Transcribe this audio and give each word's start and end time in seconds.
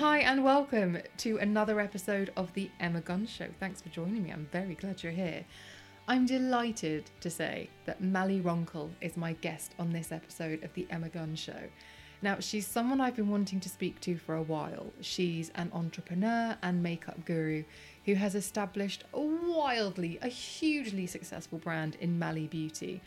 hi, 0.00 0.20
and 0.20 0.42
welcome 0.42 0.96
to 1.18 1.36
another 1.36 1.78
episode 1.78 2.32
of 2.34 2.50
the 2.54 2.70
Emma 2.80 3.02
Guns 3.02 3.28
Show. 3.28 3.48
Thanks 3.60 3.82
for 3.82 3.90
joining 3.90 4.22
me. 4.22 4.30
I'm 4.30 4.48
very 4.50 4.74
glad 4.74 5.02
you're 5.02 5.12
here. 5.12 5.44
I'm 6.08 6.24
delighted 6.24 7.10
to 7.20 7.28
say 7.28 7.68
that 7.84 8.00
Mally 8.00 8.40
Roncal 8.40 8.88
is 9.02 9.18
my 9.18 9.34
guest 9.34 9.74
on 9.78 9.92
this 9.92 10.10
episode 10.10 10.64
of 10.64 10.72
the 10.72 10.86
Emma 10.88 11.10
Guns 11.10 11.38
Show. 11.38 11.68
Now, 12.22 12.38
she's 12.40 12.66
someone 12.66 12.98
I've 12.98 13.14
been 13.14 13.28
wanting 13.28 13.60
to 13.60 13.68
speak 13.68 14.00
to 14.00 14.16
for 14.16 14.36
a 14.36 14.42
while. 14.42 14.90
She's 15.02 15.50
an 15.54 15.70
entrepreneur 15.74 16.56
and 16.62 16.82
makeup 16.82 17.22
guru 17.26 17.64
who 18.06 18.14
has 18.14 18.34
established 18.34 19.04
a 19.12 19.20
wildly, 19.20 20.18
a 20.22 20.28
hugely 20.28 21.06
successful 21.06 21.58
brand 21.58 21.98
in 22.00 22.18
Mally 22.18 22.46
Beauty. 22.46 23.02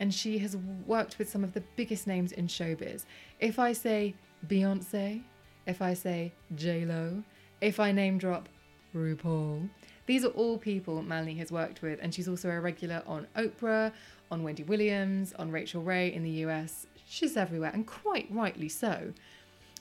And 0.00 0.12
she 0.12 0.38
has 0.38 0.56
worked 0.88 1.20
with 1.20 1.30
some 1.30 1.44
of 1.44 1.52
the 1.52 1.62
biggest 1.76 2.08
names 2.08 2.32
in 2.32 2.48
showbiz. 2.48 3.04
If 3.38 3.60
I 3.60 3.74
say 3.74 4.16
Beyonce, 4.48 5.22
if 5.66 5.82
I 5.82 5.94
say 5.94 6.32
J 6.54 6.84
Lo, 6.84 7.22
if 7.60 7.78
I 7.80 7.92
name 7.92 8.18
drop 8.18 8.48
RuPaul. 8.94 9.68
These 10.06 10.24
are 10.24 10.30
all 10.30 10.58
people 10.58 11.02
Mally 11.02 11.34
has 11.34 11.52
worked 11.52 11.82
with, 11.82 11.98
and 12.02 12.12
she's 12.12 12.28
also 12.28 12.50
a 12.50 12.60
regular 12.60 13.02
on 13.06 13.26
Oprah, 13.36 13.92
on 14.30 14.42
Wendy 14.42 14.64
Williams, 14.64 15.32
on 15.38 15.50
Rachael 15.50 15.82
Ray 15.82 16.12
in 16.12 16.22
the 16.22 16.44
US. 16.46 16.86
She's 17.06 17.36
everywhere, 17.36 17.70
and 17.72 17.86
quite 17.86 18.26
rightly 18.30 18.68
so. 18.68 19.12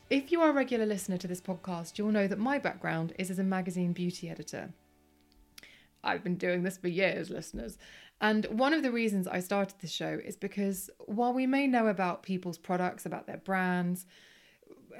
If 0.09 0.31
you 0.31 0.41
are 0.41 0.49
a 0.49 0.53
regular 0.53 0.85
listener 0.85 1.17
to 1.17 1.27
this 1.27 1.41
podcast, 1.41 1.97
you'll 1.97 2.11
know 2.11 2.27
that 2.27 2.37
my 2.37 2.59
background 2.59 3.13
is 3.17 3.31
as 3.31 3.39
a 3.39 3.43
magazine 3.43 3.93
beauty 3.93 4.29
editor. 4.29 4.73
I've 6.03 6.23
been 6.23 6.35
doing 6.35 6.63
this 6.63 6.77
for 6.77 6.87
years, 6.87 7.29
listeners. 7.29 7.77
And 8.19 8.45
one 8.45 8.73
of 8.73 8.83
the 8.83 8.91
reasons 8.91 9.27
I 9.27 9.39
started 9.39 9.75
this 9.79 9.91
show 9.91 10.19
is 10.23 10.35
because 10.35 10.89
while 11.05 11.33
we 11.33 11.47
may 11.47 11.65
know 11.65 11.87
about 11.87 12.23
people's 12.23 12.57
products, 12.57 13.05
about 13.05 13.25
their 13.25 13.37
brands, 13.37 14.05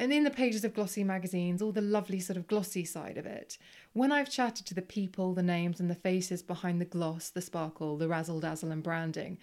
and 0.01 0.11
in 0.11 0.23
the 0.23 0.31
pages 0.31 0.65
of 0.65 0.73
glossy 0.73 1.03
magazines, 1.03 1.61
all 1.61 1.71
the 1.71 1.79
lovely 1.79 2.19
sort 2.19 2.35
of 2.35 2.47
glossy 2.47 2.83
side 2.83 3.19
of 3.19 3.27
it, 3.27 3.59
when 3.93 4.11
I've 4.11 4.31
chatted 4.31 4.65
to 4.65 4.73
the 4.73 4.81
people, 4.81 5.35
the 5.35 5.43
names, 5.43 5.79
and 5.79 5.91
the 5.91 5.95
faces 5.95 6.41
behind 6.41 6.81
the 6.81 6.85
gloss, 6.85 7.29
the 7.29 7.39
sparkle, 7.39 7.97
the 7.97 8.07
razzle 8.07 8.39
dazzle, 8.39 8.71
and 8.71 8.81
branding, 8.81 9.37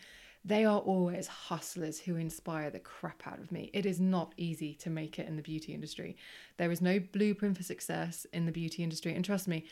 they 0.44 0.64
are 0.64 0.80
always 0.80 1.28
hustlers 1.28 2.00
who 2.00 2.16
inspire 2.16 2.70
the 2.70 2.80
crap 2.80 3.22
out 3.24 3.38
of 3.38 3.52
me. 3.52 3.70
It 3.72 3.86
is 3.86 4.00
not 4.00 4.34
easy 4.36 4.74
to 4.80 4.90
make 4.90 5.20
it 5.20 5.28
in 5.28 5.36
the 5.36 5.42
beauty 5.42 5.72
industry. 5.74 6.16
There 6.56 6.72
is 6.72 6.82
no 6.82 6.98
blueprint 6.98 7.56
for 7.56 7.62
success 7.62 8.26
in 8.32 8.44
the 8.44 8.50
beauty 8.50 8.82
industry. 8.82 9.14
And 9.14 9.24
trust 9.24 9.46
me, 9.46 9.64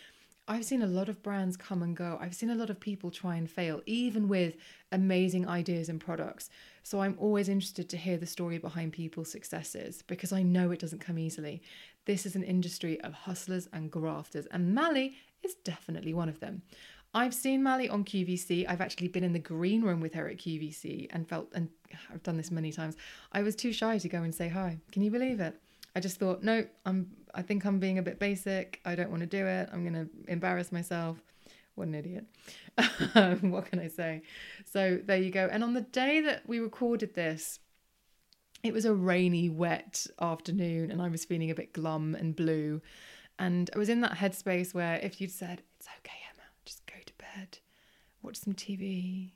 I've 0.49 0.65
seen 0.65 0.83
a 0.83 0.87
lot 0.87 1.09
of 1.09 1.25
brands 1.25 1.57
come 1.57 1.83
and 1.83 1.97
go. 1.97 2.19
I've 2.21 2.35
seen 2.35 2.51
a 2.51 2.55
lot 2.55 2.71
of 2.71 2.79
people 2.79 3.11
try 3.11 3.35
and 3.35 3.51
fail, 3.51 3.83
even 3.85 4.29
with 4.29 4.55
amazing 4.93 5.49
ideas 5.49 5.89
and 5.89 6.01
products. 6.01 6.51
So 6.85 7.01
I'm 7.01 7.17
always 7.19 7.49
interested 7.49 7.89
to 7.89 7.97
hear 7.97 8.17
the 8.17 8.27
story 8.27 8.59
behind 8.59 8.93
people's 8.93 9.31
successes 9.31 10.03
because 10.03 10.33
I 10.33 10.45
know 10.45 10.71
it 10.71 10.79
doesn't 10.79 11.01
come 11.01 11.19
easily. 11.19 11.63
This 12.05 12.27
is 12.27 12.37
an 12.37 12.45
industry 12.45 13.01
of 13.01 13.13
hustlers 13.13 13.69
and 13.73 13.91
grafters, 13.91 14.47
and 14.47 14.73
Mally 14.73 15.17
is 15.43 15.57
definitely 15.65 16.15
one 16.15 16.29
of 16.29 16.39
them. 16.39 16.63
I've 17.13 17.35
seen 17.35 17.63
Mally 17.65 17.89
on 17.89 18.05
QVC. 18.05 18.67
I've 18.69 18.81
actually 18.81 19.09
been 19.09 19.25
in 19.25 19.33
the 19.33 19.41
green 19.41 19.83
room 19.83 20.01
with 20.01 20.15
her 20.15 20.29
at 20.29 20.37
QVC 20.37 21.09
and 21.11 21.29
felt, 21.29 21.51
and 21.55 21.69
I've 22.13 22.23
done 22.23 22.37
this 22.37 22.53
many 22.53 22.71
times. 22.71 22.97
I 23.33 23.43
was 23.43 23.57
too 23.57 23.73
shy 23.73 23.99
to 23.99 24.09
go 24.09 24.23
and 24.23 24.33
say 24.33 24.49
hi. 24.49 24.79
Can 24.93 25.03
you 25.03 25.11
believe 25.11 25.41
it? 25.41 25.59
I 25.97 26.01
just 26.01 26.19
thought, 26.19 26.43
no, 26.43 26.63
I'm. 26.85 27.09
I 27.35 27.41
think 27.41 27.65
I'm 27.65 27.79
being 27.79 27.99
a 27.99 28.03
bit 28.03 28.19
basic. 28.19 28.81
I 28.85 28.95
don't 28.95 29.11
want 29.11 29.21
to 29.21 29.27
do 29.27 29.47
it. 29.47 29.71
I'm 29.73 29.83
going 29.83 29.95
to 29.95 30.31
embarrass 30.31 30.71
myself. 30.71 31.19
What 31.75 31.89
an 31.89 31.95
idiot. 31.95 32.27
Um, 33.15 33.51
what 33.51 33.65
can 33.71 33.79
I 33.79 33.89
say? 33.89 34.21
So 34.67 34.99
there 35.03 35.17
you 35.17 35.31
go. 35.31 35.49
And 35.51 35.65
on 35.65 35.73
the 35.73 35.81
day 35.81 36.21
that 36.21 36.47
we 36.47 36.59
recorded 36.59 37.15
this, 37.15 37.61
it 38.63 38.75
was 38.75 38.85
a 38.85 38.93
rainy, 38.93 39.49
wet 39.49 40.07
afternoon, 40.21 40.91
and 40.91 41.01
I 41.01 41.09
was 41.09 41.25
feeling 41.25 41.51
a 41.51 41.55
bit 41.55 41.73
glum 41.73 42.15
and 42.15 42.37
blue. 42.37 42.83
And 43.39 43.71
I 43.75 43.79
was 43.79 43.89
in 43.89 44.03
that 44.03 44.19
headspace 44.19 44.75
where 44.75 44.97
if 44.97 45.19
you'd 45.19 45.31
said, 45.31 45.63
It's 45.79 45.89
okay, 46.01 46.19
Emma, 46.31 46.43
just 46.67 46.85
go 46.87 46.97
to 47.05 47.13
bed, 47.15 47.59
watch 48.23 48.37
some 48.37 48.53
TV, 48.53 49.31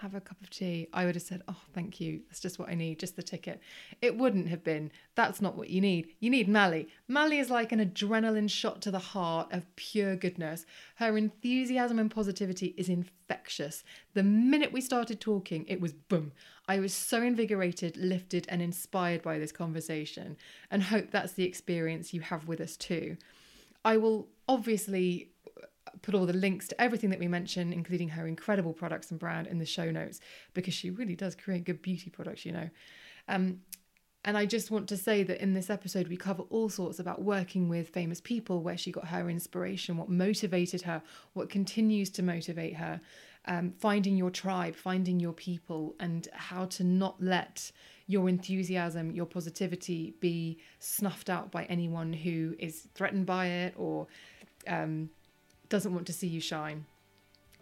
have 0.00 0.14
a 0.14 0.20
cup 0.20 0.40
of 0.40 0.50
tea, 0.50 0.88
I 0.92 1.04
would 1.04 1.14
have 1.14 1.22
said, 1.22 1.42
Oh, 1.48 1.60
thank 1.74 2.00
you. 2.00 2.20
That's 2.28 2.40
just 2.40 2.58
what 2.58 2.68
I 2.68 2.74
need, 2.74 2.98
just 2.98 3.16
the 3.16 3.22
ticket. 3.22 3.60
It 4.00 4.16
wouldn't 4.16 4.48
have 4.48 4.64
been. 4.64 4.90
That's 5.14 5.40
not 5.40 5.56
what 5.56 5.70
you 5.70 5.80
need. 5.80 6.08
You 6.20 6.30
need 6.30 6.48
Mally. 6.48 6.88
Mally 7.08 7.38
is 7.38 7.50
like 7.50 7.72
an 7.72 7.84
adrenaline 7.84 8.50
shot 8.50 8.80
to 8.82 8.90
the 8.90 8.98
heart 8.98 9.52
of 9.52 9.74
pure 9.76 10.16
goodness. 10.16 10.66
Her 10.96 11.16
enthusiasm 11.16 11.98
and 11.98 12.10
positivity 12.10 12.74
is 12.76 12.88
infectious. 12.88 13.84
The 14.14 14.22
minute 14.22 14.72
we 14.72 14.80
started 14.80 15.20
talking, 15.20 15.64
it 15.68 15.80
was 15.80 15.92
boom. 15.92 16.32
I 16.66 16.78
was 16.78 16.94
so 16.94 17.22
invigorated, 17.22 17.96
lifted, 17.96 18.46
and 18.48 18.62
inspired 18.62 19.22
by 19.22 19.38
this 19.38 19.52
conversation, 19.52 20.36
and 20.70 20.82
hope 20.82 21.10
that's 21.10 21.32
the 21.32 21.44
experience 21.44 22.14
you 22.14 22.20
have 22.20 22.46
with 22.46 22.60
us 22.60 22.76
too. 22.76 23.16
I 23.84 23.96
will 23.96 24.28
obviously 24.48 25.30
put 26.02 26.14
all 26.14 26.26
the 26.26 26.32
links 26.32 26.68
to 26.68 26.80
everything 26.80 27.10
that 27.10 27.18
we 27.18 27.28
mentioned, 27.28 27.72
including 27.72 28.08
her 28.08 28.26
incredible 28.26 28.72
products 28.72 29.10
and 29.10 29.20
brand, 29.20 29.46
in 29.46 29.58
the 29.58 29.66
show 29.66 29.90
notes 29.90 30.20
because 30.54 30.74
she 30.74 30.90
really 30.90 31.16
does 31.16 31.34
create 31.34 31.64
good 31.64 31.82
beauty 31.82 32.10
products, 32.10 32.44
you 32.44 32.52
know. 32.52 32.70
Um, 33.28 33.60
and 34.24 34.36
I 34.36 34.44
just 34.44 34.70
want 34.70 34.88
to 34.90 34.98
say 34.98 35.22
that 35.22 35.40
in 35.40 35.54
this 35.54 35.70
episode, 35.70 36.08
we 36.08 36.16
cover 36.16 36.42
all 36.50 36.68
sorts 36.68 36.98
about 36.98 37.22
working 37.22 37.70
with 37.70 37.88
famous 37.88 38.20
people, 38.20 38.62
where 38.62 38.76
she 38.76 38.92
got 38.92 39.08
her 39.08 39.30
inspiration, 39.30 39.96
what 39.96 40.10
motivated 40.10 40.82
her, 40.82 41.02
what 41.32 41.48
continues 41.48 42.10
to 42.10 42.22
motivate 42.22 42.76
her, 42.76 43.00
um, 43.46 43.72
finding 43.78 44.18
your 44.18 44.30
tribe, 44.30 44.76
finding 44.76 45.20
your 45.20 45.32
people, 45.32 45.94
and 46.00 46.28
how 46.32 46.66
to 46.66 46.84
not 46.84 47.22
let 47.22 47.72
your 48.06 48.28
enthusiasm, 48.28 49.10
your 49.10 49.24
positivity 49.24 50.14
be 50.20 50.58
snuffed 50.80 51.30
out 51.30 51.50
by 51.50 51.64
anyone 51.64 52.12
who 52.12 52.54
is 52.58 52.88
threatened 52.94 53.24
by 53.24 53.46
it 53.46 53.74
or 53.76 54.06
um, 54.66 55.08
doesn't 55.70 55.94
want 55.94 56.06
to 56.08 56.12
see 56.12 56.26
you 56.26 56.40
shine. 56.40 56.84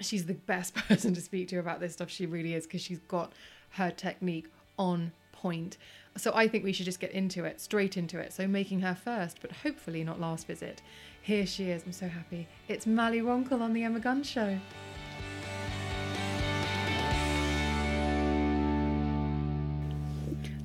She's 0.00 0.26
the 0.26 0.34
best 0.34 0.74
person 0.88 1.14
to 1.14 1.20
speak 1.20 1.48
to 1.48 1.58
about 1.58 1.78
this 1.78 1.92
stuff. 1.92 2.10
She 2.10 2.26
really 2.26 2.54
is 2.54 2.66
because 2.66 2.82
she's 2.82 2.98
got 3.06 3.32
her 3.70 3.92
technique 3.92 4.48
on 4.78 5.12
point. 5.30 5.76
So 6.16 6.32
I 6.34 6.48
think 6.48 6.64
we 6.64 6.72
should 6.72 6.86
just 6.86 6.98
get 6.98 7.12
into 7.12 7.44
it, 7.44 7.60
straight 7.60 7.96
into 7.96 8.18
it. 8.18 8.32
So 8.32 8.48
making 8.48 8.80
her 8.80 8.96
first, 8.96 9.38
but 9.40 9.52
hopefully 9.52 10.02
not 10.02 10.20
last 10.20 10.48
visit. 10.48 10.82
Here 11.22 11.46
she 11.46 11.70
is. 11.70 11.84
I'm 11.84 11.92
so 11.92 12.08
happy. 12.08 12.48
It's 12.66 12.86
Mally 12.86 13.20
Roncal 13.20 13.60
on 13.60 13.72
the 13.72 13.84
Emma 13.84 14.00
Guns 14.00 14.28
Show. 14.28 14.58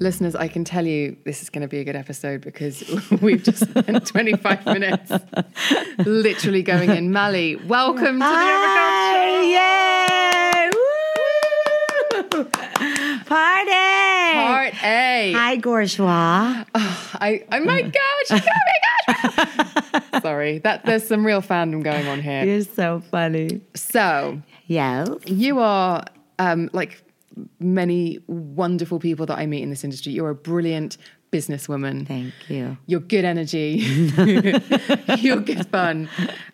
Listeners, 0.04 0.36
I 0.36 0.50
can 0.50 0.66
tell 0.66 0.86
you 0.86 1.16
this 1.24 1.42
is 1.42 1.50
going 1.50 1.62
to 1.62 1.68
be 1.70 1.80
a 1.80 1.86
good 1.86 1.96
episode 1.96 2.42
because 2.42 2.84
we've 3.22 3.42
just 3.42 3.70
spent 3.70 4.06
25 4.06 4.66
minutes 4.66 5.14
literally 6.00 6.62
going 6.62 6.90
in. 6.90 7.14
Mally, 7.14 7.56
welcome 7.56 8.20
to 8.20 8.26
the 8.26 8.26
Emma 8.26 8.76
Guns 8.76 9.54
Show. 9.56 9.70
Yay! 10.60 10.70
Woo! 12.34 12.44
Party! 13.24 13.72
Part 14.44 14.84
A. 14.84 15.32
Hi, 15.38 15.56
Gorgeois. 15.62 16.66
I, 16.76 17.46
oh 17.50 17.60
my 17.62 17.82
God, 17.84 17.94
she's 18.28 18.42
oh 18.42 18.50
my 19.08 20.02
God. 20.12 20.22
Sorry, 20.22 20.58
that 20.60 20.84
there's 20.86 21.08
some 21.08 21.26
real 21.26 21.42
fandom 21.42 21.82
going 21.82 22.08
on 22.10 22.22
here. 22.22 22.44
You're 22.44 22.62
so 22.64 23.02
funny. 23.10 23.62
So, 23.74 24.42
Yes. 24.68 25.08
you 25.28 25.60
are 25.60 26.04
um, 26.40 26.70
like 26.74 27.03
many 27.60 28.20
wonderful 28.28 29.00
people 29.00 29.26
that 29.26 29.38
I 29.38 29.46
meet 29.46 29.64
in 29.64 29.70
this 29.70 29.84
industry. 29.84 30.12
You're 30.14 30.30
a 30.30 30.36
brilliant 30.36 30.98
businesswoman. 31.34 32.08
Thank 32.08 32.34
you. 32.48 32.78
You're 32.86 33.00
good 33.00 33.26
energy. 33.26 33.82
You're 35.18 35.40
good 35.40 35.68
fun. 35.70 36.08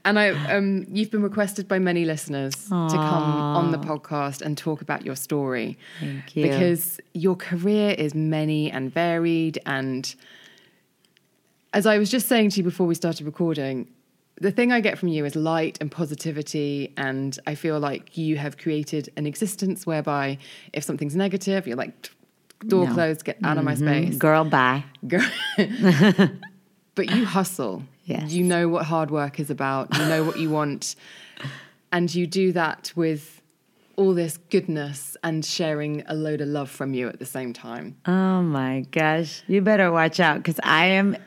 And 0.06 0.18
I 0.18 0.30
um 0.56 0.86
you've 0.90 1.12
been 1.12 1.22
requested 1.22 1.68
by 1.68 1.80
many 1.80 2.06
listeners 2.06 2.56
to 2.56 2.70
come 2.70 3.30
on 3.60 3.72
the 3.72 3.78
podcast 3.78 4.42
and 4.42 4.58
talk 4.58 4.82
about 4.82 5.06
your 5.06 5.18
story. 5.18 5.78
Thank 6.00 6.36
you. 6.36 6.44
Because 6.44 7.00
your 7.14 7.36
career 7.36 7.92
is 7.92 8.16
many 8.16 8.72
and 8.72 8.92
varied 8.92 9.60
and 9.66 10.16
as 11.74 11.86
I 11.86 11.98
was 11.98 12.10
just 12.10 12.28
saying 12.28 12.52
to 12.52 12.58
you 12.58 12.64
before 12.64 12.88
we 12.88 12.96
started 12.96 13.26
recording, 13.26 13.88
the 14.40 14.52
thing 14.52 14.72
I 14.72 14.80
get 14.82 14.98
from 14.98 15.10
you 15.10 15.26
is 15.26 15.36
light 15.36 15.78
and 15.82 15.92
positivity, 15.92 16.94
and 16.98 17.38
I 17.46 17.56
feel 17.56 17.80
like 17.80 18.18
you 18.18 18.38
have 18.38 18.58
created 18.58 19.10
an 19.18 19.26
existence 19.26 19.86
whereby 19.86 20.38
if 20.74 20.84
something's 20.84 21.16
negative, 21.16 21.68
you're 21.68 21.78
like, 21.78 22.12
door 22.68 22.88
No. 22.88 22.94
closed, 22.94 23.26
get 23.26 23.38
out 23.44 23.58
of 23.58 23.64
my 23.64 23.76
mm-hmm. 23.76 24.06
space. 24.08 24.18
Girl, 24.18 24.46
bye. 24.46 24.84
Girl. 25.08 25.30
but 26.96 27.10
you 27.12 27.26
hustle. 27.26 27.84
Yes. 28.06 28.32
You 28.32 28.44
know 28.44 28.68
what 28.68 28.86
hard 28.86 29.12
work 29.12 29.40
is 29.40 29.50
about. 29.50 29.96
You 29.98 30.06
know 30.06 30.24
what 30.24 30.40
you 30.40 30.50
want. 30.60 30.96
And 31.92 32.14
you 32.14 32.28
do 32.28 32.52
that 32.54 32.92
with 32.96 33.42
all 33.96 34.14
this 34.14 34.38
goodness 34.50 35.18
and 35.24 35.44
sharing 35.44 36.04
a 36.08 36.14
load 36.14 36.42
of 36.42 36.48
love 36.48 36.70
from 36.70 36.94
you 36.94 37.10
at 37.10 37.20
the 37.20 37.26
same 37.26 37.52
time. 37.54 37.98
Oh 38.06 38.42
my 38.42 38.86
gosh. 38.92 39.44
You 39.48 39.62
better 39.62 39.92
watch 39.92 40.20
out 40.20 40.38
because 40.38 40.60
I 40.64 40.86
am 40.86 41.18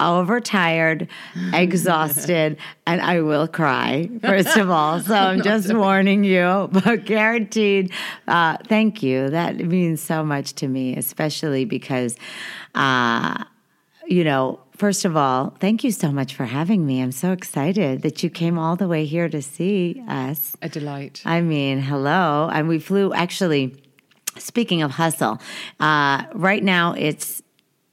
overtired, 0.00 1.08
exhausted, 1.52 2.58
and 2.86 3.00
I 3.00 3.20
will 3.20 3.48
cry, 3.48 4.10
first 4.20 4.56
of 4.56 4.70
all. 4.70 5.00
So 5.00 5.14
I'm 5.14 5.42
just 5.52 5.72
warning 5.72 6.24
you, 6.24 6.68
but 6.72 7.04
guaranteed. 7.04 7.92
Uh, 8.28 8.58
thank 8.66 9.02
you. 9.02 9.30
That 9.30 9.56
means 9.56 10.00
so 10.00 10.24
much 10.24 10.54
to 10.56 10.68
me, 10.68 10.96
especially 10.96 11.64
because, 11.64 12.16
uh, 12.74 13.44
you 14.06 14.24
know, 14.24 14.60
first 14.76 15.04
of 15.04 15.16
all, 15.16 15.56
thank 15.60 15.82
you 15.82 15.90
so 15.90 16.12
much 16.12 16.34
for 16.34 16.44
having 16.44 16.86
me. 16.86 17.00
I'm 17.00 17.12
so 17.12 17.32
excited 17.32 18.02
that 18.02 18.22
you 18.22 18.30
came 18.30 18.58
all 18.58 18.76
the 18.76 18.88
way 18.88 19.04
here 19.06 19.28
to 19.28 19.40
see 19.40 20.02
us. 20.06 20.56
A 20.62 20.68
delight. 20.68 21.22
I 21.24 21.40
mean, 21.40 21.80
hello. 21.80 22.50
And 22.52 22.68
we 22.68 22.78
flew 22.78 23.12
actually, 23.14 23.74
speaking 24.38 24.82
of 24.82 24.92
hustle, 24.92 25.40
uh, 25.80 26.24
right 26.34 26.62
now 26.62 26.92
it's 26.92 27.42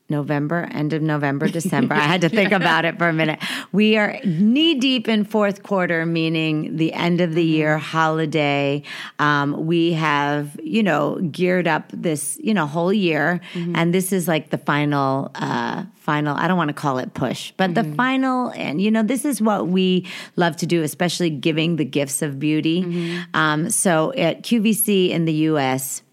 November, 0.09 0.67
end 0.71 0.93
of 0.93 1.01
November, 1.01 1.47
December. 1.47 1.95
I 1.95 2.01
had 2.01 2.21
to 2.21 2.29
think 2.29 2.51
about 2.61 2.85
it 2.85 2.97
for 2.97 3.07
a 3.07 3.13
minute. 3.13 3.39
We 3.71 3.97
are 3.97 4.19
knee 4.23 4.75
deep 4.75 5.07
in 5.07 5.23
fourth 5.23 5.63
quarter, 5.63 6.05
meaning 6.05 6.75
the 6.75 6.93
end 6.93 7.21
of 7.21 7.33
the 7.33 7.43
year 7.43 7.77
holiday. 7.77 8.83
Um, 9.19 9.65
we 9.65 9.93
have, 9.93 10.59
you 10.61 10.83
know, 10.83 11.19
geared 11.31 11.67
up 11.67 11.89
this, 11.93 12.37
you 12.43 12.53
know, 12.53 12.67
whole 12.67 12.93
year, 12.93 13.39
and 13.55 13.93
this 13.93 14.11
is 14.11 14.27
like 14.27 14.49
the 14.49 14.57
final, 14.57 15.31
uh, 15.35 15.85
final. 15.95 16.35
I 16.35 16.47
don't 16.47 16.57
want 16.57 16.69
to 16.69 16.73
call 16.73 16.97
it 16.97 17.13
push, 17.13 17.53
but 17.57 17.73
the 17.73 17.83
final, 17.95 18.49
and 18.49 18.81
you 18.81 18.91
know, 18.91 19.03
this 19.03 19.25
is 19.25 19.41
what 19.41 19.67
we 19.67 20.05
love 20.35 20.57
to 20.57 20.65
do, 20.65 20.83
especially 20.83 21.29
giving 21.29 21.77
the 21.77 21.85
gifts 21.85 22.21
of 22.21 22.39
beauty. 22.39 23.19
Um, 23.33 23.69
so 23.69 24.11
at 24.13 24.43
QVC 24.43 25.09
in 25.09 25.25
the 25.25 25.33
U.S 25.33 26.03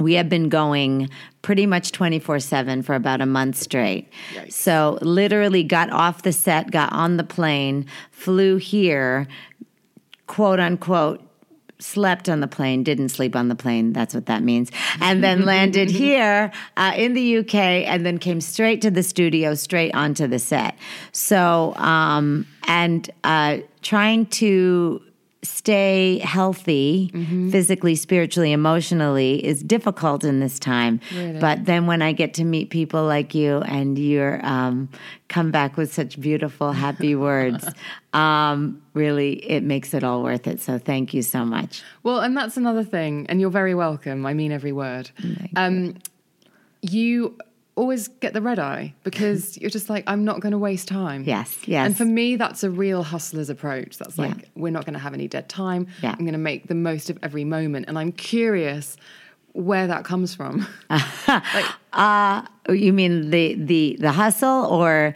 we 0.00 0.14
have 0.14 0.28
been 0.28 0.48
going 0.48 1.08
pretty 1.42 1.66
much 1.66 1.92
24 1.92 2.40
7 2.40 2.82
for 2.82 2.94
about 2.94 3.20
a 3.20 3.26
month 3.26 3.56
straight. 3.56 4.08
So, 4.48 4.98
literally, 5.02 5.62
got 5.62 5.90
off 5.90 6.22
the 6.22 6.32
set, 6.32 6.70
got 6.70 6.92
on 6.92 7.16
the 7.16 7.24
plane, 7.24 7.86
flew 8.10 8.56
here, 8.56 9.28
quote 10.26 10.58
unquote, 10.58 11.20
slept 11.78 12.28
on 12.28 12.40
the 12.40 12.46
plane, 12.48 12.82
didn't 12.82 13.10
sleep 13.10 13.36
on 13.36 13.48
the 13.48 13.54
plane. 13.54 13.92
That's 13.92 14.14
what 14.14 14.26
that 14.26 14.42
means. 14.42 14.70
And 15.00 15.22
then 15.22 15.44
landed 15.44 15.90
here 15.90 16.50
uh, 16.76 16.92
in 16.96 17.14
the 17.14 17.38
UK 17.38 17.54
and 17.54 18.06
then 18.06 18.18
came 18.18 18.40
straight 18.40 18.80
to 18.82 18.90
the 18.90 19.02
studio, 19.02 19.54
straight 19.54 19.94
onto 19.94 20.26
the 20.26 20.38
set. 20.38 20.76
So, 21.12 21.74
um, 21.76 22.46
and 22.66 23.10
uh, 23.22 23.58
trying 23.82 24.26
to 24.26 25.02
stay 25.44 26.18
healthy 26.18 27.10
physically, 27.50 27.94
spiritually, 27.94 28.52
emotionally 28.52 29.44
is 29.44 29.62
difficult 29.62 30.24
in 30.24 30.40
this 30.40 30.58
time. 30.58 31.00
But 31.40 31.66
then 31.66 31.86
when 31.86 32.02
I 32.02 32.12
get 32.12 32.34
to 32.34 32.44
meet 32.44 32.70
people 32.70 33.04
like 33.04 33.34
you 33.34 33.58
and 33.58 33.98
you're 33.98 34.44
um, 34.44 34.88
come 35.28 35.50
back 35.50 35.76
with 35.76 35.92
such 35.92 36.20
beautiful, 36.20 36.72
happy 36.72 37.14
words, 37.28 37.68
um, 38.12 38.82
really, 38.94 39.34
it 39.48 39.62
makes 39.62 39.94
it 39.94 40.02
all 40.02 40.22
worth 40.22 40.46
it. 40.46 40.60
So 40.60 40.78
thank 40.78 41.14
you 41.14 41.22
so 41.22 41.44
much. 41.44 41.82
Well, 42.02 42.20
and 42.20 42.36
that's 42.36 42.56
another 42.56 42.84
thing, 42.84 43.26
and 43.28 43.40
you're 43.40 43.50
very 43.50 43.74
welcome. 43.74 44.26
I 44.26 44.34
mean 44.34 44.52
every 44.52 44.72
word. 44.72 45.10
Um, 45.56 45.96
you 46.82 47.38
always 47.76 48.08
get 48.08 48.32
the 48.32 48.40
red 48.40 48.58
eye 48.58 48.94
because 49.02 49.58
you're 49.60 49.70
just 49.70 49.90
like, 49.90 50.04
I'm 50.06 50.24
not 50.24 50.40
going 50.40 50.52
to 50.52 50.58
waste 50.58 50.86
time. 50.88 51.24
Yes, 51.24 51.56
yes. 51.66 51.86
And 51.86 51.96
for 51.96 52.04
me, 52.04 52.36
that's 52.36 52.62
a 52.64 52.70
real 52.70 53.02
hustler's 53.02 53.50
approach. 53.50 53.98
That's 53.98 54.16
like, 54.18 54.36
Yeah. 54.36 54.44
we're 54.54 54.70
not 54.72 54.84
going 54.84 54.94
to 54.94 55.00
have 55.00 55.14
any 55.14 55.28
dead 55.28 55.48
time. 55.48 55.86
Yeah. 56.02 56.10
I'm 56.12 56.20
going 56.24 56.32
to 56.32 56.38
make 56.38 56.68
the 56.68 56.74
most 56.74 57.10
of 57.10 57.18
every 57.22 57.44
moment. 57.44 57.86
And 57.88 57.98
I'm 57.98 58.12
curious 58.12 58.96
where 59.52 59.86
that 59.86 60.04
comes 60.04 60.34
from. 60.34 60.66
Uh, 61.92 62.42
you 62.70 62.92
mean 62.92 63.30
the 63.30 63.54
the 63.54 63.96
the 64.00 64.10
hustle 64.10 64.66
or 64.66 65.12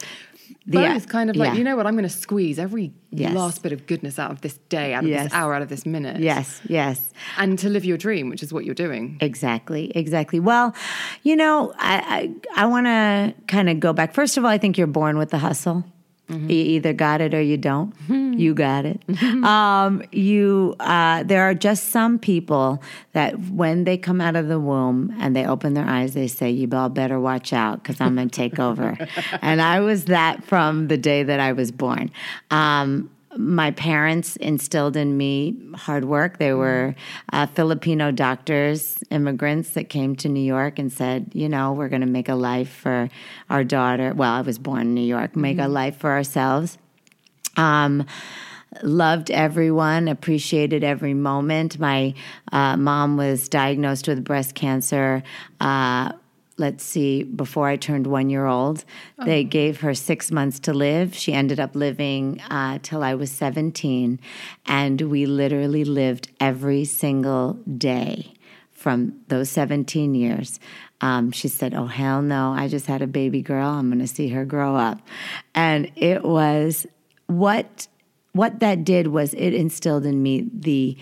the 0.69 0.77
Both 0.77 1.07
kind 1.09 1.29
of 1.29 1.35
like, 1.35 1.51
yeah. 1.53 1.57
you 1.57 1.63
know 1.63 1.75
what, 1.75 1.85
I'm 1.87 1.93
going 1.95 2.03
to 2.03 2.09
squeeze 2.09 2.59
every 2.59 2.91
Yes. 3.11 3.33
last 3.33 3.63
bit 3.63 3.71
of 3.71 3.87
goodness 3.87 4.19
out 4.19 4.29
of 4.31 4.41
this 4.41 4.57
day, 4.69 4.93
out 4.93 5.03
of 5.03 5.09
Yes. 5.09 5.23
this 5.25 5.33
hour, 5.33 5.53
out 5.55 5.63
of 5.63 5.69
this 5.69 5.83
minute. 5.85 6.21
Yes, 6.21 6.61
yes. 6.67 7.11
And 7.37 7.57
to 7.59 7.67
live 7.69 7.83
your 7.83 7.97
dream, 7.97 8.29
which 8.29 8.43
is 8.43 8.53
what 8.53 8.65
you're 8.65 8.75
doing. 8.75 9.17
Exactly, 9.19 9.91
exactly. 9.95 10.39
Well, 10.39 10.75
you 11.23 11.35
know, 11.35 11.73
I 11.79 12.31
I, 12.55 12.63
I 12.63 12.65
want 12.67 12.85
to 12.85 13.33
kind 13.47 13.67
of 13.69 13.79
go 13.79 13.93
back. 13.93 14.13
First 14.13 14.37
of 14.37 14.45
all, 14.45 14.51
I 14.51 14.57
think 14.59 14.77
you're 14.77 14.87
born 14.87 15.17
with 15.17 15.31
the 15.31 15.39
hustle. 15.39 15.83
You 16.29 16.55
either 16.55 16.93
got 16.93 17.21
it 17.21 17.33
or 17.33 17.41
you 17.41 17.57
don't. 17.57 17.93
You 18.39 18.53
got 18.53 18.85
it. 18.85 19.01
um, 19.43 20.03
you. 20.11 20.75
Uh, 20.79 21.23
there 21.23 21.43
are 21.43 21.55
just 21.55 21.89
some 21.89 22.19
people 22.19 22.81
that 23.13 23.39
when 23.49 23.83
they 23.83 23.97
come 23.97 24.21
out 24.21 24.35
of 24.35 24.47
the 24.47 24.59
womb 24.59 25.15
and 25.19 25.35
they 25.35 25.45
open 25.45 25.73
their 25.73 25.87
eyes, 25.87 26.13
they 26.13 26.27
say, 26.27 26.49
"You 26.51 26.69
all 26.71 26.89
better 26.89 27.19
watch 27.19 27.51
out 27.51 27.81
because 27.81 27.99
I'm 27.99 28.15
going 28.15 28.29
to 28.29 28.35
take 28.35 28.59
over." 28.59 28.95
and 29.41 29.61
I 29.61 29.79
was 29.79 30.05
that 30.05 30.43
from 30.43 30.87
the 30.87 30.97
day 30.97 31.23
that 31.23 31.39
I 31.39 31.53
was 31.53 31.71
born. 31.71 32.11
Um, 32.51 33.09
my 33.37 33.71
parents 33.71 34.35
instilled 34.37 34.95
in 34.95 35.15
me 35.15 35.55
hard 35.75 36.05
work. 36.05 36.39
They 36.39 36.53
were 36.53 36.95
uh, 37.31 37.45
Filipino 37.47 38.11
doctors, 38.11 39.03
immigrants 39.11 39.71
that 39.71 39.89
came 39.89 40.15
to 40.17 40.29
New 40.29 40.41
York 40.41 40.79
and 40.79 40.91
said, 40.91 41.31
you 41.33 41.47
know, 41.47 41.73
we're 41.73 41.89
going 41.89 42.01
to 42.01 42.07
make 42.07 42.29
a 42.29 42.35
life 42.35 42.69
for 42.69 43.09
our 43.49 43.63
daughter. 43.63 44.13
Well, 44.13 44.33
I 44.33 44.41
was 44.41 44.57
born 44.57 44.81
in 44.81 44.93
New 44.95 45.05
York, 45.05 45.35
make 45.35 45.59
a 45.59 45.67
life 45.67 45.97
for 45.97 46.11
ourselves. 46.11 46.77
Um, 47.55 48.05
loved 48.83 49.31
everyone, 49.31 50.07
appreciated 50.07 50.83
every 50.83 51.13
moment. 51.13 51.79
My 51.79 52.13
uh, 52.51 52.77
mom 52.77 53.17
was 53.17 53.49
diagnosed 53.49 54.07
with 54.07 54.23
breast 54.23 54.55
cancer. 54.55 55.23
Uh, 55.59 56.13
let's 56.59 56.83
see, 56.83 57.23
before 57.23 57.67
I 57.67 57.75
turned 57.75 58.07
one 58.07 58.29
year 58.29 58.45
old, 58.45 58.83
they 59.23 59.43
gave 59.43 59.79
her 59.81 59.93
six 59.93 60.31
months 60.31 60.59
to 60.61 60.73
live. 60.73 61.15
She 61.15 61.33
ended 61.33 61.59
up 61.59 61.75
living 61.75 62.41
uh, 62.49 62.79
till 62.81 63.03
I 63.03 63.15
was 63.15 63.31
17. 63.31 64.19
And 64.65 65.01
we 65.01 65.25
literally 65.25 65.85
lived 65.85 66.29
every 66.39 66.85
single 66.85 67.53
day 67.77 68.33
from 68.71 69.19
those 69.27 69.49
17 69.49 70.15
years. 70.15 70.59
Um, 71.01 71.31
she 71.31 71.47
said, 71.47 71.73
Oh, 71.73 71.87
hell 71.87 72.21
no, 72.21 72.51
I 72.51 72.67
just 72.67 72.85
had 72.85 73.01
a 73.01 73.07
baby 73.07 73.41
girl. 73.41 73.69
I'm 73.69 73.89
going 73.89 73.99
to 73.99 74.07
see 74.07 74.29
her 74.29 74.45
grow 74.45 74.75
up. 74.75 74.99
And 75.55 75.91
it 75.95 76.23
was 76.23 76.85
what 77.27 77.87
what 78.33 78.59
that 78.59 78.83
did 78.83 79.07
was 79.07 79.33
it 79.33 79.53
instilled 79.53 80.05
in 80.05 80.21
me 80.21 80.47
the 80.53 80.95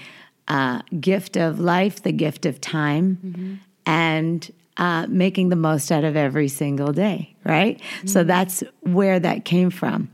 uh, 0.47 0.81
gift 0.99 1.35
of 1.35 1.59
life, 1.59 2.01
the 2.01 2.11
gift 2.11 2.45
of 2.45 2.61
time, 2.61 3.59
and 3.85 4.49
uh, 4.77 5.05
making 5.09 5.49
the 5.49 5.55
most 5.55 5.91
out 5.91 6.03
of 6.03 6.15
every 6.15 6.47
single 6.47 6.91
day, 6.93 7.35
right? 7.43 7.81
So 8.05 8.23
that's 8.23 8.63
where 8.81 9.19
that 9.19 9.43
came 9.45 9.69
from. 9.69 10.09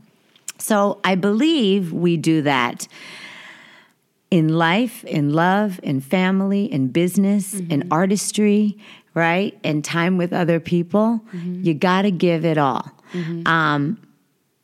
So 0.58 1.00
I 1.04 1.14
believe 1.16 1.92
we 1.92 2.16
do 2.16 2.42
that 2.42 2.88
in 4.30 4.48
life, 4.48 5.04
in 5.04 5.32
love, 5.32 5.78
in 5.82 6.00
family, 6.00 6.64
in 6.72 6.88
business, 6.88 7.54
in 7.70 7.86
artistry, 7.90 8.78
right? 9.14 9.56
In 9.62 9.82
time 9.82 10.16
with 10.16 10.32
other 10.32 10.58
people. 10.60 11.20
You 11.64 11.74
got 11.74 12.02
to 12.02 12.10
give 12.10 12.44
it 12.44 12.58
all. 12.58 12.90
Um, 13.46 13.98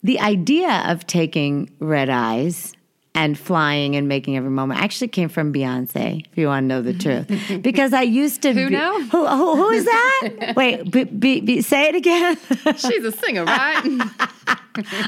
the 0.03 0.19
idea 0.19 0.83
of 0.87 1.05
taking 1.07 1.69
red 1.79 2.09
eyes 2.09 2.73
and 3.13 3.37
flying 3.37 3.95
and 3.95 4.07
making 4.07 4.37
every 4.37 4.49
moment 4.49 4.79
actually 4.79 5.09
came 5.09 5.27
from 5.27 5.51
Beyonce, 5.51 6.25
if 6.31 6.37
you 6.37 6.47
want 6.47 6.63
to 6.63 6.67
know 6.67 6.81
the 6.81 6.93
truth. 6.93 7.29
Because 7.61 7.93
I 7.93 8.03
used 8.03 8.41
to 8.43 8.53
Who 8.53 8.69
be, 8.69 8.73
now? 8.73 8.99
Who, 8.99 9.27
who, 9.27 9.55
who 9.55 9.69
is 9.69 9.85
that? 9.85 10.53
Wait, 10.55 10.89
be, 10.89 11.03
be, 11.03 11.41
be, 11.41 11.61
say 11.61 11.89
it 11.89 11.95
again. 11.95 12.37
She's 12.77 13.03
a 13.03 13.11
singer, 13.11 13.43
right? 13.43 13.81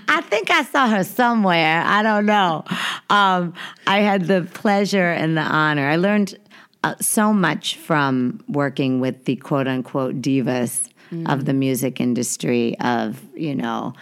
I 0.09 0.21
think 0.29 0.51
I 0.51 0.63
saw 0.63 0.87
her 0.89 1.03
somewhere. 1.03 1.81
I 1.85 2.03
don't 2.03 2.25
know. 2.25 2.65
Um, 3.09 3.53
I 3.87 3.99
had 3.99 4.27
the 4.27 4.47
pleasure 4.53 5.11
and 5.11 5.37
the 5.37 5.41
honor. 5.41 5.87
I 5.87 5.95
learned 5.95 6.37
uh, 6.83 6.95
so 6.99 7.31
much 7.31 7.77
from 7.77 8.43
working 8.49 8.99
with 8.99 9.23
the 9.23 9.37
quote 9.37 9.67
unquote 9.67 10.21
divas 10.21 10.89
of 11.27 11.45
the 11.45 11.53
music 11.53 12.01
industry. 12.01 12.75
Of 12.79 13.21
you 13.35 13.55
know, 13.55 13.93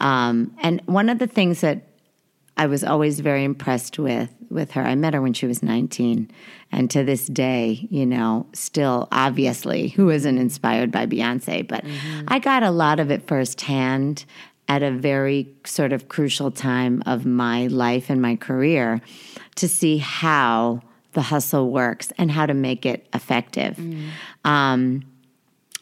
um, 0.00 0.56
and 0.62 0.80
one 0.86 1.08
of 1.08 1.18
the 1.18 1.26
things 1.26 1.60
that 1.60 1.82
I 2.56 2.66
was 2.66 2.84
always 2.84 3.20
very 3.20 3.44
impressed 3.44 3.98
with 3.98 4.30
with 4.50 4.72
her. 4.72 4.82
I 4.82 4.94
met 4.94 5.14
her 5.14 5.20
when 5.20 5.32
she 5.32 5.46
was 5.46 5.62
19 5.62 6.30
and 6.70 6.90
to 6.90 7.02
this 7.02 7.26
day, 7.26 7.86
you 7.90 8.06
know, 8.06 8.46
still 8.52 9.08
obviously 9.10 9.88
who 9.88 10.10
isn't 10.10 10.38
inspired 10.38 10.92
by 10.92 11.06
Beyonce, 11.06 11.66
but 11.66 11.84
I 12.28 12.38
got 12.38 12.62
a 12.62 12.70
lot 12.70 13.00
of 13.00 13.10
it 13.10 13.26
firsthand 13.26 14.24
at 14.68 14.82
a 14.82 14.90
very 14.90 15.48
sort 15.64 15.92
of 15.92 16.08
crucial 16.08 16.50
time 16.50 17.02
of 17.06 17.26
my 17.26 17.66
life 17.66 18.10
and 18.10 18.22
my 18.22 18.36
career 18.36 19.00
to 19.56 19.68
see 19.68 19.98
how 19.98 20.80
the 21.12 21.22
hustle 21.22 21.70
works 21.70 22.12
and 22.18 22.30
how 22.30 22.46
to 22.46 22.54
make 22.54 22.86
it 22.86 23.06
effective. 23.14 23.78
Um, 24.44 25.04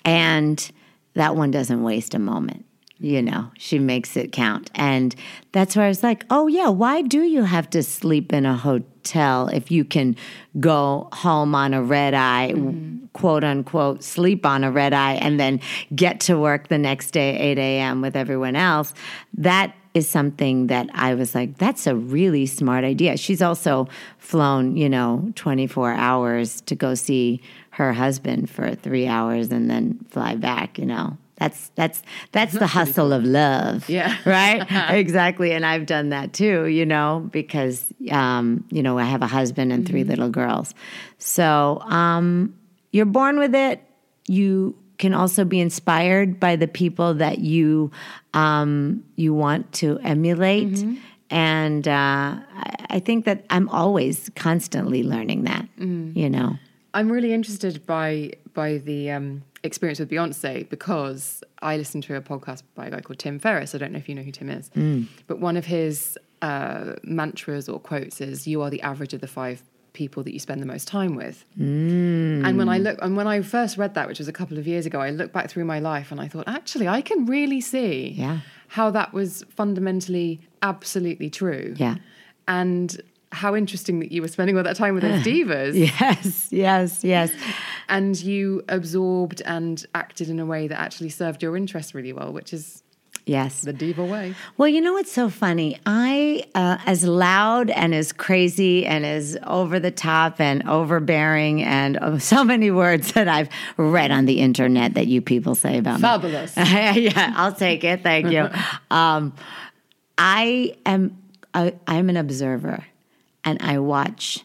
and 0.04 0.70
that 1.14 1.36
one 1.36 1.50
doesn't 1.50 1.82
waste 1.82 2.14
a 2.14 2.18
moment. 2.18 2.64
You 3.02 3.20
know, 3.20 3.50
she 3.58 3.80
makes 3.80 4.16
it 4.16 4.30
count. 4.30 4.70
And 4.76 5.12
that's 5.50 5.74
where 5.74 5.86
I 5.86 5.88
was 5.88 6.04
like, 6.04 6.24
oh, 6.30 6.46
yeah, 6.46 6.68
why 6.68 7.02
do 7.02 7.22
you 7.22 7.42
have 7.42 7.68
to 7.70 7.82
sleep 7.82 8.32
in 8.32 8.46
a 8.46 8.56
hotel 8.56 9.48
if 9.48 9.72
you 9.72 9.84
can 9.84 10.14
go 10.60 11.08
home 11.12 11.52
on 11.56 11.74
a 11.74 11.82
red 11.82 12.14
eye, 12.14 12.52
mm-hmm. 12.54 13.06
quote 13.12 13.42
unquote, 13.42 14.04
sleep 14.04 14.46
on 14.46 14.62
a 14.62 14.70
red 14.70 14.92
eye, 14.92 15.14
and 15.14 15.40
then 15.40 15.60
get 15.96 16.20
to 16.20 16.38
work 16.38 16.68
the 16.68 16.78
next 16.78 17.10
day, 17.10 17.36
8 17.36 17.58
a.m. 17.58 18.02
with 18.02 18.14
everyone 18.14 18.54
else? 18.54 18.94
That 19.36 19.74
is 19.94 20.08
something 20.08 20.68
that 20.68 20.88
I 20.94 21.14
was 21.14 21.34
like, 21.34 21.58
that's 21.58 21.88
a 21.88 21.96
really 21.96 22.46
smart 22.46 22.84
idea. 22.84 23.16
She's 23.16 23.42
also 23.42 23.88
flown, 24.18 24.76
you 24.76 24.88
know, 24.88 25.32
24 25.34 25.92
hours 25.92 26.60
to 26.62 26.76
go 26.76 26.94
see 26.94 27.42
her 27.70 27.92
husband 27.92 28.48
for 28.48 28.74
three 28.76 29.08
hours 29.08 29.50
and 29.50 29.68
then 29.68 29.98
fly 30.08 30.36
back, 30.36 30.78
you 30.78 30.86
know. 30.86 31.18
That's 31.42 31.72
that's 31.74 32.02
that's 32.30 32.52
the 32.52 32.68
hustle 32.68 33.12
of 33.12 33.24
love. 33.24 33.88
Yeah. 33.88 34.16
Right? 34.24 34.64
exactly. 34.90 35.50
And 35.50 35.66
I've 35.66 35.86
done 35.86 36.10
that 36.10 36.32
too, 36.32 36.66
you 36.66 36.86
know, 36.86 37.28
because 37.32 37.92
um, 38.12 38.64
you 38.70 38.80
know, 38.80 38.96
I 38.96 39.02
have 39.04 39.22
a 39.22 39.26
husband 39.26 39.72
and 39.72 39.86
3 39.86 40.04
little 40.04 40.28
girls. 40.28 40.72
So, 41.18 41.80
um, 41.80 42.54
you're 42.92 43.06
born 43.06 43.40
with 43.40 43.56
it. 43.56 43.82
You 44.28 44.76
can 44.98 45.14
also 45.14 45.44
be 45.44 45.58
inspired 45.58 46.38
by 46.38 46.54
the 46.54 46.68
people 46.68 47.14
that 47.14 47.38
you 47.38 47.90
um, 48.34 49.02
you 49.16 49.34
want 49.34 49.72
to 49.80 49.98
emulate. 50.04 50.84
And 51.28 51.88
uh, 51.88 51.90
I, 51.90 52.86
I 52.90 52.98
think 53.00 53.24
that 53.24 53.44
I'm 53.50 53.68
always 53.68 54.30
constantly 54.36 55.02
learning 55.02 55.44
that, 55.44 55.66
you 56.14 56.30
know. 56.30 56.56
I'm 56.94 57.10
really 57.10 57.32
interested 57.32 57.84
by 57.86 58.32
by 58.54 58.78
the 58.78 59.10
um, 59.10 59.42
experience 59.64 59.98
with 60.00 60.10
Beyonce 60.10 60.68
because 60.68 61.42
I 61.60 61.76
listened 61.76 62.02
to 62.04 62.16
a 62.16 62.20
podcast 62.20 62.62
by 62.74 62.86
a 62.86 62.90
guy 62.90 63.00
called 63.00 63.18
Tim 63.18 63.38
Ferriss. 63.38 63.74
I 63.74 63.78
don't 63.78 63.92
know 63.92 63.98
if 63.98 64.08
you 64.08 64.14
know 64.14 64.22
who 64.22 64.32
Tim 64.32 64.48
is, 64.50 64.70
but 65.26 65.38
one 65.40 65.56
of 65.56 65.66
his 65.66 66.18
uh, 66.42 66.94
mantras 67.04 67.68
or 67.68 67.78
quotes 67.78 68.20
is, 68.20 68.46
"You 68.46 68.62
are 68.62 68.70
the 68.70 68.82
average 68.82 69.14
of 69.14 69.20
the 69.20 69.28
five 69.28 69.62
people 69.92 70.22
that 70.24 70.32
you 70.32 70.38
spend 70.40 70.60
the 70.62 70.66
most 70.66 70.88
time 70.88 71.14
with." 71.14 71.44
And 71.56 72.56
when 72.58 72.68
I 72.68 72.78
look, 72.78 72.98
and 73.02 73.16
when 73.16 73.26
I 73.28 73.40
first 73.42 73.76
read 73.78 73.94
that, 73.94 74.08
which 74.08 74.18
was 74.18 74.26
a 74.28 74.32
couple 74.32 74.58
of 74.58 74.66
years 74.66 74.84
ago, 74.86 75.00
I 75.00 75.10
looked 75.10 75.32
back 75.32 75.48
through 75.50 75.64
my 75.66 75.78
life 75.78 76.10
and 76.10 76.20
I 76.20 76.26
thought, 76.28 76.48
actually, 76.48 76.88
I 76.88 77.00
can 77.02 77.26
really 77.26 77.60
see 77.60 78.14
Yeah. 78.16 78.40
how 78.68 78.90
that 78.90 79.12
was 79.12 79.44
fundamentally 79.50 80.40
absolutely 80.62 81.30
true. 81.30 81.74
Yeah. 81.76 81.96
And 82.48 83.00
how 83.32 83.56
interesting 83.56 83.98
that 84.00 84.12
you 84.12 84.22
were 84.22 84.28
spending 84.28 84.56
all 84.56 84.62
that 84.62 84.76
time 84.76 84.94
with 84.94 85.02
those 85.02 85.22
divas 85.24 85.74
Yes, 85.74 86.48
yes, 86.50 87.02
yes. 87.04 87.32
and 87.88 88.20
you 88.22 88.62
absorbed 88.68 89.42
and 89.46 89.84
acted 89.94 90.28
in 90.28 90.38
a 90.38 90.46
way 90.46 90.68
that 90.68 90.78
actually 90.78 91.08
served 91.10 91.42
your 91.42 91.56
interests 91.56 91.94
really 91.94 92.12
well, 92.12 92.32
which 92.32 92.52
is 92.52 92.82
Yes. 93.24 93.60
the 93.60 93.72
diva 93.72 94.04
way. 94.04 94.34
Well, 94.56 94.68
you 94.68 94.80
know 94.80 94.94
what's 94.94 95.12
so 95.12 95.28
funny? 95.30 95.78
I, 95.86 96.42
uh, 96.56 96.78
as 96.86 97.04
loud 97.04 97.70
and 97.70 97.94
as 97.94 98.10
crazy 98.12 98.84
and 98.84 99.06
as 99.06 99.38
over 99.46 99.78
the 99.78 99.92
top 99.92 100.40
and 100.40 100.68
overbearing 100.68 101.62
and 101.62 101.96
uh, 101.98 102.18
so 102.18 102.42
many 102.42 102.72
words 102.72 103.12
that 103.12 103.28
I've 103.28 103.48
read 103.76 104.10
on 104.10 104.24
the 104.26 104.40
internet 104.40 104.94
that 104.94 105.06
you 105.06 105.20
people 105.22 105.54
say 105.54 105.78
about 105.78 105.98
me. 106.00 106.02
Fabulous. 106.02 106.56
yeah, 106.56 107.32
I'll 107.36 107.54
take 107.54 107.84
it. 107.84 108.02
Thank 108.02 108.30
you. 108.32 108.48
Um, 108.90 109.32
I 110.18 110.74
am 110.84 111.16
I, 111.54 111.74
I'm 111.86 112.08
an 112.08 112.16
observer, 112.16 112.84
and 113.44 113.60
I 113.62 113.78
watch 113.78 114.44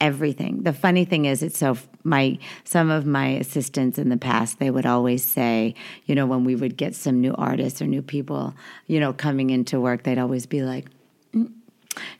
everything. 0.00 0.62
The 0.62 0.72
funny 0.72 1.04
thing 1.04 1.24
is, 1.24 1.42
it's 1.42 1.58
so 1.58 1.76
my 2.02 2.38
some 2.64 2.90
of 2.90 3.06
my 3.06 3.28
assistants 3.28 3.98
in 3.98 4.10
the 4.10 4.16
past 4.16 4.58
they 4.58 4.70
would 4.70 4.86
always 4.86 5.24
say, 5.24 5.74
you 6.06 6.14
know, 6.14 6.26
when 6.26 6.44
we 6.44 6.54
would 6.54 6.76
get 6.76 6.94
some 6.94 7.20
new 7.20 7.34
artists 7.36 7.80
or 7.80 7.86
new 7.86 8.02
people, 8.02 8.54
you 8.86 9.00
know, 9.00 9.12
coming 9.12 9.50
into 9.50 9.80
work, 9.80 10.02
they'd 10.02 10.18
always 10.18 10.46
be 10.46 10.62
like, 10.62 10.86
"Mm, 11.34 11.52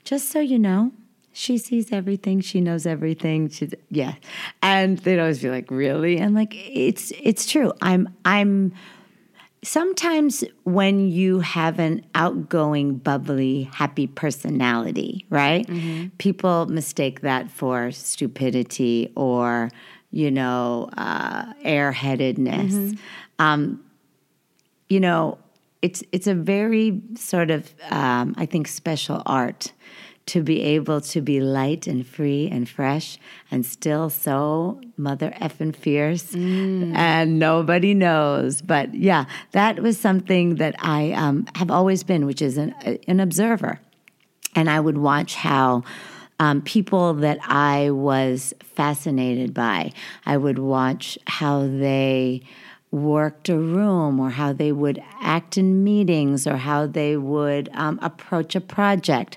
just 0.05 0.31
so 0.31 0.41
you 0.41 0.59
know. 0.59 0.93
She 1.37 1.59
sees 1.59 1.91
everything. 1.91 2.41
She 2.41 2.61
knows 2.61 2.87
everything. 2.87 3.49
She, 3.49 3.69
yeah, 3.91 4.15
and 4.63 4.99
they'd 4.99 5.19
always 5.19 5.43
be 5.43 5.51
like, 5.51 5.69
"Really?" 5.69 6.17
And 6.17 6.33
like, 6.33 6.55
it's 6.55 7.13
it's 7.21 7.45
true. 7.45 7.73
I'm 7.83 8.09
I'm 8.25 8.73
sometimes 9.65 10.45
when 10.65 11.09
you 11.11 11.41
have 11.41 11.79
an 11.79 12.05
outgoing, 12.15 12.97
bubbly, 12.97 13.65
happy 13.73 14.07
personality, 14.07 15.27
right? 15.31 15.67
People 16.19 16.67
mistake 16.67 17.21
that 17.23 17.51
for 17.51 17.91
stupidity 17.91 19.11
or, 19.17 19.71
you 20.11 20.31
know, 20.31 20.91
uh, 20.97 21.53
airheadedness. 21.65 22.97
Um, 23.39 23.83
you 24.89 25.01
know, 25.01 25.39
it's 25.83 26.03
it's 26.13 26.27
a 26.27 26.35
very 26.35 27.03
sort 27.17 27.51
of 27.51 27.75
um, 27.91 28.35
I 28.39 28.47
think 28.47 28.69
special 28.69 29.23
art 29.27 29.73
to 30.27 30.43
be 30.43 30.63
able 30.63 31.01
to 31.01 31.21
be 31.21 31.41
light 31.41 31.87
and 31.87 32.07
free 32.07 32.49
and 32.51 32.69
fresh 32.69 33.19
and 33.51 33.65
still 33.67 34.09
so 34.09 34.81
mother 34.97 35.35
effing 35.41 35.77
fierce 35.77 36.35
and 36.35 37.39
nobody 37.39 37.93
knows. 37.93 38.63
But 38.63 38.95
yeah, 38.95 39.27
that 39.53 39.81
was 39.81 39.99
something 39.99 40.57
that 40.57 40.77
I 40.79 41.13
um, 41.13 41.47
have 41.57 41.71
always 41.71 42.03
been, 42.03 42.25
which 42.25 42.41
is 42.41 42.57
an, 42.57 42.75
an 43.07 43.21
observer. 43.21 43.81
And 44.55 44.71
I 44.71 44.81
would 44.81 44.99
watch 44.99 45.35
how 45.35 45.83
um, 46.39 46.63
people 46.63 47.15
that 47.15 47.39
I 47.43 47.91
was 47.91 48.55
fascinated 48.61 49.53
by, 49.53 49.93
I 50.27 50.37
would 50.37 50.59
watch 50.59 51.19
how 51.27 51.63
they 51.67 52.43
worked 52.95 53.49
a 53.49 53.59
room 53.59 54.21
or 54.21 54.31
how 54.31 54.53
they 54.53 54.71
would 54.73 55.03
act 55.21 55.59
in 55.59 55.83
meetings 55.83 56.47
or 56.47 56.57
how 56.57 56.87
they 56.87 57.17
would 57.17 57.69
um, 57.75 57.99
approach 58.01 58.55
a 58.55 58.61
project. 58.61 59.37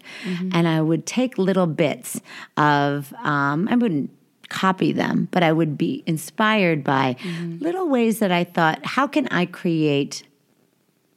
And 0.53 0.67
I 0.67 0.79
would 0.81 1.05
take 1.05 1.37
little 1.37 1.67
bits 1.67 2.21
of, 2.55 3.13
um, 3.23 3.67
I 3.69 3.75
wouldn't 3.75 4.11
copy 4.49 4.91
them, 4.93 5.27
but 5.31 5.41
I 5.43 5.51
would 5.51 5.77
be 5.77 6.03
inspired 6.05 6.83
by 6.83 7.15
little 7.59 7.89
ways 7.89 8.19
that 8.19 8.31
I 8.31 8.43
thought, 8.43 8.85
how 8.85 9.07
can 9.07 9.27
I 9.29 9.45
create 9.45 10.23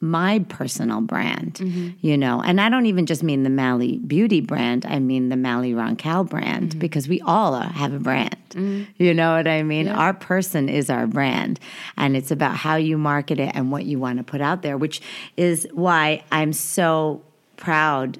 my 0.01 0.39
personal 0.49 0.99
brand, 0.99 1.55
mm-hmm. 1.55 1.89
you 2.01 2.17
know, 2.17 2.41
and 2.41 2.59
I 2.59 2.69
don't 2.69 2.87
even 2.87 3.05
just 3.05 3.21
mean 3.21 3.43
the 3.43 3.51
Mally 3.51 3.97
Beauty 3.99 4.41
brand. 4.41 4.85
I 4.85 4.97
mean 4.99 5.29
the 5.29 5.35
Mally 5.35 5.73
Roncal 5.73 6.27
brand 6.27 6.71
mm-hmm. 6.71 6.79
because 6.79 7.07
we 7.07 7.21
all 7.21 7.53
are, 7.53 7.67
have 7.67 7.93
a 7.93 7.99
brand. 7.99 8.35
Mm-hmm. 8.49 9.03
You 9.03 9.13
know 9.13 9.35
what 9.35 9.47
I 9.47 9.61
mean? 9.61 9.87
Our 9.87 10.13
person 10.13 10.69
is 10.69 10.89
our 10.89 11.05
brand, 11.05 11.59
and 11.97 12.17
it's 12.17 12.31
about 12.31 12.55
how 12.55 12.75
you 12.75 12.97
market 12.97 13.39
it 13.39 13.51
and 13.53 13.71
what 13.71 13.85
you 13.85 13.99
want 13.99 14.17
to 14.17 14.23
put 14.23 14.41
out 14.41 14.63
there, 14.63 14.77
which 14.77 15.01
is 15.37 15.67
why 15.71 16.23
I'm 16.31 16.51
so 16.51 17.21
proud 17.55 18.19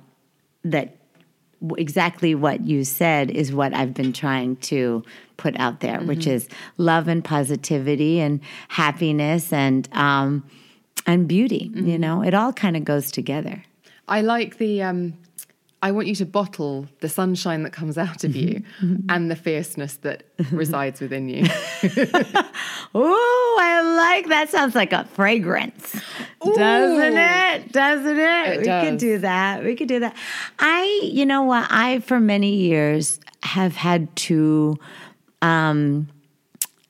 that 0.64 0.96
exactly 1.78 2.36
what 2.36 2.64
you 2.66 2.84
said 2.84 3.30
is 3.32 3.54
what 3.54 3.74
I've 3.74 3.94
been 3.94 4.14
trying 4.14 4.56
to 4.58 5.04
put 5.38 5.60
out 5.60 5.80
there, 5.80 6.00
which 6.02 6.28
is 6.28 6.48
love 6.78 7.08
and 7.08 7.24
positivity 7.24 8.20
and 8.20 8.40
happiness 8.68 9.52
and 9.52 9.90
um, 9.94 10.44
and 11.06 11.28
beauty. 11.28 11.72
You 11.74 11.98
know, 11.98 12.24
it 12.24 12.34
all 12.34 12.54
kind 12.54 12.78
of 12.78 12.84
goes 12.84 13.12
together. 13.12 13.64
I 14.08 14.22
like 14.22 14.58
the. 14.58 14.84
Um, 14.84 15.14
I 15.84 15.92
want 15.92 16.08
you 16.08 16.14
to 16.16 16.28
bottle 16.28 16.88
the 17.00 17.10
sunshine 17.10 17.64
that 17.64 17.74
comes 17.74 17.98
out 17.98 18.24
of 18.24 18.36
you 18.36 18.62
and 19.10 19.32
the 19.32 19.36
fierceness 19.36 19.96
that 19.98 20.24
resides 20.52 21.02
within 21.02 21.28
you. 21.28 21.44
oh, 22.94 23.58
I 23.60 23.82
like 23.82 24.28
that. 24.28 24.50
Sounds 24.52 24.76
like 24.76 24.94
a 24.94 25.06
fragrance, 25.06 26.00
doesn't 26.40 27.18
it? 27.18 27.72
Doesn't 27.72 28.20
it? 28.20 28.48
It 28.48 28.60
we 28.60 28.90
could 28.90 29.00
do 29.00 29.18
that. 29.20 29.64
We 29.64 29.76
could 29.76 29.88
do 29.88 30.02
that. 30.02 30.16
I, 30.60 31.02
you 31.04 31.26
know 31.26 31.42
what? 31.44 31.66
I 31.72 32.00
for 32.02 32.20
many 32.20 32.58
years 32.58 33.20
have 33.42 33.76
had 33.76 34.16
to, 34.18 34.78
um, 35.42 36.08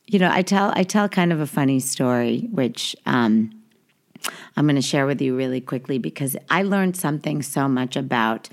you 0.06 0.20
know, 0.20 0.30
I 0.30 0.41
tell 0.41 0.74
I 0.75 0.84
tell 0.84 1.08
kind 1.08 1.32
of 1.32 1.39
a 1.39 1.48
funny 1.48 1.80
story, 1.80 2.50
which. 2.51 2.94
Um, 3.06 3.61
I'm 4.58 4.65
going 4.65 4.75
to 4.75 4.81
share 4.81 5.05
with 5.05 5.22
you 5.22 5.36
really 5.36 5.62
quickly 5.62 5.98
because 5.98 6.36
I 6.50 6.63
learned 6.63 6.98
something 6.98 7.41
so 7.41 7.67
much 7.67 7.96
about 7.96 8.50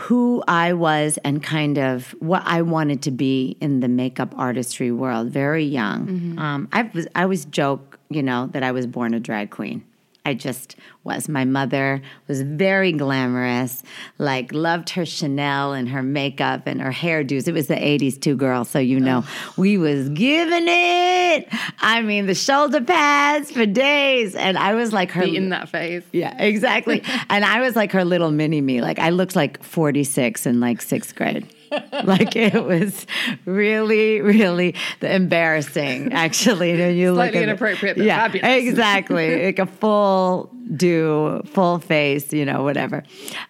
who 0.00 0.42
I 0.46 0.74
was 0.74 1.18
and 1.24 1.42
kind 1.42 1.78
of 1.78 2.14
what 2.18 2.42
I 2.44 2.62
wanted 2.62 3.02
to 3.02 3.10
be 3.10 3.56
in 3.60 3.80
the 3.80 3.88
makeup 3.88 4.34
artistry 4.36 4.92
world 4.92 5.30
very 5.30 5.64
young. 5.64 6.08
Um, 6.38 6.68
I 6.72 6.82
was 6.94 7.06
I 7.14 7.22
always 7.22 7.46
joke, 7.46 7.98
you 8.10 8.22
know, 8.22 8.48
that 8.48 8.62
I 8.62 8.72
was 8.72 8.86
born 8.86 9.14
a 9.14 9.20
drag 9.20 9.50
queen. 9.50 9.84
I 10.26 10.34
just 10.34 10.74
was. 11.04 11.28
My 11.28 11.44
mother 11.44 12.02
was 12.26 12.42
very 12.42 12.90
glamorous, 12.90 13.84
like 14.18 14.52
loved 14.52 14.90
her 14.90 15.06
Chanel 15.06 15.72
and 15.72 15.88
her 15.88 16.02
makeup 16.02 16.66
and 16.66 16.82
her 16.82 16.90
hairdos. 16.90 17.46
It 17.46 17.52
was 17.52 17.68
the 17.68 17.76
80s 17.76 18.20
too, 18.20 18.34
girl. 18.34 18.64
So 18.64 18.80
you 18.80 18.98
know, 18.98 19.22
we 19.56 19.78
was 19.78 20.08
giving 20.08 20.64
it. 20.66 21.46
I 21.78 22.02
mean, 22.02 22.26
the 22.26 22.34
shoulder 22.34 22.80
pads 22.80 23.52
for 23.52 23.66
days. 23.66 24.34
And 24.34 24.58
I 24.58 24.74
was 24.74 24.92
like 24.92 25.12
her 25.12 25.22
in 25.22 25.50
that 25.50 25.68
phase. 25.68 26.02
Yeah, 26.10 26.36
exactly. 26.42 27.04
and 27.30 27.44
I 27.44 27.60
was 27.60 27.76
like 27.76 27.92
her 27.92 28.04
little 28.04 28.32
mini 28.32 28.60
me. 28.60 28.80
Like 28.80 28.98
I 28.98 29.10
looked 29.10 29.36
like 29.36 29.62
46 29.62 30.44
in 30.44 30.58
like 30.58 30.82
sixth 30.82 31.14
grade. 31.14 31.48
like 32.04 32.36
it 32.36 32.64
was 32.64 33.06
really, 33.44 34.20
really 34.20 34.74
embarrassing. 35.00 36.12
Actually, 36.12 36.70
you 36.72 36.76
Slightly 36.76 37.10
look 37.10 37.34
at 37.36 37.42
inappropriate, 37.42 37.96
it. 37.96 38.00
but 38.00 38.06
yeah, 38.06 38.20
fabulous. 38.22 38.64
exactly, 38.64 39.44
like 39.46 39.58
a 39.58 39.66
full 39.66 40.50
do, 40.74 41.42
full 41.46 41.78
face, 41.78 42.32
you 42.32 42.44
know, 42.44 42.62
whatever. 42.62 43.02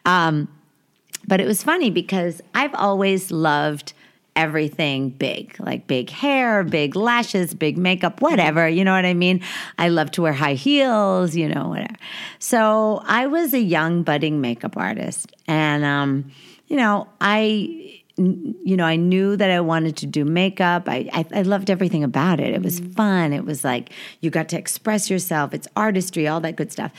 Um, 0.04 0.48
but 1.26 1.40
it 1.40 1.46
was 1.46 1.62
funny 1.62 1.90
because 1.90 2.40
I've 2.54 2.74
always 2.74 3.30
loved 3.30 3.92
everything 4.36 5.08
big, 5.08 5.56
like 5.58 5.86
big 5.86 6.10
hair, 6.10 6.62
big 6.62 6.94
lashes, 6.94 7.54
big 7.54 7.78
makeup, 7.78 8.20
whatever. 8.20 8.68
You 8.68 8.84
know 8.84 8.92
what 8.92 9.06
I 9.06 9.14
mean? 9.14 9.42
I 9.78 9.88
love 9.88 10.10
to 10.12 10.22
wear 10.22 10.34
high 10.34 10.54
heels, 10.54 11.34
you 11.34 11.48
know, 11.48 11.68
whatever. 11.68 11.96
So 12.38 13.02
I 13.06 13.26
was 13.26 13.54
a 13.54 13.60
young 13.60 14.02
budding 14.02 14.40
makeup 14.40 14.76
artist, 14.76 15.32
and 15.48 15.84
um, 15.84 16.30
you 16.68 16.76
know, 16.76 17.08
I 17.20 18.02
you 18.18 18.76
know, 18.76 18.84
I 18.84 18.96
knew 18.96 19.36
that 19.36 19.50
I 19.50 19.60
wanted 19.60 19.96
to 19.98 20.06
do 20.06 20.24
makeup. 20.24 20.88
I, 20.88 21.08
I, 21.12 21.26
I 21.34 21.42
loved 21.42 21.70
everything 21.70 22.02
about 22.02 22.40
it. 22.40 22.54
It 22.54 22.62
was 22.62 22.80
fun. 22.80 23.32
It 23.32 23.44
was 23.44 23.62
like 23.62 23.90
you 24.20 24.30
got 24.30 24.48
to 24.50 24.58
express 24.58 25.10
yourself. 25.10 25.52
It's 25.52 25.68
artistry, 25.76 26.26
all 26.26 26.40
that 26.40 26.56
good 26.56 26.72
stuff. 26.72 26.92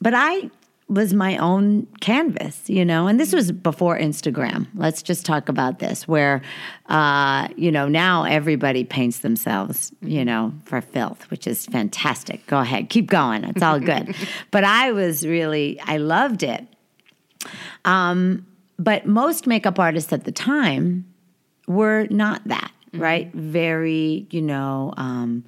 But 0.00 0.14
I 0.14 0.50
was 0.88 1.14
my 1.14 1.38
own 1.38 1.86
canvas, 2.00 2.68
you 2.68 2.84
know, 2.84 3.06
and 3.06 3.18
this 3.18 3.32
was 3.32 3.50
before 3.50 3.98
Instagram. 3.98 4.66
Let's 4.74 5.02
just 5.02 5.24
talk 5.24 5.48
about 5.48 5.78
this, 5.78 6.06
where, 6.06 6.42
uh, 6.86 7.48
you 7.56 7.72
know, 7.72 7.88
now 7.88 8.24
everybody 8.24 8.84
paints 8.84 9.20
themselves, 9.20 9.92
you 10.02 10.24
know, 10.24 10.52
for 10.64 10.80
filth, 10.82 11.30
which 11.30 11.46
is 11.46 11.64
fantastic. 11.66 12.46
Go 12.46 12.58
ahead, 12.58 12.90
keep 12.90 13.06
going. 13.06 13.44
It's 13.44 13.62
all 13.62 13.80
good. 13.80 14.14
but 14.50 14.64
I 14.64 14.92
was 14.92 15.26
really, 15.26 15.80
I 15.80 15.96
loved 15.96 16.42
it. 16.42 16.66
Um, 17.84 18.46
but 18.78 19.06
most 19.06 19.46
makeup 19.46 19.78
artists 19.78 20.12
at 20.12 20.24
the 20.24 20.32
time 20.32 21.06
were 21.66 22.06
not 22.10 22.42
that, 22.48 22.72
mm-hmm. 22.88 23.00
right? 23.00 23.32
Very, 23.34 24.26
you 24.30 24.42
know, 24.42 24.92
um, 24.96 25.44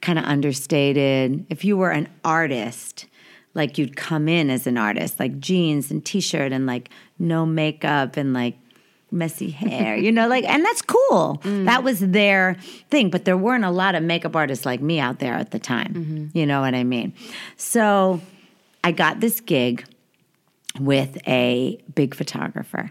kind 0.00 0.18
of 0.18 0.24
understated. 0.24 1.46
If 1.50 1.64
you 1.64 1.76
were 1.76 1.90
an 1.90 2.08
artist, 2.24 3.06
like 3.54 3.78
you'd 3.78 3.96
come 3.96 4.28
in 4.28 4.50
as 4.50 4.66
an 4.66 4.78
artist, 4.78 5.18
like 5.20 5.38
jeans 5.38 5.90
and 5.90 6.04
t-shirt 6.04 6.52
and 6.52 6.66
like 6.66 6.90
no 7.18 7.44
makeup 7.46 8.16
and 8.16 8.32
like 8.32 8.56
messy 9.10 9.50
hair, 9.50 9.96
you 9.96 10.10
know, 10.10 10.26
like, 10.26 10.44
and 10.44 10.64
that's 10.64 10.82
cool. 10.82 11.40
Mm. 11.42 11.66
That 11.66 11.82
was 11.82 11.98
their 12.00 12.56
thing. 12.88 13.10
But 13.10 13.24
there 13.24 13.36
weren't 13.36 13.64
a 13.64 13.70
lot 13.70 13.94
of 13.94 14.02
makeup 14.02 14.36
artists 14.36 14.64
like 14.64 14.80
me 14.80 15.00
out 15.00 15.18
there 15.18 15.34
at 15.34 15.50
the 15.50 15.58
time. 15.58 15.92
Mm-hmm. 15.92 16.38
You 16.38 16.46
know 16.46 16.60
what 16.60 16.74
I 16.74 16.84
mean? 16.84 17.12
So 17.56 18.20
I 18.84 18.92
got 18.92 19.20
this 19.20 19.40
gig 19.40 19.84
with 20.78 21.18
a 21.26 21.78
big 21.94 22.14
photographer 22.14 22.90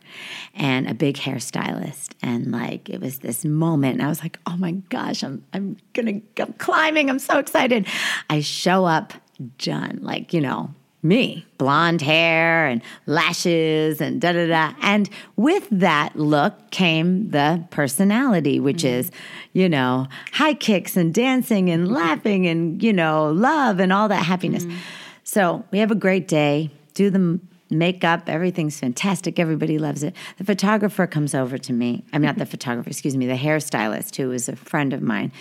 and 0.53 0.87
a 0.87 0.93
big 0.93 1.15
hairstylist. 1.15 2.13
And 2.21 2.51
like 2.51 2.89
it 2.89 3.01
was 3.01 3.19
this 3.19 3.43
moment 3.45 3.93
and 3.95 4.03
I 4.03 4.09
was 4.09 4.21
like 4.21 4.39
oh 4.45 4.57
my 4.57 4.71
gosh 4.71 5.23
I'm 5.23 5.43
I'm 5.53 5.77
going 5.93 6.21
to 6.35 6.43
I'm 6.43 6.53
climbing 6.53 7.09
I'm 7.09 7.19
so 7.19 7.39
excited. 7.39 7.87
I 8.29 8.41
show 8.41 8.85
up 8.85 9.13
done 9.57 9.99
like 10.01 10.33
you 10.33 10.41
know 10.41 10.73
me 11.03 11.43
blonde 11.57 12.01
hair 12.01 12.67
and 12.67 12.81
lashes 13.07 13.99
and 13.99 14.21
da 14.21 14.33
da 14.33 14.47
da. 14.47 14.73
And 14.83 15.09
with 15.35 15.67
that 15.71 16.15
look 16.15 16.69
came 16.69 17.31
the 17.31 17.65
personality 17.71 18.59
which 18.59 18.83
mm-hmm. 18.83 18.99
is 18.99 19.11
you 19.53 19.67
know 19.67 20.07
high 20.33 20.53
kicks 20.53 20.95
and 20.95 21.13
dancing 21.13 21.69
and 21.71 21.91
laughing 21.91 22.45
and 22.45 22.83
you 22.83 22.93
know 22.93 23.31
love 23.31 23.79
and 23.79 23.91
all 23.91 24.07
that 24.09 24.25
happiness. 24.25 24.65
Mm-hmm. 24.65 24.77
So 25.23 25.63
we 25.71 25.79
have 25.79 25.91
a 25.91 25.95
great 25.95 26.27
day 26.27 26.69
do 26.93 27.09
the 27.09 27.39
makeup, 27.71 28.23
everything's 28.27 28.79
fantastic. 28.79 29.39
Everybody 29.39 29.79
loves 29.79 30.03
it. 30.03 30.15
The 30.37 30.43
photographer 30.43 31.07
comes 31.07 31.33
over 31.33 31.57
to 31.57 31.73
me. 31.73 32.03
I'm 32.13 32.21
not 32.21 32.37
the 32.37 32.45
photographer, 32.45 32.89
excuse 32.89 33.15
me, 33.15 33.27
the 33.27 33.35
hairstylist 33.35 34.15
who 34.15 34.31
is 34.31 34.49
a 34.49 34.55
friend 34.55 34.93
of 34.93 35.01
mine. 35.01 35.31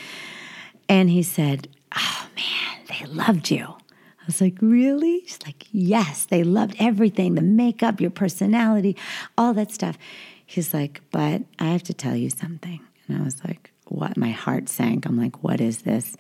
And 0.89 1.11
he 1.11 1.23
said, 1.23 1.69
Oh 1.97 2.28
man, 2.37 2.87
they 2.89 3.07
loved 3.07 3.50
you. 3.50 3.65
I 3.65 4.26
was 4.26 4.41
like, 4.41 4.57
Really? 4.61 5.23
She's 5.26 5.39
like, 5.45 5.67
Yes, 5.71 6.26
they 6.26 6.43
loved 6.43 6.76
everything 6.78 7.35
the 7.35 7.43
makeup, 7.43 8.00
your 8.00 8.11
personality, 8.11 8.97
all 9.37 9.54
that 9.54 9.73
stuff. 9.73 9.97
He's 10.45 10.75
like, 10.75 11.00
But 11.11 11.43
I 11.59 11.67
have 11.67 11.83
to 11.85 11.95
tell 11.95 12.17
you 12.17 12.31
something. 12.31 12.81
And 13.07 13.19
I 13.21 13.25
was 13.25 13.43
like, 13.45 13.71
What? 13.87 14.17
My 14.17 14.31
heart 14.31 14.69
sank. 14.69 15.07
I'm 15.07 15.17
like, 15.17 15.43
What 15.43 15.61
is 15.61 15.83
this? 15.83 16.17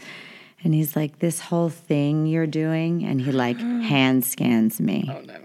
And 0.62 0.74
he's 0.74 0.94
like, 0.94 1.18
This 1.18 1.40
whole 1.40 1.68
thing 1.68 2.26
you're 2.26 2.46
doing. 2.46 3.04
And 3.04 3.20
he 3.20 3.32
like 3.32 3.58
hand 3.60 4.24
scans 4.24 4.80
me. 4.80 5.10
Oh 5.12 5.20
no. 5.22 5.40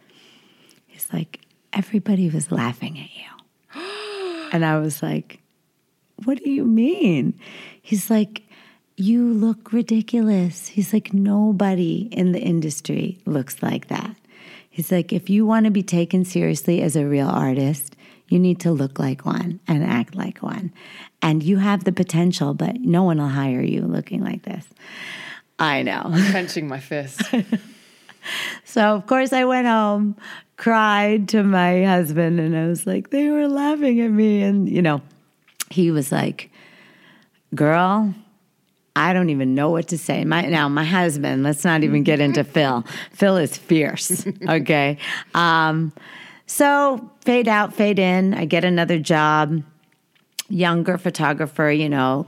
He's 0.95 1.11
like, 1.11 1.41
everybody 1.73 2.29
was 2.29 2.53
laughing 2.53 2.97
at 2.97 3.09
you. 3.13 4.49
and 4.53 4.63
I 4.63 4.79
was 4.79 5.03
like, 5.03 5.41
what 6.23 6.41
do 6.41 6.49
you 6.49 6.63
mean? 6.63 7.37
He's 7.81 8.09
like, 8.09 8.43
you 8.95 9.33
look 9.33 9.73
ridiculous. 9.73 10.67
He's 10.67 10.93
like, 10.93 11.13
nobody 11.13 12.07
in 12.13 12.31
the 12.31 12.39
industry 12.39 13.17
looks 13.25 13.61
like 13.61 13.89
that. 13.89 14.15
He's 14.69 14.89
like, 14.89 15.11
if 15.11 15.29
you 15.29 15.45
want 15.45 15.65
to 15.65 15.69
be 15.69 15.83
taken 15.83 16.23
seriously 16.23 16.81
as 16.81 16.95
a 16.95 17.05
real 17.05 17.27
artist, 17.27 17.97
you 18.29 18.39
need 18.39 18.61
to 18.61 18.71
look 18.71 18.97
like 18.97 19.25
one 19.25 19.59
and 19.67 19.83
act 19.83 20.15
like 20.15 20.41
one. 20.41 20.71
And 21.21 21.43
you 21.43 21.57
have 21.57 21.83
the 21.83 21.91
potential, 21.91 22.53
but 22.53 22.79
no 22.79 23.03
one 23.03 23.17
will 23.17 23.27
hire 23.27 23.61
you 23.61 23.81
looking 23.81 24.23
like 24.23 24.43
this. 24.43 24.65
I 25.59 25.83
know. 25.83 26.03
Clenching 26.31 26.69
my 26.69 26.79
fist. 26.79 27.21
So 28.63 28.95
of 28.95 29.07
course 29.07 29.33
I 29.33 29.45
went 29.45 29.67
home, 29.67 30.15
cried 30.57 31.29
to 31.29 31.43
my 31.43 31.83
husband, 31.83 32.39
and 32.39 32.55
I 32.55 32.67
was 32.67 32.87
like, 32.87 33.09
they 33.09 33.29
were 33.29 33.47
laughing 33.47 34.01
at 34.01 34.11
me. 34.11 34.41
And 34.41 34.69
you 34.69 34.81
know, 34.81 35.01
he 35.69 35.91
was 35.91 36.11
like, 36.11 36.51
Girl, 37.53 38.13
I 38.95 39.13
don't 39.13 39.29
even 39.29 39.55
know 39.55 39.69
what 39.69 39.89
to 39.89 39.97
say. 39.97 40.23
My 40.23 40.43
now 40.43 40.69
my 40.69 40.83
husband, 40.83 41.43
let's 41.43 41.63
not 41.63 41.83
even 41.83 42.03
get 42.03 42.19
into 42.19 42.43
Phil. 42.55 42.85
Phil 43.11 43.37
is 43.37 43.57
fierce. 43.57 44.25
Okay. 44.47 44.97
Um, 45.33 45.91
so 46.45 47.11
fade 47.21 47.47
out, 47.47 47.73
fade 47.73 47.99
in. 47.99 48.33
I 48.33 48.45
get 48.45 48.63
another 48.63 48.99
job, 48.99 49.63
younger 50.49 50.97
photographer, 50.97 51.71
you 51.71 51.89
know, 51.89 52.27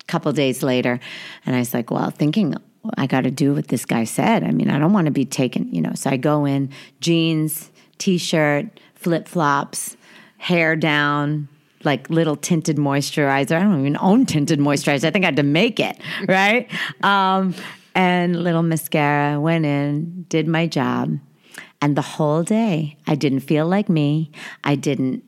a 0.00 0.04
couple 0.04 0.30
days 0.32 0.62
later. 0.62 1.00
And 1.46 1.56
I 1.56 1.60
was 1.60 1.72
like, 1.72 1.90
well, 1.90 2.10
thinking 2.10 2.54
I 2.96 3.06
got 3.06 3.22
to 3.22 3.30
do 3.30 3.54
what 3.54 3.68
this 3.68 3.84
guy 3.84 4.04
said. 4.04 4.44
I 4.44 4.50
mean, 4.50 4.70
I 4.70 4.78
don't 4.78 4.92
want 4.92 5.06
to 5.06 5.10
be 5.12 5.24
taken, 5.24 5.72
you 5.72 5.80
know. 5.80 5.92
So 5.94 6.10
I 6.10 6.16
go 6.16 6.44
in 6.44 6.70
jeans, 7.00 7.70
t 7.98 8.18
shirt, 8.18 8.66
flip 8.94 9.28
flops, 9.28 9.96
hair 10.38 10.76
down, 10.76 11.48
like 11.84 12.10
little 12.10 12.36
tinted 12.36 12.76
moisturizer. 12.76 13.56
I 13.56 13.62
don't 13.62 13.80
even 13.80 13.96
own 14.00 14.26
tinted 14.26 14.58
moisturizer. 14.58 15.04
I 15.04 15.10
think 15.10 15.24
I 15.24 15.28
had 15.28 15.36
to 15.36 15.42
make 15.42 15.80
it, 15.80 15.98
right? 16.28 16.68
um, 17.02 17.54
and 17.94 18.42
little 18.42 18.62
mascara. 18.62 19.40
Went 19.40 19.64
in, 19.64 20.26
did 20.28 20.46
my 20.46 20.66
job. 20.66 21.18
And 21.80 21.96
the 21.96 22.02
whole 22.02 22.42
day, 22.42 22.96
I 23.06 23.14
didn't 23.14 23.40
feel 23.40 23.66
like 23.66 23.88
me. 23.88 24.30
I 24.64 24.74
didn't 24.74 25.22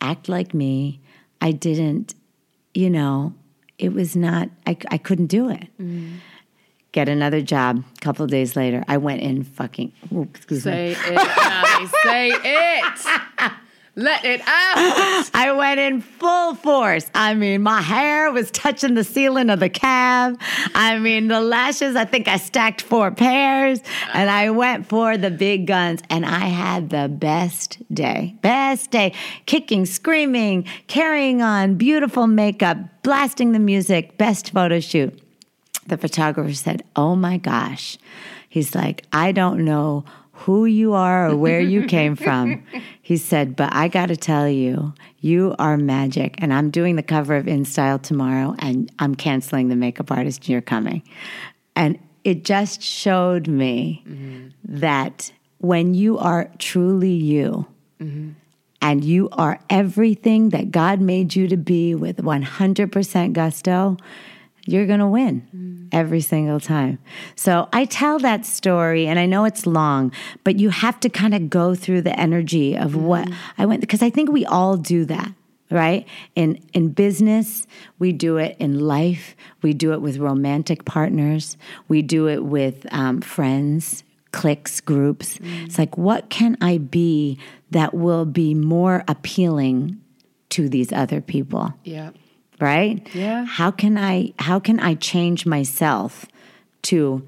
act 0.00 0.28
like 0.28 0.52
me. 0.52 1.00
I 1.40 1.52
didn't, 1.52 2.14
you 2.74 2.90
know, 2.90 3.34
it 3.78 3.92
was 3.92 4.14
not, 4.14 4.48
I, 4.66 4.76
I 4.90 4.98
couldn't 4.98 5.26
do 5.26 5.48
it. 5.48 5.68
Get 6.92 7.08
another 7.08 7.40
job. 7.40 7.82
A 7.96 8.00
couple 8.00 8.26
days 8.26 8.54
later, 8.54 8.84
I 8.86 8.98
went 8.98 9.22
in 9.22 9.44
fucking, 9.44 9.92
ooh, 10.12 10.28
excuse 10.34 10.66
me. 10.66 10.72
Say 10.72 10.90
it, 10.92 11.08
Annie. 11.08 11.86
Say 12.02 12.30
it. 12.32 13.52
Let 13.94 14.24
it 14.24 14.40
out. 14.40 15.30
I 15.34 15.52
went 15.54 15.78
in 15.78 16.00
full 16.00 16.54
force. 16.54 17.10
I 17.14 17.34
mean, 17.34 17.62
my 17.62 17.82
hair 17.82 18.32
was 18.32 18.50
touching 18.50 18.94
the 18.94 19.04
ceiling 19.04 19.50
of 19.50 19.60
the 19.60 19.68
cab. 19.68 20.40
I 20.74 20.98
mean, 20.98 21.28
the 21.28 21.42
lashes, 21.42 21.94
I 21.94 22.06
think 22.06 22.26
I 22.26 22.38
stacked 22.38 22.80
four 22.80 23.10
pairs 23.10 23.80
and 24.14 24.30
I 24.30 24.48
went 24.50 24.86
for 24.86 25.18
the 25.18 25.30
big 25.30 25.66
guns 25.66 26.00
and 26.08 26.24
I 26.24 26.46
had 26.46 26.88
the 26.88 27.08
best 27.08 27.82
day. 27.92 28.34
Best 28.40 28.90
day. 28.90 29.12
Kicking, 29.44 29.84
screaming, 29.84 30.64
carrying 30.86 31.42
on, 31.42 31.74
beautiful 31.74 32.26
makeup, 32.26 32.78
blasting 33.02 33.52
the 33.52 33.58
music, 33.58 34.16
best 34.16 34.52
photo 34.52 34.80
shoot. 34.80 35.22
The 35.86 35.98
photographer 35.98 36.54
said, 36.54 36.84
Oh 36.96 37.16
my 37.16 37.38
gosh. 37.38 37.98
He's 38.48 38.74
like, 38.74 39.04
I 39.12 39.32
don't 39.32 39.64
know 39.64 40.04
who 40.32 40.64
you 40.64 40.92
are 40.94 41.30
or 41.30 41.36
where 41.36 41.60
you 41.60 41.86
came 41.86 42.16
from. 42.16 42.62
He 43.04 43.16
said, 43.16 43.56
but 43.56 43.74
I 43.74 43.88
got 43.88 44.06
to 44.06 44.16
tell 44.16 44.48
you, 44.48 44.94
you 45.18 45.56
are 45.58 45.76
magic. 45.76 46.36
And 46.38 46.54
I'm 46.54 46.70
doing 46.70 46.94
the 46.94 47.02
cover 47.02 47.34
of 47.34 47.46
InStyle 47.46 48.00
tomorrow 48.00 48.54
and 48.60 48.90
I'm 49.00 49.16
canceling 49.16 49.68
the 49.68 49.76
makeup 49.76 50.12
artist. 50.12 50.48
You're 50.48 50.60
coming. 50.60 51.02
And 51.74 51.98
it 52.22 52.44
just 52.44 52.80
showed 52.80 53.48
me 53.48 54.04
mm-hmm. 54.06 54.48
that 54.64 55.32
when 55.58 55.94
you 55.94 56.16
are 56.18 56.48
truly 56.58 57.12
you 57.12 57.66
mm-hmm. 58.00 58.30
and 58.80 59.04
you 59.04 59.28
are 59.32 59.58
everything 59.68 60.50
that 60.50 60.70
God 60.70 61.00
made 61.00 61.34
you 61.34 61.48
to 61.48 61.56
be 61.56 61.96
with 61.96 62.18
100% 62.18 63.32
gusto, 63.32 63.96
you're 64.66 64.86
going 64.86 65.00
to 65.00 65.06
win 65.06 65.46
mm. 65.54 65.88
every 65.92 66.20
single 66.20 66.60
time. 66.60 66.98
So 67.34 67.68
I 67.72 67.84
tell 67.84 68.18
that 68.20 68.46
story 68.46 69.06
and 69.06 69.18
I 69.18 69.26
know 69.26 69.44
it's 69.44 69.66
long, 69.66 70.12
but 70.44 70.58
you 70.58 70.70
have 70.70 71.00
to 71.00 71.08
kind 71.08 71.34
of 71.34 71.50
go 71.50 71.74
through 71.74 72.02
the 72.02 72.18
energy 72.18 72.76
of 72.76 72.92
mm. 72.92 73.02
what 73.02 73.28
I 73.58 73.66
went 73.66 73.80
because 73.80 74.02
I 74.02 74.10
think 74.10 74.30
we 74.30 74.44
all 74.46 74.76
do 74.76 75.04
that. 75.06 75.32
Right? 75.70 76.06
In 76.34 76.62
in 76.74 76.90
business, 76.90 77.66
we 77.98 78.12
do 78.12 78.36
it 78.36 78.56
in 78.58 78.78
life, 78.78 79.34
we 79.62 79.72
do 79.72 79.94
it 79.94 80.02
with 80.02 80.18
romantic 80.18 80.84
partners, 80.84 81.56
we 81.88 82.02
do 82.02 82.28
it 82.28 82.44
with 82.44 82.86
um, 82.92 83.22
friends, 83.22 84.04
cliques, 84.32 84.82
groups. 84.82 85.38
Mm. 85.38 85.64
It's 85.64 85.78
like, 85.78 85.96
what 85.96 86.28
can 86.28 86.58
I 86.60 86.76
be 86.76 87.38
that 87.70 87.94
will 87.94 88.26
be 88.26 88.52
more 88.52 89.02
appealing 89.08 89.98
to 90.50 90.68
these 90.68 90.92
other 90.92 91.22
people? 91.22 91.72
Yeah. 91.84 92.10
Right 92.62 93.06
Yeah. 93.14 93.44
how 93.44 93.70
can 93.70 93.98
i 93.98 94.32
how 94.38 94.58
can 94.60 94.80
i 94.80 94.94
change 94.94 95.44
myself 95.44 96.24
to 96.82 97.26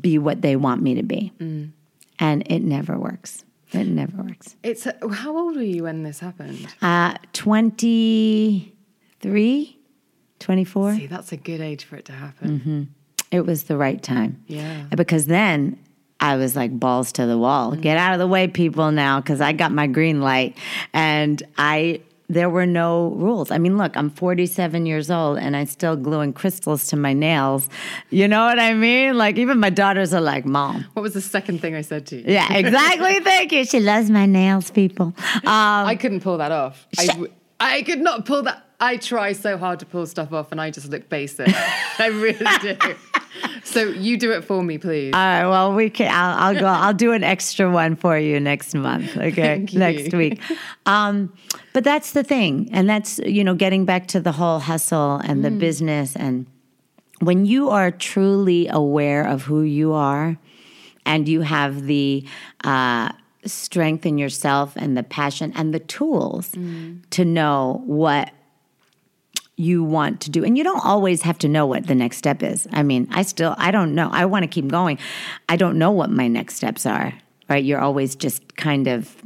be 0.00 0.18
what 0.18 0.42
they 0.42 0.56
want 0.56 0.82
me 0.82 0.94
to 0.94 1.02
be 1.04 1.32
Mm. 1.38 1.70
and 2.18 2.42
it 2.50 2.60
never 2.62 2.98
works 2.98 3.44
it 3.72 3.86
never 3.86 4.22
works 4.22 4.56
It's 4.62 4.86
how 5.22 5.36
old 5.36 5.56
were 5.56 5.62
you 5.62 5.84
when 5.84 6.02
this 6.02 6.18
happened? 6.20 6.66
uh 6.82 7.14
23 7.32 9.72
24 10.38 10.94
See, 10.94 11.06
that's 11.06 11.32
a 11.32 11.36
good 11.36 11.60
age 11.60 11.84
for 11.84 11.96
it 11.96 12.04
to 12.06 12.12
happen. 12.12 12.88
it 13.30 13.40
was 13.46 13.64
the 13.64 13.76
right 13.76 14.02
time 14.02 14.42
Yeah. 14.46 14.84
because 14.96 15.26
then 15.26 15.78
I 16.18 16.36
was 16.36 16.56
like 16.56 16.78
balls 16.78 17.12
to 17.12 17.26
the 17.26 17.36
wall. 17.36 17.72
Get 17.76 17.98
out 17.98 18.14
of 18.14 18.18
the 18.18 18.26
way, 18.26 18.48
people, 18.48 18.90
now, 18.90 19.20
because 19.20 19.42
I 19.42 19.52
got 19.52 19.70
my 19.70 19.86
green 19.86 20.22
light, 20.22 20.56
and 20.94 21.42
I 21.58 22.00
there 22.28 22.50
were 22.50 22.66
no 22.66 23.08
rules. 23.10 23.50
I 23.50 23.58
mean, 23.58 23.76
look, 23.78 23.96
I'm 23.96 24.10
47 24.10 24.86
years 24.86 25.10
old, 25.10 25.38
and 25.38 25.56
I'm 25.56 25.66
still 25.66 25.96
gluing 25.96 26.32
crystals 26.32 26.88
to 26.88 26.96
my 26.96 27.12
nails. 27.12 27.68
You 28.10 28.26
know 28.28 28.44
what 28.44 28.58
I 28.58 28.74
mean? 28.74 29.16
Like 29.16 29.38
even 29.38 29.58
my 29.58 29.70
daughters 29.70 30.12
are 30.12 30.20
like, 30.20 30.44
"Mom." 30.44 30.84
What 30.94 31.02
was 31.02 31.14
the 31.14 31.20
second 31.20 31.60
thing 31.60 31.74
I 31.74 31.82
said 31.82 32.06
to 32.08 32.16
you? 32.16 32.24
Yeah, 32.26 32.52
exactly. 32.52 33.20
Thank 33.24 33.52
you. 33.52 33.64
She 33.64 33.80
loves 33.80 34.10
my 34.10 34.26
nails, 34.26 34.70
people. 34.70 35.14
Um, 35.34 35.86
I 35.86 35.96
couldn't 35.96 36.20
pull 36.20 36.38
that 36.38 36.52
off. 36.52 36.86
I 37.60 37.82
could 37.82 38.00
not 38.00 38.26
pull 38.26 38.42
that. 38.42 38.64
I 38.78 38.98
try 38.98 39.32
so 39.32 39.56
hard 39.56 39.80
to 39.80 39.86
pull 39.86 40.06
stuff 40.06 40.32
off, 40.32 40.52
and 40.52 40.60
I 40.60 40.70
just 40.70 40.90
look 40.90 41.08
basic. 41.08 41.48
I 41.98 42.08
really 42.08 42.44
do. 42.60 42.76
So 43.66 43.82
you 43.88 44.16
do 44.16 44.30
it 44.30 44.44
for 44.44 44.62
me, 44.62 44.78
please. 44.78 45.12
All 45.12 45.20
right. 45.20 45.46
Well, 45.46 45.74
we 45.74 45.90
can. 45.90 46.10
I'll, 46.12 46.38
I'll 46.54 46.60
go. 46.60 46.66
I'll 46.66 46.94
do 46.94 47.12
an 47.12 47.24
extra 47.24 47.68
one 47.70 47.96
for 47.96 48.16
you 48.16 48.38
next 48.38 48.74
month. 48.74 49.16
Okay, 49.16 49.32
Thank 49.56 49.72
you. 49.72 49.78
next 49.80 50.14
week. 50.14 50.40
Um, 50.86 51.32
but 51.72 51.82
that's 51.84 52.12
the 52.12 52.22
thing, 52.22 52.68
and 52.72 52.88
that's 52.88 53.18
you 53.18 53.42
know 53.42 53.54
getting 53.54 53.84
back 53.84 54.06
to 54.08 54.20
the 54.20 54.32
whole 54.32 54.60
hustle 54.60 55.16
and 55.24 55.40
Mm. 55.40 55.42
the 55.42 55.50
business, 55.50 56.14
and 56.16 56.46
when 57.20 57.44
you 57.44 57.68
are 57.70 57.90
truly 57.90 58.68
aware 58.68 59.26
of 59.26 59.42
who 59.42 59.62
you 59.62 59.92
are, 59.92 60.38
and 61.04 61.28
you 61.28 61.40
have 61.42 61.86
the 61.86 62.24
uh, 62.64 63.10
strength 63.44 64.06
in 64.06 64.16
yourself 64.18 64.74
and 64.76 64.96
the 64.96 65.02
passion 65.02 65.52
and 65.56 65.74
the 65.74 65.80
tools 65.80 66.52
Mm. 66.52 67.02
to 67.10 67.24
know 67.24 67.82
what 67.84 68.30
you 69.56 69.82
want 69.82 70.20
to 70.20 70.30
do. 70.30 70.44
And 70.44 70.58
you 70.58 70.64
don't 70.64 70.84
always 70.84 71.22
have 71.22 71.38
to 71.38 71.48
know 71.48 71.66
what 71.66 71.86
the 71.86 71.94
next 71.94 72.18
step 72.18 72.42
is. 72.42 72.66
I 72.72 72.82
mean 72.82 73.08
i 73.10 73.22
still 73.22 73.54
i 73.58 73.70
don't 73.70 73.94
know. 73.94 74.10
I 74.12 74.26
want 74.26 74.42
to 74.42 74.48
keep 74.48 74.68
going. 74.68 74.98
I 75.48 75.56
don't 75.56 75.78
know 75.78 75.90
what 75.90 76.10
my 76.10 76.28
next 76.28 76.56
steps 76.56 76.86
are 76.86 77.14
right? 77.48 77.64
You're 77.64 77.80
always 77.80 78.16
just 78.16 78.56
kind 78.56 78.88
of 78.88 79.16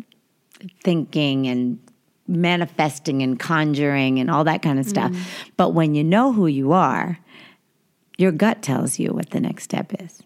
thinking 0.85 1.47
and 1.47 1.79
manifesting 2.27 3.23
and 3.23 3.41
conjuring 3.41 4.21
and 4.21 4.31
all 4.31 4.45
that 4.45 4.63
kind 4.63 4.79
of 4.79 4.87
stuff 4.87 5.11
mm-hmm. 5.11 5.51
but 5.57 5.71
when 5.71 5.97
you 5.97 6.05
know 6.05 6.33
who 6.33 6.47
you 6.47 6.71
are 6.71 7.19
your 8.21 8.33
gut 8.33 8.61
tells 8.61 8.99
you 8.99 9.13
what 9.15 9.31
the 9.31 9.41
next 9.41 9.65
step 9.65 9.93
is. 9.99 10.23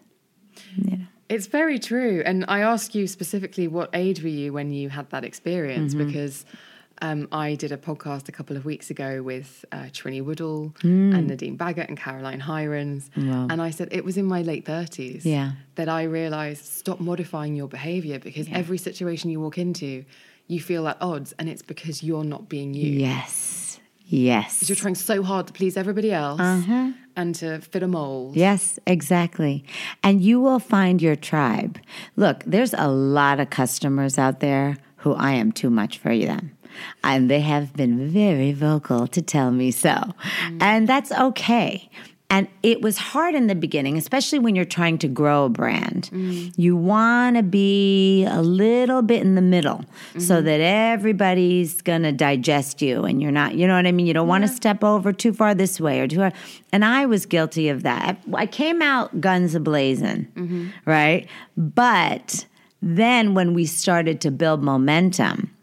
It's 1.29 1.47
very 1.47 1.79
true. 1.79 2.21
And 2.25 2.43
I 2.47 2.59
ask 2.59 2.93
you 2.93 3.07
specifically, 3.07 3.69
what 3.69 3.89
age 3.93 4.21
were 4.21 4.27
you 4.27 4.51
when 4.51 4.73
you 4.73 4.89
had 4.89 5.09
that 5.11 5.23
experience? 5.23 5.95
Mm-hmm. 5.95 6.07
Because 6.07 6.45
um, 7.01 7.27
I 7.31 7.55
did 7.55 7.71
a 7.71 7.77
podcast 7.77 8.29
a 8.29 8.31
couple 8.31 8.55
of 8.57 8.65
weeks 8.65 8.89
ago 8.89 9.21
with 9.21 9.65
uh, 9.71 9.83
Trinny 9.91 10.23
Woodall 10.23 10.73
and 10.81 11.27
Nadine 11.27 11.57
Baggott 11.57 11.87
and 11.89 11.97
Caroline 11.97 12.41
Hirons. 12.41 13.09
And 13.15 13.61
I 13.61 13.69
said 13.71 13.89
it 13.91 14.05
was 14.05 14.17
in 14.17 14.25
my 14.25 14.41
late 14.41 14.65
30s 14.65 15.25
Yeah. 15.25 15.51
that 15.75 15.89
I 15.89 16.03
realized 16.03 16.65
stop 16.65 16.99
modifying 16.99 17.55
your 17.55 17.67
behavior 17.67 18.19
because 18.19 18.47
every 18.51 18.77
situation 18.77 19.29
you 19.29 19.39
walk 19.39 19.57
into, 19.57 20.05
you 20.47 20.59
feel 20.61 20.87
at 20.87 20.97
odds. 21.01 21.33
And 21.37 21.49
it's 21.49 21.61
because 21.61 22.01
you're 22.03 22.23
not 22.23 22.47
being 22.49 22.73
you. 22.73 22.89
yes 22.99 23.79
yes 24.07 24.69
You're 24.69 24.75
trying 24.75 24.93
so 24.95 25.23
hard 25.23 25.47
to 25.47 25.53
please 25.53 25.75
everybody 25.77 26.11
else 26.11 26.39
and 27.17 27.33
to 27.35 27.59
fit 27.61 27.81
a 27.81 27.87
mold. 27.87 28.35
Yes, 28.35 28.77
exactly. 28.85 29.63
And 30.03 30.21
you 30.21 30.39
will 30.39 30.59
find 30.59 31.01
your 31.01 31.15
tribe. 31.15 31.79
Look, 32.15 32.43
there's 32.45 32.73
a 32.77 32.87
lot 32.87 33.39
of 33.39 33.49
customers 33.49 34.17
out 34.19 34.41
there 34.41 34.77
who 34.97 35.13
I 35.13 35.31
am 35.31 35.51
too 35.51 35.69
much 35.69 35.97
for 35.97 36.15
them. 36.17 36.54
And 37.03 37.29
they 37.29 37.41
have 37.41 37.73
been 37.73 38.09
very 38.09 38.51
vocal 38.51 39.07
to 39.07 39.21
tell 39.21 39.51
me 39.51 39.71
so. 39.71 39.89
Mm. 39.89 40.61
And 40.61 40.87
that's 40.87 41.11
okay. 41.11 41.89
And 42.29 42.47
it 42.63 42.81
was 42.81 42.97
hard 42.97 43.35
in 43.35 43.47
the 43.47 43.55
beginning, 43.55 43.97
especially 43.97 44.39
when 44.39 44.55
you're 44.55 44.65
trying 44.65 44.97
to 44.97 45.07
grow 45.07 45.45
a 45.45 45.49
brand. 45.49 46.09
Mm. 46.11 46.53
You 46.57 46.75
want 46.75 47.37
to 47.37 47.43
be 47.43 48.25
a 48.25 48.41
little 48.41 49.03
bit 49.03 49.21
in 49.21 49.35
the 49.35 49.41
middle 49.41 49.85
so 50.17 50.37
mm-hmm. 50.37 50.45
that 50.45 50.59
everybody's 50.59 51.81
going 51.83 52.01
to 52.01 52.11
digest 52.11 52.81
you 52.81 53.05
and 53.05 53.21
you're 53.21 53.31
not, 53.31 53.53
you 53.55 53.67
know 53.67 53.75
what 53.75 53.85
I 53.85 53.91
mean? 53.91 54.07
You 54.07 54.13
don't 54.13 54.27
want 54.27 54.43
to 54.43 54.47
step 54.47 54.83
over 54.83 55.13
too 55.13 55.33
far 55.33 55.53
this 55.53 55.79
way 55.79 55.99
or 55.99 56.07
too 56.07 56.17
far. 56.17 56.33
And 56.71 56.83
I 56.83 57.05
was 57.05 57.27
guilty 57.27 57.69
of 57.69 57.83
that. 57.83 58.17
I, 58.33 58.41
I 58.41 58.45
came 58.47 58.81
out 58.81 59.21
guns 59.21 59.53
a 59.53 59.59
blazing, 59.59 60.27
mm-hmm. 60.35 60.69
right? 60.85 61.27
But 61.55 62.47
then 62.81 63.35
when 63.35 63.53
we 63.53 63.65
started 63.65 64.19
to 64.21 64.31
build 64.31 64.63
momentum, 64.63 65.54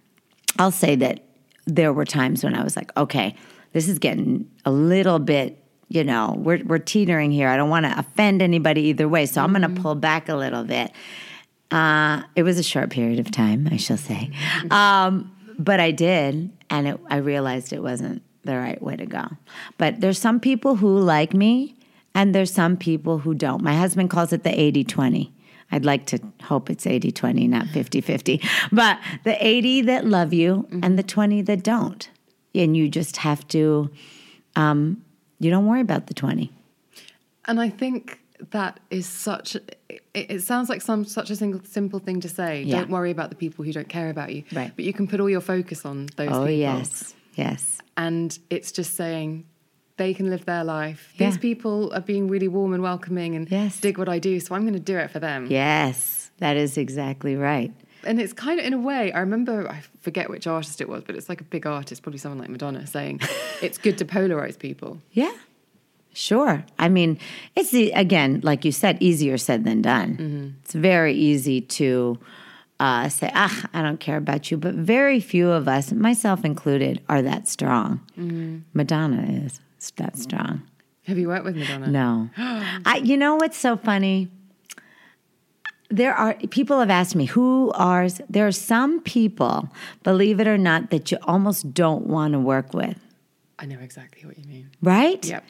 I'll 0.58 0.70
say 0.70 0.96
that 0.96 1.24
there 1.66 1.92
were 1.92 2.04
times 2.04 2.44
when 2.44 2.54
I 2.54 2.62
was 2.62 2.76
like, 2.76 2.94
okay, 2.96 3.34
this 3.72 3.88
is 3.88 3.98
getting 3.98 4.50
a 4.64 4.72
little 4.72 5.18
bit, 5.18 5.62
you 5.88 6.04
know, 6.04 6.34
we're, 6.38 6.62
we're 6.64 6.78
teetering 6.78 7.30
here. 7.30 7.48
I 7.48 7.56
don't 7.56 7.70
want 7.70 7.86
to 7.86 7.98
offend 7.98 8.42
anybody 8.42 8.82
either 8.82 9.08
way. 9.08 9.26
So 9.26 9.42
I'm 9.42 9.52
going 9.52 9.74
to 9.74 9.80
pull 9.80 9.94
back 9.94 10.28
a 10.28 10.34
little 10.34 10.64
bit. 10.64 10.92
Uh, 11.70 12.22
it 12.36 12.42
was 12.42 12.58
a 12.58 12.62
short 12.62 12.90
period 12.90 13.18
of 13.18 13.30
time, 13.30 13.68
I 13.70 13.76
shall 13.76 13.96
say. 13.96 14.30
Um, 14.70 15.34
but 15.58 15.80
I 15.80 15.90
did, 15.90 16.50
and 16.70 16.88
it, 16.88 17.00
I 17.08 17.16
realized 17.16 17.72
it 17.72 17.82
wasn't 17.82 18.22
the 18.44 18.56
right 18.56 18.80
way 18.82 18.96
to 18.96 19.06
go. 19.06 19.26
But 19.78 20.00
there's 20.00 20.18
some 20.18 20.40
people 20.40 20.76
who 20.76 20.98
like 20.98 21.32
me, 21.32 21.76
and 22.14 22.34
there's 22.34 22.52
some 22.52 22.76
people 22.76 23.18
who 23.18 23.34
don't. 23.34 23.62
My 23.62 23.74
husband 23.74 24.10
calls 24.10 24.32
it 24.32 24.42
the 24.42 24.58
80 24.58 24.84
20. 24.84 25.32
I'd 25.72 25.84
like 25.84 26.06
to 26.06 26.20
hope 26.42 26.70
it's 26.70 26.86
80 26.86 27.10
20, 27.10 27.48
not 27.48 27.66
50 27.68 28.00
50. 28.00 28.40
But 28.70 28.98
the 29.24 29.44
80 29.44 29.82
that 29.82 30.06
love 30.06 30.32
you 30.32 30.68
and 30.82 30.98
the 30.98 31.02
20 31.02 31.42
that 31.42 31.62
don't. 31.62 32.08
And 32.54 32.76
you 32.76 32.88
just 32.90 33.16
have 33.16 33.48
to, 33.48 33.90
um, 34.54 35.02
you 35.40 35.50
don't 35.50 35.66
worry 35.66 35.80
about 35.80 36.06
the 36.08 36.14
20. 36.14 36.52
And 37.46 37.60
I 37.60 37.70
think 37.70 38.20
that 38.50 38.78
is 38.90 39.06
such. 39.06 39.56
It, 39.88 40.04
it 40.14 40.42
sounds 40.42 40.68
like 40.68 40.82
some 40.82 41.04
such 41.06 41.30
a 41.30 41.36
single, 41.36 41.60
simple 41.64 41.98
thing 41.98 42.20
to 42.20 42.28
say. 42.28 42.62
Yeah. 42.62 42.80
Don't 42.80 42.90
worry 42.90 43.10
about 43.10 43.30
the 43.30 43.36
people 43.36 43.64
who 43.64 43.72
don't 43.72 43.88
care 43.88 44.10
about 44.10 44.34
you. 44.34 44.44
Right. 44.52 44.70
But 44.76 44.84
you 44.84 44.92
can 44.92 45.08
put 45.08 45.20
all 45.20 45.30
your 45.30 45.40
focus 45.40 45.86
on 45.86 46.06
those 46.16 46.28
Oh, 46.28 46.40
people. 46.40 46.50
yes. 46.50 47.14
Yes. 47.34 47.78
And 47.96 48.38
it's 48.50 48.72
just 48.72 48.94
saying 48.94 49.46
they 50.02 50.12
can 50.14 50.28
live 50.30 50.44
their 50.46 50.64
life. 50.64 51.02
Yeah. 51.16 51.26
These 51.28 51.38
people 51.38 51.92
are 51.94 52.00
being 52.12 52.26
really 52.34 52.48
warm 52.48 52.72
and 52.76 52.82
welcoming 52.82 53.30
and 53.36 53.44
Yes. 53.50 53.80
dig 53.80 53.98
what 53.98 54.08
I 54.08 54.18
do, 54.18 54.40
so 54.40 54.54
I'm 54.54 54.62
going 54.68 54.80
to 54.84 54.86
do 54.92 54.96
it 55.04 55.08
for 55.14 55.20
them. 55.20 55.46
Yes. 55.48 56.30
That 56.38 56.56
is 56.56 56.76
exactly 56.76 57.36
right. 57.36 57.72
And 58.04 58.20
it's 58.20 58.32
kind 58.32 58.58
of 58.58 58.66
in 58.66 58.72
a 58.72 58.78
way, 58.90 59.12
I 59.12 59.20
remember, 59.20 59.54
I 59.76 59.78
forget 60.00 60.28
which 60.28 60.46
artist 60.48 60.80
it 60.80 60.88
was, 60.88 61.04
but 61.06 61.14
it's 61.14 61.28
like 61.28 61.40
a 61.40 61.44
big 61.44 61.64
artist, 61.66 62.02
probably 62.02 62.18
someone 62.18 62.40
like 62.40 62.48
Madonna, 62.56 62.84
saying 62.86 63.20
it's 63.62 63.78
good 63.78 63.96
to 63.98 64.04
polarize 64.04 64.58
people. 64.58 64.98
Yeah, 65.12 65.34
sure. 66.12 66.64
I 66.80 66.88
mean, 66.88 67.18
it's 67.54 67.70
the, 67.70 67.92
again, 67.92 68.40
like 68.42 68.64
you 68.64 68.72
said, 68.72 68.94
easier 69.00 69.38
said 69.38 69.62
than 69.64 69.82
done. 69.82 70.56
It's 70.64 70.74
very 70.74 71.14
easy 71.14 71.60
to 71.78 72.18
uh, 72.80 73.08
say, 73.08 73.30
ah, 73.34 73.56
I 73.72 73.82
don't 73.82 74.00
care 74.00 74.16
about 74.16 74.50
you. 74.50 74.56
But 74.56 74.74
very 74.74 75.20
few 75.20 75.48
of 75.50 75.68
us, 75.68 75.92
myself 75.92 76.44
included, 76.44 77.00
are 77.08 77.22
that 77.22 77.46
strong. 77.46 78.00
Madonna 78.74 79.22
is 79.46 79.60
that 79.92 80.16
strong. 80.16 80.62
Have 81.04 81.18
you 81.18 81.28
worked 81.28 81.44
with 81.44 81.56
Madonna? 81.56 81.88
No. 81.88 82.30
I, 82.36 83.00
you 83.02 83.16
know 83.16 83.34
what's 83.36 83.58
so 83.58 83.76
funny? 83.76 84.28
There 85.90 86.14
are 86.14 86.34
people 86.50 86.80
have 86.80 86.88
asked 86.88 87.14
me 87.14 87.26
who 87.26 87.70
are 87.74 88.08
there 88.30 88.46
are 88.46 88.52
some 88.52 89.00
people, 89.00 89.68
believe 90.02 90.40
it 90.40 90.46
or 90.48 90.56
not, 90.56 90.90
that 90.90 91.10
you 91.10 91.18
almost 91.24 91.74
don't 91.74 92.06
want 92.06 92.32
to 92.32 92.38
work 92.38 92.72
with. 92.72 92.98
I 93.58 93.66
know 93.66 93.78
exactly 93.78 94.24
what 94.26 94.38
you 94.38 94.44
mean. 94.46 94.70
right? 94.80 95.22
Yep. 95.24 95.44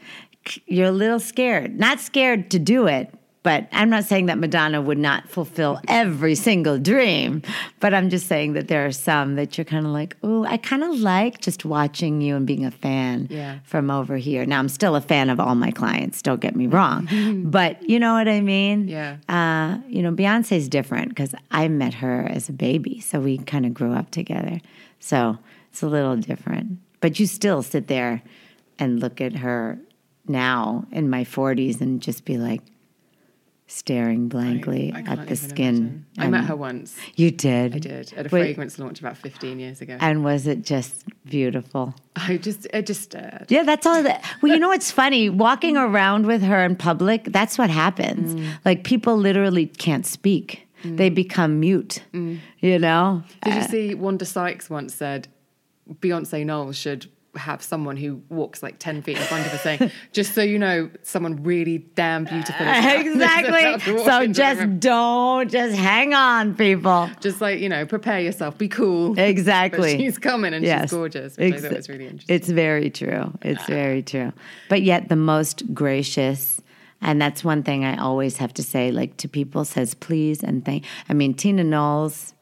You're 0.66 0.88
a 0.88 0.92
little 0.92 1.21
scared. 1.21 1.79
Not 1.79 2.01
scared 2.01 2.51
to 2.51 2.59
do 2.59 2.87
it, 2.88 3.14
but 3.42 3.66
I'm 3.72 3.90
not 3.90 4.05
saying 4.05 4.26
that 4.26 4.38
Madonna 4.38 4.81
would 4.81 4.98
not 4.98 5.28
fulfill 5.28 5.81
every 5.88 6.35
single 6.37 6.78
dream. 6.78 7.42
But 7.81 7.92
I'm 7.92 8.09
just 8.09 8.26
saying 8.28 8.52
that 8.52 8.68
there 8.68 8.87
are 8.87 8.92
some 8.92 9.35
that 9.35 9.59
you're 9.59 9.64
kind 9.64 9.85
of 9.85 9.90
like, 9.92 10.16
oh, 10.22 10.44
I 10.44 10.57
kind 10.59 10.85
of 10.85 10.90
like 11.00 11.40
just 11.40 11.64
watching 11.64 12.20
you 12.20 12.37
and 12.37 12.46
being 12.46 12.64
a 12.64 12.70
fan 12.70 13.26
Yeah. 13.31 13.59
from 13.64 13.90
over 13.90 14.16
here. 14.16 14.46
Now, 14.46 14.61
I'm 14.61 14.68
still 14.68 14.94
a 14.94 15.00
fan 15.00 15.28
of 15.28 15.40
all 15.40 15.55
my 15.57 15.72
clients, 15.72 16.22
don't 16.22 16.40
get 16.40 16.55
me 16.55 16.68
wrong. 16.68 17.09
but 17.50 17.83
you 17.88 17.98
know 17.98 18.14
what 18.14 18.28
I 18.28 18.40
mean? 18.40 18.87
Yeah. 18.87 19.16
Uh, 19.28 19.78
you 19.88 20.02
know, 20.02 20.12
Beyonce's 20.12 20.68
different 20.68 21.09
because 21.09 21.35
I 21.50 21.66
met 21.68 21.94
her 21.94 22.26
as 22.31 22.48
a 22.48 22.52
baby. 22.52 23.00
So 23.00 23.18
we 23.20 23.38
kind 23.38 23.66
of 23.66 23.74
grew 23.74 23.92
up 23.92 24.11
together. 24.12 24.61
So 25.00 25.38
it's 25.70 25.83
a 25.83 25.88
little 25.88 26.16
different. 26.16 26.78
But 27.00 27.18
you 27.18 27.26
still 27.26 27.62
sit 27.64 27.88
there 27.88 28.22
and 28.78 29.00
look 29.00 29.20
at 29.20 29.35
her 29.37 29.78
now 30.28 30.87
in 30.92 31.11
my 31.11 31.24
40s 31.24 31.81
and 31.81 32.00
just 32.00 32.24
be 32.24 32.38
like 32.38 32.62
staring 33.66 34.29
blankly 34.29 34.92
I 34.94 35.01
at 35.01 35.29
the 35.29 35.37
skin. 35.37 35.77
imagine. 35.77 36.07
I 36.18 36.29
met 36.29 36.44
her 36.44 36.57
once. 36.57 36.96
You 37.16 37.31
did? 37.31 37.75
I 37.75 37.79
did 37.79 38.12
at 38.14 38.27
a 38.27 38.29
Wait, 38.29 38.42
fragrance 38.42 38.79
launch 38.79 39.01
about 39.01 39.16
15 39.16 39.59
years 39.59 39.81
ago. 39.81 39.96
And 40.01 40.25
was 40.25 40.46
it 40.46 40.62
just 40.62 41.05
beautiful? 41.25 41.94
I 42.16 42.37
just, 42.37 42.66
I 42.75 42.83
just 42.83 43.03
stared. 43.03 43.46
Yeah, 43.48 43.62
that's 43.62 43.87
all 43.87 44.03
that. 44.03 44.25
Well, 44.42 44.53
you 44.53 44.59
know 44.59 44.68
what's 44.68 44.90
funny? 44.90 45.31
Walking 45.31 45.77
around 45.77 46.27
with 46.27 46.42
her 46.42 46.62
in 46.64 46.77
public, 46.77 47.25
that's 47.25 47.57
what 47.57 47.70
happens. 47.70 48.35
Mm. 48.35 48.59
Like 48.64 48.85
people 48.85 49.16
literally 49.16 49.66
can't 49.66 50.05
speak, 50.05 50.68
mm. 50.83 50.96
they 50.96 51.09
become 51.09 51.61
mute, 51.61 52.03
mm. 52.12 52.38
you 52.61 52.79
know? 52.79 53.22
Did 53.42 53.55
you 53.55 53.61
uh, 53.61 53.66
see 53.66 53.94
Wanda 53.94 54.27
Sykes 54.27 54.68
once 54.68 54.94
said 54.94 55.29
Beyonce 55.90 56.44
Knowles 56.44 56.77
should 56.77 57.07
have 57.35 57.62
someone 57.62 57.97
who 57.97 58.21
walks 58.29 58.62
like 58.62 58.79
10 58.79 59.01
feet 59.03 59.16
in 59.16 59.23
front 59.23 59.47
of 59.47 59.53
her 59.53 59.59
saying, 59.59 59.90
just 60.12 60.35
so 60.35 60.42
you 60.42 60.59
know, 60.59 60.90
someone 61.03 61.42
really 61.42 61.79
damn 61.95 62.25
beautiful. 62.25 62.66
is 62.66 62.85
exactly. 63.07 63.95
So 64.05 64.27
just 64.27 64.81
don't, 64.81 65.51
just 65.51 65.75
hang 65.75 66.12
on, 66.12 66.55
people. 66.55 67.09
Just 67.21 67.40
like, 67.40 67.59
you 67.61 67.68
know, 67.71 67.87
prepare 67.87 68.21
yourself, 68.21 68.59
be 68.59 68.68
cool. 68.68 69.18
Exactly. 69.33 69.95
But 69.95 70.01
she's 70.01 70.18
coming 70.18 70.53
and 70.53 70.62
Yes. 70.64 70.83
she's 70.83 70.90
gorgeous, 70.90 71.37
which 71.38 71.53
I 71.53 71.57
Ex- 71.57 71.62
thought 71.62 71.73
was 71.77 71.88
really 71.88 72.05
interesting. 72.07 72.37
It's 72.37 72.49
very 72.51 72.90
true. 72.90 73.33
It's 73.42 73.64
very 73.64 74.03
true. 74.03 74.33
But 74.68 74.83
yet 74.83 75.09
the 75.09 75.16
most 75.16 75.73
gracious, 75.73 76.61
and 77.01 77.21
that's 77.21 77.42
one 77.42 77.62
thing 77.62 77.85
I 77.85 77.97
always 77.97 78.37
have 78.37 78.53
to 78.55 78.62
say, 78.62 78.92
like 78.92 79.16
to 79.18 79.29
people, 79.29 79.64
says 79.64 79.95
please 79.95 80.42
and 80.42 80.64
thank. 80.64 80.85
I 81.09 81.14
mean, 81.14 81.33
Tina 81.35 81.64
Knowles 81.64 82.35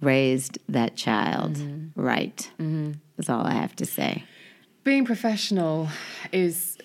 raised 0.00 0.58
that 0.68 0.96
child 0.96 1.54
Mm-hmm. 1.54 2.00
right. 2.00 2.50
That's 3.16 3.28
all 3.30 3.46
I 3.46 3.52
have 3.52 3.76
to 3.76 3.86
say. 3.86 4.24
Being 4.84 5.04
professional 5.04 5.88
is 6.32 6.78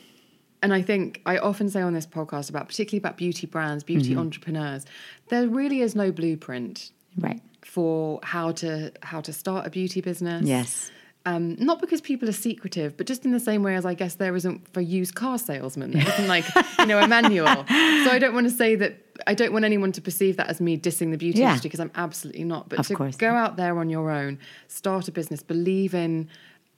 and 0.64 0.74
I 0.74 0.82
think 0.82 1.22
I 1.26 1.38
often 1.38 1.70
say 1.70 1.82
on 1.82 1.94
this 1.94 2.08
podcast 2.08 2.50
about 2.50 2.68
particularly 2.68 2.98
about 2.98 3.16
beauty 3.18 3.46
brands, 3.48 3.84
beauty 3.84 4.10
Mm-hmm. 4.12 4.20
entrepreneurs, 4.20 4.86
there 5.30 5.48
really 5.48 5.82
is 5.82 5.96
no 5.96 6.12
blueprint 6.12 6.92
Right. 7.20 7.42
for 7.64 8.20
how 8.24 8.52
to 8.54 8.92
how 9.04 9.22
to 9.22 9.34
start 9.34 9.66
a 9.68 9.70
beauty 9.70 10.02
business. 10.02 10.46
Yes. 10.46 10.92
Um, 11.26 11.56
not 11.60 11.82
because 11.82 12.00
people 12.00 12.30
are 12.30 12.34
secretive, 12.34 12.96
but 12.96 13.06
just 13.06 13.26
in 13.26 13.32
the 13.34 13.40
same 13.40 13.62
way 13.62 13.76
as 13.76 13.86
I 13.86 13.96
guess 13.96 14.16
there 14.16 14.34
isn't 14.36 14.66
for 14.74 14.80
used 14.80 15.14
car 15.16 15.38
salesmen. 15.38 15.92
There 15.92 16.08
isn't 16.08 16.28
like, 16.28 16.46
you 16.80 16.86
know, 16.86 17.00
a 17.00 17.08
manual. 17.08 17.48
So 17.48 18.12
I 18.12 18.18
don't 18.18 18.34
want 18.34 18.48
to 18.50 18.56
say 18.56 18.76
that, 18.76 18.96
I 19.28 19.34
don't 19.34 19.52
want 19.52 19.66
anyone 19.66 19.92
to 19.92 20.02
perceive 20.02 20.38
that 20.38 20.48
as 20.48 20.62
me 20.62 20.78
dissing 20.78 21.12
the 21.12 21.18
beauty 21.18 21.40
Yeah. 21.40 21.48
industry 21.50 21.68
because 21.68 21.82
I'm 21.82 21.92
absolutely 21.96 22.46
not. 22.46 22.70
But 22.70 22.80
Of 22.80 22.88
to 22.88 22.96
course 22.96 23.18
go 23.18 23.34
out 23.34 23.58
there 23.58 23.78
on 23.78 23.90
your 23.90 24.10
own, 24.10 24.40
start 24.70 25.10
a 25.10 25.12
business, 25.12 25.44
believe 25.44 25.94
in 25.94 26.30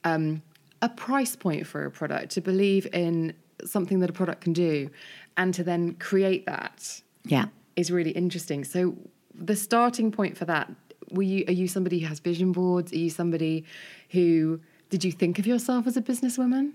um, 0.02 0.42
a 0.82 0.88
price 0.88 1.36
point 1.36 1.66
for 1.66 1.84
a 1.84 1.90
product, 1.90 2.30
to 2.32 2.40
believe 2.40 2.86
in 2.92 3.34
something 3.64 4.00
that 4.00 4.10
a 4.10 4.12
product 4.12 4.40
can 4.42 4.52
do, 4.52 4.90
and 5.36 5.52
to 5.54 5.62
then 5.62 5.94
create 5.94 6.46
that 6.46 7.02
Yeah. 7.24 7.46
is 7.76 7.90
really 7.90 8.10
interesting. 8.10 8.64
So 8.64 8.96
the 9.34 9.56
starting 9.56 10.10
point 10.10 10.36
for 10.36 10.44
that, 10.46 10.70
were 11.10 11.22
you 11.22 11.44
are 11.48 11.52
you 11.52 11.68
somebody 11.68 11.98
who 12.00 12.06
has 12.06 12.20
vision 12.20 12.52
boards? 12.52 12.92
Are 12.92 12.96
you 12.98 13.10
somebody 13.10 13.64
who 14.10 14.60
did 14.90 15.04
you 15.04 15.12
think 15.12 15.38
of 15.38 15.46
yourself 15.46 15.86
as 15.86 15.96
a 15.96 16.02
businesswoman? 16.02 16.72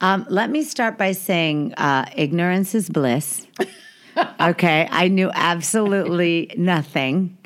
Um, 0.00 0.26
let 0.28 0.50
me 0.50 0.62
start 0.62 0.98
by 0.98 1.12
saying 1.12 1.72
uh, 1.74 2.04
ignorance 2.14 2.74
is 2.74 2.90
bliss. 2.90 3.46
okay, 4.40 4.88
I 4.90 5.08
knew 5.08 5.30
absolutely 5.34 6.52
nothing. 6.56 7.36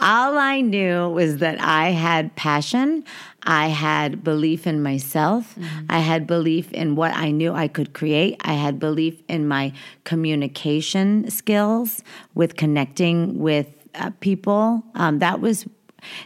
All 0.00 0.38
I 0.38 0.60
knew 0.60 1.08
was 1.08 1.38
that 1.38 1.60
I 1.60 1.90
had 1.90 2.34
passion. 2.36 3.04
I 3.42 3.68
had 3.68 4.22
belief 4.22 4.66
in 4.66 4.82
myself. 4.82 5.56
I 5.88 5.98
had 6.00 6.26
belief 6.26 6.70
in 6.72 6.94
what 6.96 7.12
I 7.14 7.30
knew 7.30 7.52
I 7.52 7.68
could 7.68 7.92
create. 7.94 8.36
I 8.42 8.54
had 8.54 8.78
belief 8.78 9.22
in 9.28 9.48
my 9.48 9.72
communication 10.04 11.30
skills 11.30 12.02
with 12.34 12.56
connecting 12.56 13.38
with 13.38 13.68
uh, 13.94 14.10
people. 14.20 14.84
Um, 14.94 15.18
that 15.18 15.40
was, 15.40 15.66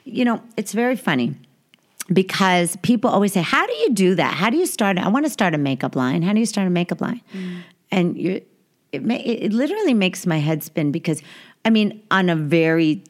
you 0.05 0.25
know, 0.25 0.43
it's 0.57 0.73
very 0.73 0.97
funny 0.97 1.35
because 2.13 2.77
people 2.83 3.09
always 3.09 3.33
say, 3.33 3.43
"How 3.43 3.67
do 3.67 3.73
you 3.75 3.91
do 3.95 4.15
that? 4.17 4.35
How 4.35 4.51
do 4.51 4.57
you 4.57 4.67
start? 4.67 4.99
I 4.99 5.09
want 5.09 5.25
to 5.25 5.31
start 5.31 5.55
a 5.55 5.59
makeup 5.59 5.97
line. 5.97 6.23
How 6.23 6.33
do 6.33 6.41
you 6.41 6.47
start 6.47 6.67
a 6.67 6.71
makeup 6.71 7.01
line?" 7.01 7.21
And 7.91 8.17
you, 8.19 8.41
it, 8.91 9.05
ma- 9.05 9.15
it 9.15 9.45
it 9.45 9.53
literally 9.53 9.95
makes 9.95 10.27
my 10.27 10.39
head 10.39 10.63
spin 10.63 10.93
because, 10.93 11.23
I 11.65 11.71
mean, 11.71 12.03
on 12.11 12.29
a 12.29 12.37
very, 12.37 13.05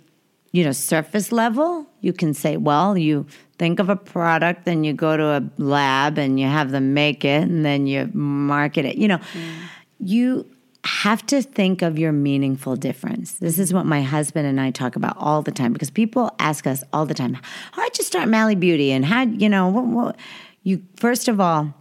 you 0.53 0.63
know, 0.65 0.73
surface 0.73 1.33
level, 1.33 1.87
you 2.01 2.13
can 2.13 2.35
say, 2.35 2.57
"Well, 2.57 2.97
you 2.97 3.27
think 3.59 3.79
of 3.79 3.89
a 3.89 3.97
product, 3.97 4.65
then 4.65 4.85
you 4.85 4.93
go 4.93 5.17
to 5.17 5.25
a 5.25 5.43
lab 5.57 6.19
and 6.19 6.39
you 6.39 6.47
have 6.47 6.71
them 6.71 6.95
make 6.95 7.25
it, 7.25 7.43
and 7.43 7.65
then 7.65 7.87
you 7.87 8.11
market 8.13 8.85
it." 8.85 8.97
You 8.97 9.09
know, 9.09 9.19
mm. 9.19 9.53
you 9.99 10.47
have 10.85 11.25
to 11.27 11.43
think 11.43 11.81
of 11.81 11.99
your 11.99 12.13
meaningful 12.13 12.77
difference. 12.77 13.35
This 13.35 13.59
is 13.59 13.73
what 13.73 13.87
my 13.87 14.03
husband 14.03 14.47
and 14.47 14.61
I 14.61 14.71
talk 14.71 14.97
about 14.97 15.17
all 15.17 15.41
the 15.41 15.53
time 15.53 15.73
because 15.73 15.91
people 15.91 16.35
ask 16.39 16.67
us 16.67 16.85
all 16.93 17.07
the 17.07 17.15
time, 17.15 17.39
"How'd 17.73 17.97
you 17.99 18.05
start 18.05 18.29
Mally 18.29 18.55
Beauty?" 18.55 18.93
And 18.93 19.05
how 19.05 19.23
you 19.23 19.49
know 19.49 19.69
what, 19.69 19.87
what 19.87 20.17
you 20.65 20.83
first 20.97 21.29
of 21.29 21.41
all, 21.41 21.73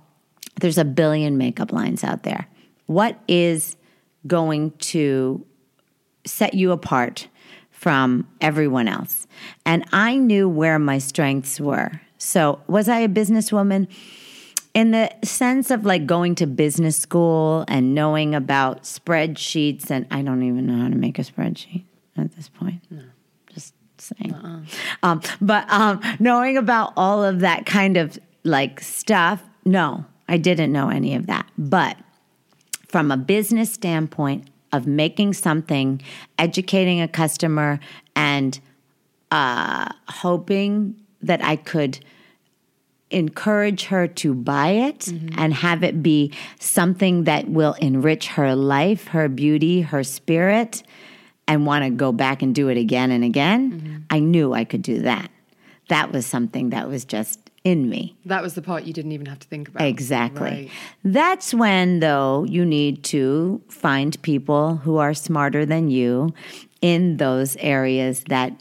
there's 0.62 0.78
a 0.78 0.86
billion 0.86 1.38
makeup 1.38 1.72
lines 1.74 2.04
out 2.04 2.24
there. 2.24 2.48
What 2.86 3.20
is 3.28 3.76
going 4.28 4.72
to 4.72 5.46
set 6.26 6.54
you 6.54 6.72
apart 6.72 7.28
from 7.82 8.28
everyone 8.42 8.88
else? 8.88 9.26
And 9.66 9.84
I 9.92 10.16
knew 10.16 10.48
where 10.48 10.78
my 10.78 11.00
strengths 11.00 11.60
were. 11.60 12.00
So, 12.20 12.62
was 12.68 12.88
I 12.88 13.00
a 13.00 13.10
businesswoman? 13.10 13.88
in 14.74 14.92
the 14.92 15.12
sense 15.22 15.70
of 15.70 15.86
like 15.86 16.06
going 16.06 16.34
to 16.36 16.48
business 16.48 16.96
school 16.96 17.66
and 17.68 17.94
knowing 17.94 18.34
about 18.34 18.84
spreadsheets 18.84 19.92
and 19.92 20.06
i 20.12 20.22
don't 20.22 20.44
even 20.44 20.66
know 20.66 20.82
how 20.84 20.88
to 20.88 20.96
make 20.96 21.20
a 21.20 21.24
spreadsheet 21.24 21.84
at 22.16 22.34
this 22.38 22.48
point 22.48 22.82
no 22.90 23.04
just 23.54 23.74
saying 23.98 24.34
um, 25.04 25.22
but 25.42 25.70
um, 25.70 26.00
knowing 26.20 26.56
about 26.56 26.94
all 26.96 27.22
of 27.22 27.42
that 27.42 27.66
kind 27.66 27.98
of 27.98 28.18
like 28.46 28.80
stuff 28.80 29.44
no 29.66 30.06
i 30.30 30.38
didn't 30.38 30.72
know 30.72 30.88
any 30.88 31.16
of 31.16 31.28
that 31.28 31.46
but 31.58 31.98
from 32.88 33.12
a 33.12 33.18
business 33.18 33.74
standpoint 33.74 34.48
of 34.72 34.88
making 34.88 35.34
something 35.34 36.02
educating 36.38 37.02
a 37.02 37.08
customer 37.08 37.80
and 38.16 38.60
uh, 39.32 39.90
hoping 40.08 40.96
that 41.22 41.44
i 41.44 41.56
could 41.56 42.00
encourage 43.12 43.86
her 43.86 44.08
to 44.08 44.34
buy 44.34 44.70
it 44.70 45.08
and 45.38 45.54
have 45.54 45.84
it 45.84 46.02
be 46.02 46.32
something 46.60 47.26
that 47.26 47.48
will 47.50 47.74
enrich 47.74 48.28
her 48.30 48.56
life, 48.56 49.08
her 49.08 49.28
beauty, 49.28 49.82
her 49.82 50.04
spirit, 50.04 50.84
and 51.48 51.66
want 51.66 51.84
to 51.84 51.90
go 51.90 52.12
back 52.12 52.42
and 52.42 52.56
do 52.56 52.70
it 52.70 52.78
again 52.78 53.12
and 53.12 53.24
again, 53.24 54.06
I 54.10 54.20
knew 54.20 54.54
I 54.54 54.64
could 54.64 54.82
do 54.82 55.02
that. 55.02 55.30
That 55.90 56.12
was 56.14 56.26
something 56.26 56.70
that 56.70 56.88
was 56.88 57.04
just 57.04 57.41
in 57.64 57.90
me. 57.90 58.16
That 58.26 58.42
was 58.42 58.56
the 58.56 58.62
part 58.62 58.84
you 58.86 58.94
didn't 58.94 59.12
even 59.12 59.28
have 59.28 59.40
to 59.40 59.48
think 59.48 59.68
about. 59.68 59.88
Exactly. 59.88 60.42
Right. 60.42 60.70
That's 61.04 61.54
when, 61.54 62.00
though, 62.00 62.44
you 62.44 62.66
need 62.66 63.04
to 63.06 63.62
find 63.68 64.20
people 64.24 64.78
who 64.78 64.98
are 64.98 65.14
smarter 65.14 65.66
than 65.66 65.90
you 65.90 66.34
in 66.82 67.18
those 67.18 67.56
areas 67.58 68.24
that 68.30 68.54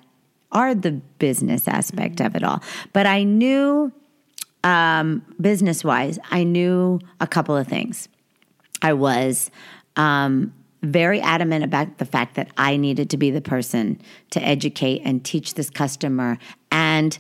are 0.53 0.75
the 0.75 0.93
business 0.93 1.67
aspect 1.67 2.21
of 2.21 2.37
it 2.37 2.43
all. 2.43 2.63
But 2.93 3.07
I 3.07 3.23
knew, 3.23 3.93
um, 4.65 5.25
business 5.41 5.83
wise, 5.83 6.19
I 6.31 6.45
knew 6.45 7.01
a 7.21 7.27
couple 7.27 7.57
of 7.57 7.67
things. 7.67 8.09
I 8.83 8.93
was 8.93 9.51
um, 9.97 10.53
very 10.83 11.21
adamant 11.21 11.65
about 11.65 11.99
the 11.99 12.05
fact 12.05 12.35
that 12.35 12.51
I 12.59 12.77
needed 12.77 13.11
to 13.11 13.17
be 13.17 13.31
the 13.31 13.41
person 13.41 14.01
to 14.31 14.43
educate 14.43 15.03
and 15.05 15.25
teach 15.25 15.55
this 15.55 15.71
customer 15.71 16.39
and 16.71 17.19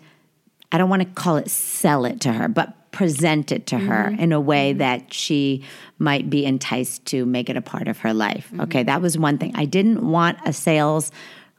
I 0.73 0.79
don't 0.79 0.89
want 0.89 1.03
to 1.03 1.09
call 1.09 1.37
it 1.37 1.51
sell 1.51 2.05
it 2.05 2.21
to 2.23 2.33
her, 2.33 2.49
but 2.49 2.75
present 2.93 3.53
it 3.53 3.67
to 3.69 3.79
her 3.79 4.11
mm-hmm. 4.11 4.21
in 4.21 4.33
a 4.33 4.41
way 4.41 4.71
mm-hmm. 4.71 4.79
that 4.79 5.13
she 5.13 5.65
might 5.99 6.29
be 6.29 6.45
enticed 6.45 7.05
to 7.07 7.25
make 7.25 7.49
it 7.49 7.57
a 7.57 7.63
part 7.63 7.89
of 7.89 7.99
her 7.99 8.13
life. 8.13 8.49
Mm-hmm. 8.49 8.63
Okay, 8.63 8.83
that 8.83 9.01
was 9.01 9.17
one 9.17 9.39
thing. 9.39 9.53
I 9.55 9.65
didn't 9.65 10.09
want 10.09 10.39
a 10.45 10.53
sales 10.53 11.13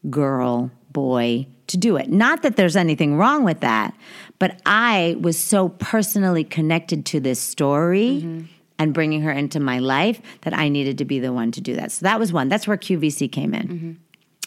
girl 0.10 0.72
boy 0.92 1.48
to 1.68 1.78
do 1.78 1.96
it. 1.96 2.10
Not 2.10 2.42
that 2.42 2.58
there's 2.58 2.76
anything 2.76 3.16
wrong 3.16 3.44
with 3.44 3.62
that, 3.62 3.96
but 4.40 4.62
I 4.66 5.16
was 5.22 5.38
so 5.38 5.70
personally 5.70 6.44
connected 6.44 7.06
to 7.08 7.20
this 7.20 7.40
story 7.40 8.46
and 8.78 8.94
bringing 8.94 9.22
her 9.22 9.32
into 9.32 9.60
my 9.60 9.80
life 9.80 10.22
that 10.42 10.54
I 10.54 10.68
needed 10.68 10.98
to 10.98 11.06
be 11.06 11.20
the 11.20 11.32
one 11.32 11.52
to 11.54 11.62
do 11.62 11.76
that. 11.76 11.92
So 11.92 12.04
that 12.04 12.20
was 12.20 12.34
one. 12.34 12.50
That's 12.50 12.68
where 12.68 12.78
QVC 12.78 13.32
came 13.32 13.54
in. 13.54 14.00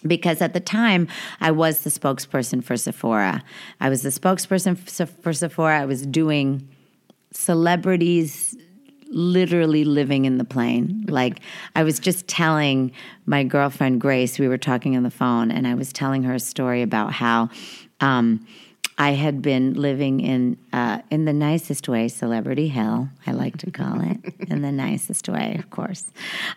Because 0.07 0.43
at 0.43 0.53
the 0.53 0.61
time, 0.61 1.09
I 1.41 1.51
was 1.51 1.81
the 1.81 1.91
spokesperson 1.91 2.63
for 2.63 2.77
Sephora. 2.77 3.43
I 3.81 3.89
was 3.89 4.03
the 4.03 4.11
spokesperson 4.11 4.77
for 5.21 5.33
Sephora. 5.33 5.81
I 5.81 5.87
was 5.87 6.05
doing 6.07 6.69
celebrities 7.33 8.57
literally 9.15 9.85
living 9.85 10.25
in 10.25 10.39
the 10.39 10.45
plane. 10.45 11.05
Like 11.09 11.41
I 11.77 11.85
was 11.85 11.99
just 11.99 12.27
telling 12.27 12.93
my 13.27 13.45
girlfriend 13.45 14.01
Grace, 14.01 14.39
we 14.39 14.49
were 14.49 14.59
talking 14.59 14.97
on 14.97 15.05
the 15.05 15.11
phone, 15.11 15.51
and 15.51 15.67
I 15.67 15.75
was 15.75 15.93
telling 15.93 16.25
her 16.25 16.35
a 16.35 16.41
story 16.41 16.83
about 16.83 17.13
how 17.13 17.49
um, 18.01 18.47
I 18.97 19.11
had 19.11 19.43
been 19.43 19.75
living 19.75 20.21
in 20.21 20.57
uh, 20.73 21.01
in 21.11 21.25
the 21.25 21.33
nicest 21.33 21.89
way, 21.89 22.09
celebrity 22.09 22.69
hell, 22.69 23.09
I 23.27 23.33
like 23.33 23.57
to 23.59 23.71
call 23.71 24.01
it, 24.01 24.35
in 24.49 24.63
the 24.63 24.71
nicest 24.71 25.29
way, 25.29 25.57
of 25.59 25.71
course. 25.71 26.05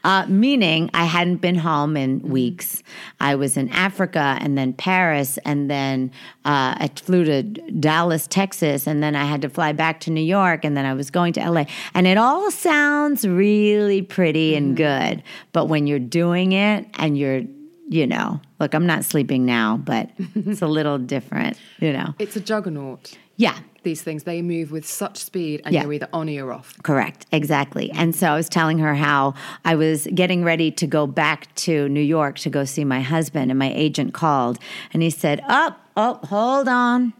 Uh, 0.03 0.25
meaning, 0.27 0.89
I 0.93 1.05
hadn't 1.05 1.37
been 1.37 1.55
home 1.55 1.97
in 1.97 2.19
weeks. 2.19 2.83
I 3.19 3.35
was 3.35 3.57
in 3.57 3.69
Africa, 3.69 4.37
and 4.39 4.57
then 4.57 4.73
Paris, 4.73 5.37
and 5.45 5.69
then 5.69 6.11
uh, 6.45 6.77
I 6.77 6.91
flew 6.95 7.25
to 7.25 7.43
Dallas, 7.43 8.27
Texas, 8.27 8.87
and 8.87 9.01
then 9.01 9.15
I 9.15 9.25
had 9.25 9.41
to 9.41 9.49
fly 9.49 9.71
back 9.71 9.99
to 10.01 10.11
New 10.11 10.21
York, 10.21 10.63
and 10.63 10.77
then 10.77 10.85
I 10.85 10.93
was 10.93 11.09
going 11.09 11.33
to 11.33 11.49
LA. 11.49 11.65
And 11.93 12.05
it 12.05 12.17
all 12.17 12.51
sounds 12.51 13.27
really 13.27 14.01
pretty 14.03 14.55
and 14.55 14.77
good, 14.77 15.23
but 15.53 15.65
when 15.65 15.87
you're 15.87 15.99
doing 15.99 16.51
it 16.51 16.87
and 16.95 17.17
you're 17.17 17.43
you 17.87 18.05
know, 18.07 18.41
look, 18.59 18.73
I'm 18.73 18.85
not 18.85 19.05
sleeping 19.05 19.45
now, 19.45 19.77
but 19.77 20.09
it's 20.35 20.61
a 20.61 20.67
little 20.67 20.97
different, 20.97 21.57
you 21.79 21.93
know. 21.93 22.13
It's 22.19 22.35
a 22.35 22.39
juggernaut. 22.41 23.17
Yeah, 23.37 23.57
These 23.83 24.01
things, 24.01 24.23
they 24.23 24.41
move 24.41 24.71
with 24.71 24.85
such 24.85 25.17
speed 25.17 25.61
and 25.63 25.73
Yeah. 25.73 25.83
you're 25.83 25.93
either 25.93 26.09
on 26.11 26.27
or 26.27 26.31
you're 26.31 26.51
off. 26.51 26.73
correct. 26.83 27.25
Exactly. 27.31 27.89
And 27.91 28.13
so 28.15 28.27
I 28.31 28.35
was 28.35 28.49
telling 28.49 28.79
her 28.79 28.95
how 28.95 29.35
I 29.63 29.75
was 29.75 30.07
getting 30.13 30.43
ready 30.43 30.71
to 30.71 30.87
go 30.87 31.05
back 31.07 31.53
to 31.67 31.87
New 31.87 32.01
York 32.01 32.39
to 32.39 32.49
go 32.49 32.65
see 32.65 32.83
my 32.83 32.99
husband, 33.01 33.51
and 33.51 33.57
my 33.59 33.71
agent 33.73 34.13
called 34.13 34.57
and 34.91 35.01
he 35.03 35.09
said, 35.11 35.41
Up, 35.47 35.79
oh, 35.95 36.15
hold 36.23 36.67
on, 36.67 37.13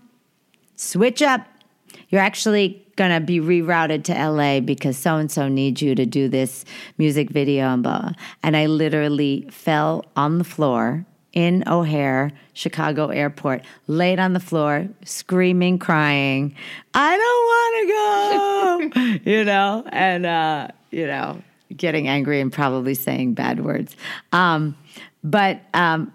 switch 0.76 1.22
up. 1.22 1.46
You're 2.10 2.22
actually 2.22 2.86
going 2.96 3.12
to 3.12 3.20
be 3.20 3.40
rerouted 3.40 4.04
to 4.06 4.14
LA 4.14 4.60
because 4.60 4.98
so 4.98 5.18
and 5.18 5.32
so 5.32 5.48
needs 5.48 5.82
you 5.82 5.96
to 5.96 6.06
do 6.06 6.28
this 6.28 6.66
music 6.98 7.30
video 7.30 7.68
and 7.68 7.84
blah. 7.84 8.12
And 8.44 8.58
I 8.58 8.66
literally 8.66 9.48
fell 9.52 10.06
on 10.16 10.38
the 10.38 10.44
floor 10.44 11.06
in 11.34 11.64
O'Hare, 11.68 12.32
Chicago 12.54 13.10
airport, 13.10 13.62
laid 13.86 14.18
on 14.20 14.34
the 14.34 14.40
floor, 14.40 14.88
screaming, 15.04 15.78
crying, 15.78 16.56
I 16.96 17.16
don't 17.16 18.92
want 18.92 18.94
to 18.94 19.24
go, 19.24 19.30
you 19.32 19.44
know, 19.44 19.84
and, 19.90 20.26
uh, 20.26 20.70
you 20.90 21.06
know, 21.06 21.40
getting 21.76 22.08
angry 22.08 22.42
and 22.42 22.52
probably 22.52 22.96
saying 22.96 23.36
bad 23.36 23.64
words. 23.64 23.96
Um, 24.32 24.76
but, 25.24 25.62
um, 25.76 26.12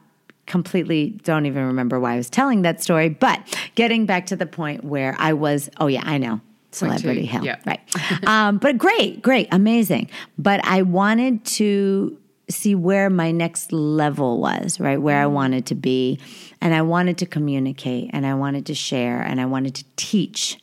completely 0.53 1.19
don't 1.25 1.47
even 1.47 1.65
remember 1.65 1.99
why 1.99 2.13
I 2.13 2.17
was 2.19 2.29
telling 2.29 2.61
that 2.61 2.83
story, 2.83 3.09
but 3.09 3.41
getting 3.75 4.05
back 4.05 4.27
to 4.27 4.37
the 4.37 4.45
point 4.45 4.85
where 4.85 5.17
I 5.19 5.33
was, 5.33 5.71
oh 5.81 5.87
yeah, 5.87 6.03
I 6.05 6.19
know. 6.19 6.43
Celebrity 6.73 7.25
hell. 7.25 7.43
yeah. 7.43 7.57
Right. 7.67 7.81
um, 8.27 8.59
but 8.59 8.77
great, 8.77 9.23
great, 9.23 9.49
amazing. 9.51 10.11
But 10.37 10.65
I 10.67 10.83
wanted 10.83 11.43
to 11.57 12.19
see 12.51 12.75
where 12.75 13.09
my 13.09 13.31
next 13.31 13.73
level 13.73 14.41
was, 14.41 14.79
right? 14.79 15.01
Where 15.01 15.19
I 15.23 15.27
wanted 15.27 15.65
to 15.67 15.75
be. 15.75 16.19
And 16.61 16.75
I 16.75 16.83
wanted 16.83 17.17
to 17.19 17.27
communicate 17.27 18.11
and 18.13 18.27
I 18.27 18.35
wanted 18.35 18.67
to 18.67 18.75
share 18.75 19.23
and 19.23 19.41
I 19.41 19.47
wanted 19.47 19.75
to 19.77 19.85
teach 19.97 20.59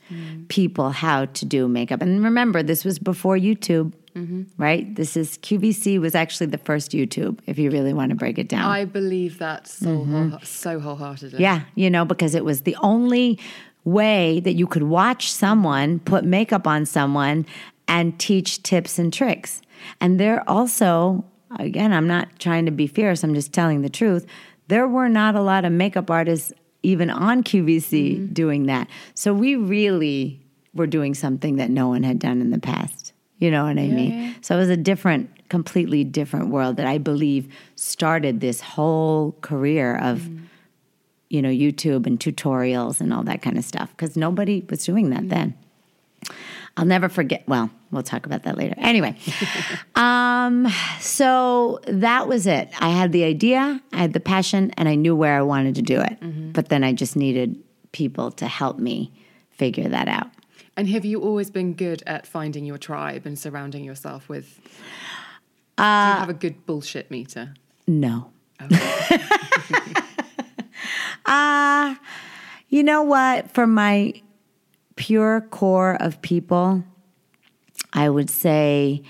people 0.50 0.92
how 0.92 1.26
to 1.26 1.46
do 1.46 1.68
makeup. 1.68 2.02
And 2.02 2.24
remember, 2.24 2.62
this 2.62 2.86
was 2.86 3.00
before 3.00 3.38
YouTube. 3.38 3.94
Right? 4.58 4.96
This 4.96 5.16
is 5.16 5.38
QVC 5.38 6.00
was 6.00 6.16
actually 6.16 6.48
the 6.48 6.58
first 6.58 6.92
YouTube, 6.92 7.40
if 7.46 7.58
you 7.58 7.72
really 7.72 7.94
want 7.94 8.10
to 8.10 8.16
break 8.16 8.38
it 8.38 8.50
down. 8.50 8.70
I 8.70 8.86
believe 8.86 9.40
that 9.40 9.68
so, 9.68 10.04
whole, 10.04 10.40
so 10.44 10.80
wholeheartedly. 10.80 11.36
Mm-hmm. 11.36 11.42
Yeah, 11.42 11.62
you 11.76 11.90
know, 11.90 12.06
because 12.06 12.36
it 12.36 12.44
was 12.46 12.62
the 12.62 12.76
only 12.82 13.40
way 13.84 14.40
that 14.42 14.54
you 14.54 14.68
could 14.68 14.84
watch 14.84 15.32
someone 15.32 16.00
put 16.00 16.24
makeup 16.26 16.68
on 16.68 16.86
someone 16.86 17.46
and 17.88 18.20
teach 18.20 18.62
tips 18.64 19.00
and 19.00 19.12
tricks. 19.12 19.62
And 20.00 20.20
there 20.20 20.48
also, 20.50 21.26
again, 21.58 21.94
I'm 21.94 22.08
not 22.08 22.40
trying 22.40 22.66
to 22.66 22.72
be 22.72 22.88
fierce, 22.88 23.24
I'm 23.24 23.34
just 23.34 23.54
telling 23.54 23.82
the 23.82 23.90
truth. 23.90 24.26
There 24.68 24.88
were 24.88 25.10
not 25.10 25.36
a 25.36 25.42
lot 25.42 25.66
of 25.66 25.72
makeup 25.72 26.12
artists 26.12 26.54
even 26.84 27.10
on 27.10 27.44
QVC 27.44 28.34
doing 28.34 28.68
that. 28.68 28.88
So 29.14 29.34
we 29.34 29.56
really 29.56 30.40
were 30.74 30.88
doing 30.88 31.14
something 31.14 31.58
that 31.58 31.70
no 31.70 31.88
one 31.88 32.04
had 32.04 32.20
done 32.20 32.42
in 32.42 32.52
the 32.52 32.60
past. 32.60 33.09
You 33.40 33.50
know 33.52 33.64
what 33.64 33.80
I 33.80 33.88
mean? 33.88 34.36
So 34.42 34.56
it 34.56 34.60
was 34.60 34.70
a 34.70 34.78
different, 34.78 35.30
completely 35.48 36.04
different 36.04 36.50
world 36.50 36.76
that 36.76 36.86
I 36.86 36.98
believe 36.98 37.48
started 37.76 38.42
this 38.42 38.60
whole 38.60 39.36
career 39.42 39.98
of 39.98 40.20
mm. 40.20 40.42
you 41.30 41.42
know, 41.42 41.50
YouTube 41.50 42.06
and 42.06 42.20
tutorials 42.20 43.00
and 43.00 43.14
all 43.14 43.24
that 43.24 43.42
kind 43.42 43.58
of 43.58 43.64
stuff 43.64 43.92
because 43.92 44.18
nobody 44.18 44.66
was 44.70 44.86
doing 44.86 45.10
that 45.12 45.24
mm. 45.24 45.30
then. 45.30 45.54
I'll 46.76 46.86
never 46.86 47.10
forget. 47.10 47.44
Well, 47.48 47.70
we'll 47.92 48.04
talk 48.04 48.26
about 48.26 48.44
that 48.44 48.58
later. 48.58 48.76
Anyway, 48.78 49.18
um, 49.96 50.68
so 51.00 51.80
that 51.88 52.28
was 52.28 52.48
it. 52.48 52.70
I 52.80 52.90
had 52.90 53.12
the 53.12 53.24
idea, 53.24 53.82
I 53.92 53.98
had 53.98 54.14
the 54.14 54.20
passion, 54.20 54.72
and 54.78 54.88
I 54.88 54.96
knew 54.96 55.16
where 55.16 55.38
I 55.38 55.42
wanted 55.42 55.76
to 55.76 55.82
do 55.82 56.00
it. 56.00 56.20
Mm-hmm. 56.20 56.52
But 56.52 56.70
then 56.70 56.84
I 56.84 56.94
just 56.94 57.16
needed 57.16 57.62
people 57.92 58.32
to 58.32 58.48
help 58.48 58.80
me 58.80 59.12
figure 59.50 59.90
that 59.90 60.08
out. 60.08 60.30
And 60.80 60.88
have 60.88 61.04
you 61.04 61.20
always 61.20 61.52
been 61.52 61.74
good 61.74 62.02
at 62.08 62.26
finding 62.26 62.64
your 62.64 62.78
tribe 62.78 63.26
and 63.26 63.38
surrounding 63.38 63.84
yourself 63.84 64.30
with? 64.30 64.62
do 65.76 65.84
you 65.84 65.86
have 65.86 66.30
a 66.30 66.34
good 66.34 66.66
bullshit 66.66 67.12
meter? 67.12 67.54
No. 67.86 68.32
uh, 71.26 71.96
you 72.70 72.84
know 72.84 73.04
what? 73.04 73.52
For 73.52 73.68
my 73.68 74.22
pure 74.96 75.42
core 75.52 76.02
of 76.02 76.22
people, 76.22 76.86
I 77.92 78.10
would 78.10 78.30
say 78.30 79.04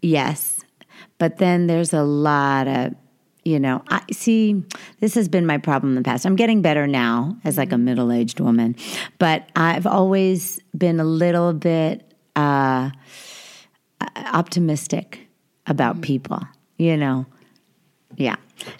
yes. 0.00 0.60
But 1.18 1.38
then 1.38 1.66
there's 1.66 1.92
a 1.92 2.04
lot 2.04 2.68
of, 2.68 2.94
you 3.44 3.60
know, 3.60 3.82
I 3.88 4.02
see 4.10 4.62
this 5.00 5.14
has 5.14 5.28
been 5.28 5.46
my 5.46 5.58
problem 5.58 5.92
in 5.92 5.96
the 5.96 6.02
past. 6.02 6.24
I'm 6.24 6.36
getting 6.36 6.62
better 6.62 6.86
now 6.86 7.36
as 7.44 7.56
like 7.58 7.72
a 7.72 7.78
middle-aged 7.78 8.40
woman, 8.40 8.76
but 9.18 9.48
I've 9.54 9.86
always 9.86 10.60
been 10.76 11.00
a 11.00 11.04
little 11.04 11.52
bit 11.52 12.10
uh 12.36 12.90
optimistic 14.16 15.20
about 15.66 16.02
people, 16.02 16.40
you 16.78 16.96
know. 16.96 17.26
Yeah. 18.16 18.36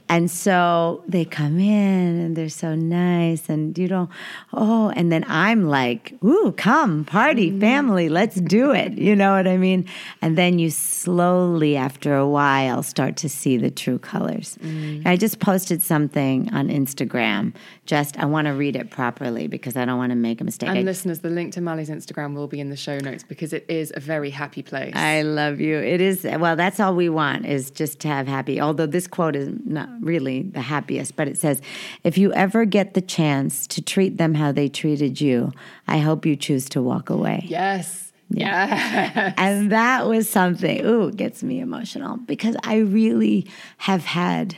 And 0.08 0.30
so 0.30 1.02
they 1.08 1.24
come 1.24 1.58
in 1.58 2.20
and 2.20 2.36
they're 2.36 2.48
so 2.48 2.74
nice 2.74 3.48
and 3.48 3.76
you 3.76 3.88
know, 3.88 4.08
oh, 4.52 4.90
and 4.96 5.10
then 5.10 5.24
I'm 5.28 5.68
like, 5.68 6.14
ooh, 6.24 6.52
come, 6.52 7.04
party, 7.04 7.50
mm-hmm. 7.50 7.60
family, 7.60 8.08
let's 8.08 8.36
do 8.36 8.70
it. 8.70 8.92
You 8.92 9.16
know 9.16 9.34
what 9.34 9.48
I 9.48 9.56
mean? 9.56 9.86
And 10.22 10.38
then 10.38 10.58
you 10.58 10.70
slowly, 10.70 11.76
after 11.76 12.14
a 12.14 12.28
while, 12.28 12.82
start 12.82 13.16
to 13.18 13.28
see 13.28 13.56
the 13.56 13.70
true 13.70 13.98
colors. 13.98 14.58
Mm. 14.62 15.06
I 15.06 15.16
just 15.16 15.40
posted 15.40 15.82
something 15.82 16.52
on 16.52 16.68
Instagram. 16.68 17.54
Just, 17.86 18.18
I 18.18 18.24
want 18.24 18.46
to 18.46 18.52
read 18.52 18.76
it 18.76 18.90
properly 18.90 19.46
because 19.46 19.76
I 19.76 19.84
don't 19.84 19.98
want 19.98 20.10
to 20.10 20.16
make 20.16 20.40
a 20.40 20.44
mistake. 20.44 20.68
And 20.68 20.78
I- 20.78 20.82
listeners, 20.82 21.20
the 21.20 21.30
link 21.30 21.52
to 21.54 21.60
Mally's 21.60 21.90
Instagram 21.90 22.34
will 22.34 22.48
be 22.48 22.60
in 22.60 22.70
the 22.70 22.76
show 22.76 22.98
notes 22.98 23.22
because 23.22 23.52
it 23.52 23.64
is 23.68 23.92
a 23.94 24.00
very 24.00 24.30
happy 24.30 24.62
place. 24.62 24.94
I 24.94 25.22
love 25.22 25.60
you. 25.60 25.76
It 25.78 26.00
is 26.00 26.24
well. 26.24 26.56
That's 26.56 26.80
all 26.80 26.94
we 26.94 27.08
want 27.08 27.46
is 27.46 27.70
just 27.70 28.00
to 28.00 28.08
have 28.08 28.26
happy. 28.26 28.60
Although 28.60 28.86
this 28.86 29.06
quote 29.06 29.36
is 29.36 29.48
not 29.64 29.88
really 30.00 30.42
the 30.42 30.60
happiest, 30.60 31.16
but 31.16 31.28
it 31.28 31.38
says, 31.38 31.60
"If 32.02 32.18
you 32.18 32.32
ever 32.32 32.64
get 32.64 32.94
the 32.94 33.00
chance 33.00 33.66
to 33.68 33.82
treat 33.82 34.18
them 34.18 34.34
how 34.34 34.52
they 34.52 34.68
treated 34.68 35.20
you, 35.20 35.52
I 35.88 35.98
hope 35.98 36.26
you 36.26 36.36
choose 36.36 36.68
to 36.70 36.82
walk 36.82 37.10
away." 37.10 37.44
yes. 37.48 38.00
Yeah. 38.30 39.34
And 39.36 39.70
that 39.70 40.06
was 40.06 40.28
something. 40.28 40.84
Ooh, 40.84 41.08
it 41.08 41.16
gets 41.16 41.42
me 41.42 41.60
emotional 41.60 42.16
because 42.16 42.56
I 42.64 42.78
really 42.78 43.46
have 43.76 44.04
had. 44.04 44.56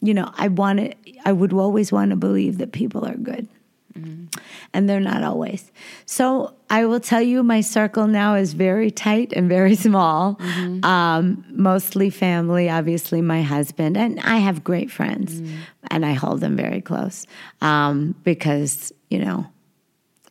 You 0.00 0.14
know, 0.14 0.32
I 0.36 0.48
wanted. 0.48 0.96
I 1.24 1.32
would 1.32 1.52
always 1.52 1.92
want 1.92 2.10
to 2.10 2.16
believe 2.16 2.58
that 2.58 2.72
people 2.72 3.04
are 3.04 3.16
good 3.16 3.48
mm-hmm. 3.98 4.24
and 4.72 4.88
they're 4.88 5.00
not 5.00 5.22
always. 5.22 5.70
So 6.04 6.55
I 6.68 6.84
will 6.86 7.00
tell 7.00 7.22
you, 7.22 7.42
my 7.42 7.60
circle 7.60 8.06
now 8.06 8.34
is 8.34 8.52
very 8.52 8.90
tight 8.90 9.32
and 9.34 9.48
very 9.48 9.74
small. 9.86 10.40
Um, 10.82 11.44
mostly 11.50 12.10
family, 12.10 12.68
obviously 12.68 13.22
my 13.22 13.42
husband, 13.42 13.96
and 13.96 14.20
I 14.20 14.38
have 14.38 14.64
great 14.64 14.90
friends, 14.90 15.40
and 15.90 16.04
I 16.04 16.12
hold 16.12 16.40
them 16.40 16.56
very 16.56 16.80
close 16.80 17.26
um, 17.60 18.14
because 18.24 18.92
you 19.10 19.24
know 19.24 19.46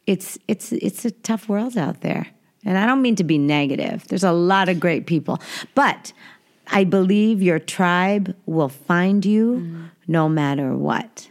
it's 0.08 0.38
it's 0.48 0.72
it's 0.72 1.06
a 1.06 1.12
tough 1.12 1.48
world 1.50 1.78
out 1.78 2.02
there. 2.02 2.28
And 2.68 2.80
I 2.80 2.88
don't 2.88 3.04
mean 3.04 3.16
to 3.18 3.24
be 3.24 3.38
negative. 3.38 4.08
There's 4.08 4.24
a 4.24 4.32
lot 4.32 4.70
of 4.70 4.80
great 4.80 5.06
people, 5.06 5.40
but 5.76 6.14
I 6.68 6.84
believe 6.84 7.42
your 7.42 7.60
tribe 7.60 8.36
will 8.48 8.70
find 8.70 9.24
you 9.24 9.88
no 10.08 10.28
matter 10.28 10.76
what. 10.76 11.28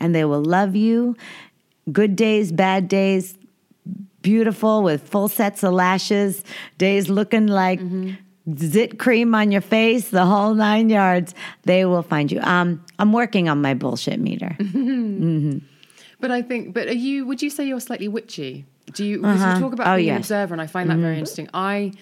And 0.00 0.14
they 0.14 0.24
will 0.24 0.42
love 0.42 0.74
you. 0.74 1.16
Good 1.92 2.16
days, 2.16 2.50
bad 2.50 2.88
days, 2.88 3.36
beautiful 4.22 4.82
with 4.82 5.08
full 5.08 5.28
sets 5.28 5.62
of 5.62 5.72
lashes, 5.72 6.44
days 6.78 7.08
looking 7.08 7.46
like 7.46 7.80
zit 8.56 8.98
cream 8.98 9.34
on 9.34 9.52
your 9.52 9.60
face, 9.60 10.10
the 10.10 10.24
whole 10.24 10.54
nine 10.54 10.88
yards. 10.88 11.34
They 11.64 11.84
will 11.84 12.02
find 12.02 12.30
you. 12.32 12.40
Um, 12.40 12.84
I'm 12.98 13.12
working 13.12 13.48
on 13.48 13.60
my 13.62 13.74
bullshit 13.74 14.20
meter. 14.20 14.56
Mm-hmm. 14.70 15.58
But 16.20 16.30
I 16.30 16.42
think, 16.42 16.74
but 16.74 16.88
are 16.88 16.92
you? 16.92 17.26
Would 17.26 17.40
you 17.40 17.48
say 17.48 17.66
you're 17.66 17.80
slightly 17.80 18.08
witchy? 18.08 18.66
Do 18.92 19.04
you? 19.04 19.18
Because 19.18 19.40
you 19.40 19.46
uh-huh. 19.46 19.60
talk 19.60 19.72
about 19.72 19.86
Oh, 19.86 19.96
being 19.96 20.10
an 20.10 20.16
observer, 20.18 20.52
and 20.52 20.60
I 20.60 20.66
find 20.66 20.90
that 20.90 20.98
very 20.98 21.12
mm-hmm. 21.14 21.18
interesting. 21.20 21.48
I. 21.54 21.92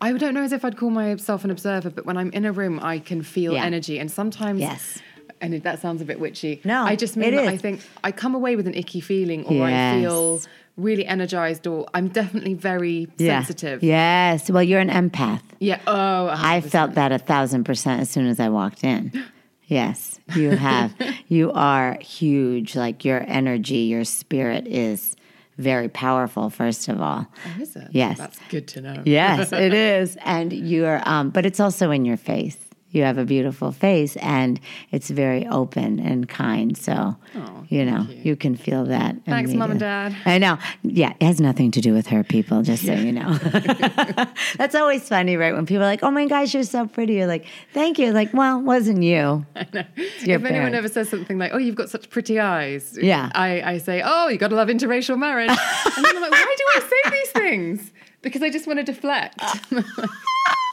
I 0.00 0.12
don't 0.12 0.34
know 0.34 0.42
as 0.42 0.52
if 0.52 0.64
I'd 0.64 0.76
call 0.76 0.90
myself 0.90 1.44
an 1.44 1.50
observer, 1.50 1.88
but 1.88 2.04
when 2.04 2.16
I'm 2.16 2.30
in 2.32 2.44
a 2.44 2.52
room, 2.52 2.80
I 2.82 2.98
can 2.98 3.22
feel 3.22 3.54
Yeah. 3.54 3.64
energy, 3.64 3.98
and 3.98 4.10
sometimes, 4.10 4.60
Yes. 4.60 4.98
and 5.40 5.54
that 5.62 5.80
sounds 5.80 6.02
a 6.02 6.04
bit 6.04 6.18
witchy. 6.18 6.60
No, 6.64 6.82
I 6.84 6.96
just 6.96 7.16
mean 7.16 7.32
it 7.32 7.36
that 7.36 7.44
is. 7.44 7.48
I 7.48 7.56
think 7.56 7.80
I 8.02 8.10
come 8.10 8.34
away 8.34 8.56
with 8.56 8.66
an 8.66 8.74
icky 8.74 9.00
feeling, 9.00 9.44
or 9.44 9.64
I 9.64 10.00
feel 10.00 10.42
really 10.76 11.06
energized, 11.06 11.66
or 11.66 11.86
I'm 11.94 12.08
definitely 12.08 12.54
very 12.54 13.08
sensitive. 13.18 13.82
Yes. 13.82 14.50
Well, 14.50 14.62
you're 14.62 14.80
an 14.80 14.90
empath. 14.90 15.42
Yeah. 15.60 15.80
Oh, 15.86 16.28
I 16.28 16.60
100%. 16.60 16.70
felt 16.70 16.94
that 16.94 17.12
a 17.12 17.18
thousand 17.18 17.64
percent 17.64 18.00
as 18.00 18.10
soon 18.10 18.26
as 18.26 18.40
I 18.40 18.48
walked 18.48 18.84
in. 18.84 19.12
Yes, 19.66 20.20
you 20.34 20.50
have. 20.50 20.92
you 21.28 21.50
are 21.52 21.96
huge. 21.98 22.76
Like 22.76 23.02
your 23.02 23.24
energy, 23.26 23.78
your 23.78 24.04
spirit 24.04 24.66
is 24.66 25.16
very 25.56 25.88
powerful, 25.88 26.50
first 26.50 26.86
of 26.88 27.00
all. 27.00 27.26
Oh, 27.46 27.62
is 27.62 27.74
it? 27.74 27.88
Yes. 27.90 28.18
That's 28.18 28.38
good 28.50 28.68
to 28.68 28.82
know. 28.82 29.02
Yes, 29.06 29.52
it 29.52 29.72
is. 30.00 30.18
And 30.22 30.52
you're, 30.52 31.00
um, 31.08 31.30
but 31.30 31.46
it's 31.46 31.60
also 31.60 31.90
in 31.90 32.04
your 32.04 32.18
face. 32.18 32.58
You 32.94 33.02
have 33.02 33.18
a 33.18 33.24
beautiful 33.24 33.72
face 33.72 34.16
and 34.16 34.60
it's 34.90 35.10
very 35.10 35.46
open 35.48 35.98
and 35.98 36.28
kind. 36.28 36.78
So, 36.78 37.16
oh, 37.36 37.64
you 37.68 37.84
know, 37.84 38.06
you. 38.08 38.36
can 38.36 38.54
feel 38.56 38.84
that. 38.86 39.16
Thanks, 39.26 39.52
Mom 39.52 39.72
and. 39.72 39.80
Dad. 39.80 40.16
I 40.24 40.38
know. 40.38 40.58
Yeah, 40.82 41.12
it 41.20 41.24
has 41.24 41.40
nothing 41.40 41.70
to 41.72 41.80
do 41.80 41.92
with 41.92 42.06
her, 42.06 42.24
people, 42.24 42.62
just 42.62 42.86
so 42.86 42.94
you 42.94 43.12
know. 43.12 43.34
That's 44.56 44.74
always 44.74 45.08
funny, 45.08 45.36
right? 45.36 45.54
When 45.54 45.66
people 45.66 45.82
are 45.82 45.86
like, 45.86 46.02
oh 46.02 46.10
my 46.10 46.26
gosh, 46.26 46.54
you're 46.54 46.62
so 46.62 46.86
pretty. 46.86 47.14
You're 47.14 47.26
like, 47.26 47.46
thank 47.72 47.98
you. 47.98 48.12
Like, 48.12 48.32
well, 48.32 48.60
wasn't 48.60 49.02
you. 49.02 49.44
It's 49.96 50.26
your 50.26 50.38
if 50.38 50.44
anyone 50.44 50.74
ever 50.74 50.88
says 50.88 51.08
something 51.08 51.38
like, 51.38 51.52
"Oh, 51.52 51.58
you've 51.58 51.74
got 51.74 51.90
such 51.90 52.08
pretty 52.10 52.38
eyes," 52.38 52.96
Yeah. 53.00 53.30
I, 53.34 53.60
I 53.62 53.78
say, 53.78 54.02
"Oh, 54.04 54.28
you 54.28 54.38
got 54.38 54.48
to 54.48 54.56
love 54.56 54.68
interracial 54.68 55.18
marriage," 55.18 55.50
and 55.96 56.04
then 56.04 56.16
I'm 56.16 56.22
like, 56.22 56.30
"Why 56.30 56.54
do 56.56 56.64
I 56.76 56.80
say 56.80 57.10
these 57.10 57.30
things?" 57.30 57.92
Because 58.22 58.42
I 58.42 58.50
just 58.50 58.66
want 58.66 58.78
to 58.78 58.84
deflect. 58.84 59.40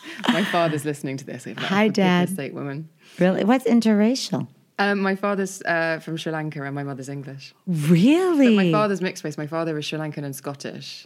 my 0.30 0.44
father's 0.44 0.86
listening 0.86 1.18
to 1.18 1.26
this. 1.26 1.46
Like, 1.46 1.58
Hi, 1.60 1.88
Dad." 1.88 2.30
sake, 2.30 2.54
woman. 2.54 2.90
Really? 3.20 3.44
What's 3.44 3.66
interracial? 3.66 4.48
Um, 4.80 5.00
my 5.00 5.16
father's 5.16 5.62
uh, 5.64 6.00
from 6.00 6.18
Sri 6.18 6.32
Lanka 6.32 6.64
and 6.64 6.74
my 6.74 6.84
mother's 6.84 7.10
English. 7.10 7.54
Really? 7.68 8.56
My 8.56 8.72
father's 8.72 9.02
mixed 9.02 9.24
race. 9.24 9.38
My 9.38 9.48
father 9.48 9.78
is 9.78 9.86
Sri 9.86 10.00
Lankan 10.00 10.24
and 10.24 10.36
Scottish. 10.36 11.06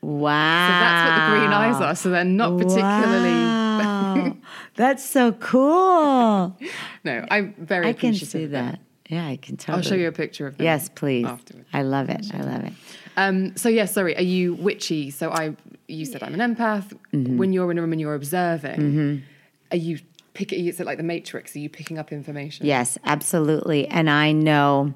wow. 0.00 0.66
So 0.66 0.72
that's 0.72 1.08
what 1.08 1.34
the 1.34 1.40
green 1.40 1.52
eyes 1.52 1.80
are. 1.80 1.94
So 1.94 2.10
they're 2.10 2.24
not 2.24 2.58
particularly. 2.58 3.30
Wow. 3.30 4.36
That's 4.76 5.04
so 5.04 5.32
cool. 5.32 6.56
No, 7.04 7.26
I'm 7.30 7.54
very 7.58 7.88
I 7.88 7.92
can 7.92 8.14
see 8.14 8.46
that. 8.46 8.80
Yeah, 9.08 9.26
I 9.26 9.36
can 9.36 9.56
totally. 9.56 9.76
I'll 9.76 9.82
show 9.82 9.94
you 9.94 10.08
a 10.08 10.12
picture 10.12 10.46
of 10.46 10.56
them. 10.56 10.64
Yes, 10.64 10.88
please. 10.88 11.26
Afterwards. 11.26 11.68
I 11.72 11.82
love 11.82 12.08
it. 12.08 12.26
I 12.32 12.40
love 12.42 12.64
it. 12.64 12.72
Um, 13.16 13.56
so 13.56 13.68
yes, 13.68 13.92
sorry. 13.92 14.16
Are 14.16 14.22
you 14.22 14.54
witchy? 14.54 15.10
So 15.10 15.30
I, 15.30 15.54
you 15.88 16.04
said 16.04 16.22
I'm 16.22 16.38
an 16.38 16.54
empath. 16.54 16.92
Mm-hmm. 17.12 17.36
When 17.36 17.52
you're 17.52 17.70
in 17.70 17.78
a 17.78 17.80
room 17.80 17.92
and 17.92 18.00
you're 18.00 18.14
observing, 18.14 19.22
are 19.70 19.76
you 19.76 19.98
picking? 20.34 20.66
Is 20.66 20.80
it 20.80 20.86
like 20.86 20.98
the 20.98 21.04
Matrix? 21.04 21.54
Are 21.56 21.60
you 21.60 21.68
picking 21.68 21.98
up 21.98 22.12
information? 22.12 22.66
Yes, 22.66 22.98
absolutely. 23.04 23.86
And 23.88 24.08
I 24.10 24.32
know 24.32 24.94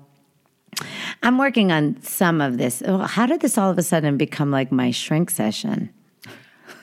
I'm 1.22 1.39
working 1.39 1.72
on 1.72 2.01
some 2.03 2.41
of 2.41 2.59
this. 2.59 2.82
Oh, 2.84 2.99
How 2.99 3.26
did 3.26 3.41
this 3.41 3.59
all 3.59 3.70
of 3.70 3.78
a 3.78 3.82
sudden 3.82 4.16
become 4.16 4.51
like 4.51 4.70
my 4.70 4.91
shrink 4.91 5.30
session? 5.30 5.91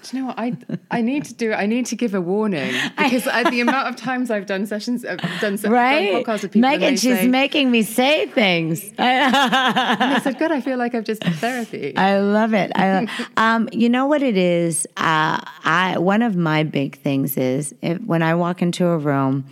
Do 0.09 0.17
you 0.17 0.21
know 0.23 0.27
what? 0.27 0.39
I 0.39 0.55
I 0.91 1.01
need 1.01 1.25
to 1.25 1.33
do. 1.33 1.51
I 1.51 1.65
need 1.65 1.87
to 1.87 1.95
give 1.95 2.13
a 2.13 2.21
warning 2.21 2.71
because 2.97 3.25
uh, 3.25 3.49
the 3.49 3.59
amount 3.59 3.87
of 3.87 3.95
times 3.95 4.29
I've 4.29 4.45
done 4.45 4.65
sessions, 4.67 5.03
I've 5.03 5.19
done, 5.41 5.57
se- 5.57 5.69
Right? 5.69 6.11
done 6.11 6.23
podcasts 6.23 6.43
with 6.43 6.51
people, 6.51 6.69
Megan, 6.69 6.91
she's 6.95 7.17
say, 7.17 7.27
making 7.27 7.71
me 7.71 7.81
say 7.81 8.27
things. 8.27 8.93
I 8.99 10.19
said, 10.23 10.37
"God, 10.37 10.51
I 10.51 10.61
feel 10.61 10.77
like 10.77 10.93
I've 10.93 11.05
just 11.05 11.23
had 11.23 11.35
therapy." 11.35 11.97
I 11.97 12.19
love 12.19 12.53
it. 12.53 12.71
I, 12.75 13.07
um, 13.37 13.67
you 13.71 13.89
know 13.89 14.05
what 14.05 14.21
it 14.21 14.37
is. 14.37 14.85
Uh, 14.97 15.41
I 15.63 15.95
one 15.97 16.21
of 16.21 16.35
my 16.35 16.63
big 16.63 16.97
things 16.99 17.35
is 17.37 17.73
if, 17.81 17.99
when 18.01 18.21
I 18.21 18.35
walk 18.35 18.61
into 18.61 18.85
a 18.85 18.97
room. 18.97 19.45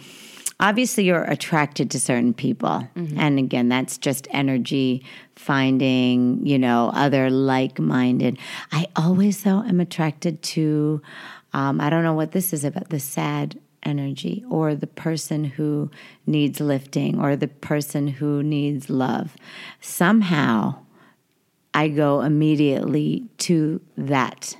Obviously, 0.63 1.03
you're 1.03 1.25
attracted 1.25 1.91
to 1.91 1.99
certain 1.99 2.33
people, 2.33 2.87
and 3.19 3.37
again, 3.37 3.67
that's 3.67 3.97
just 3.97 4.29
energy 4.31 5.03
finding. 5.35 6.45
You 6.45 6.57
know, 6.57 6.89
other 6.95 7.29
like-minded. 7.29 8.37
I 8.71 8.87
always 8.95 9.43
though 9.43 9.61
am 9.61 9.81
attracted 9.81 10.41
to. 10.53 11.01
Um, 11.51 11.81
I 11.81 11.89
don't 11.89 12.03
know 12.03 12.13
what 12.13 12.31
this 12.31 12.53
is 12.53 12.63
about 12.63 12.89
the 12.89 12.99
sad 12.99 13.59
energy 13.83 14.45
or 14.49 14.73
the 14.73 14.87
person 14.87 15.43
who 15.43 15.91
needs 16.25 16.61
lifting 16.61 17.19
or 17.19 17.35
the 17.35 17.49
person 17.49 18.07
who 18.07 18.41
needs 18.41 18.89
love. 18.89 19.35
Somehow, 19.81 20.75
I 21.73 21.89
go 21.89 22.21
immediately 22.21 23.27
to 23.39 23.81
that 23.97 24.55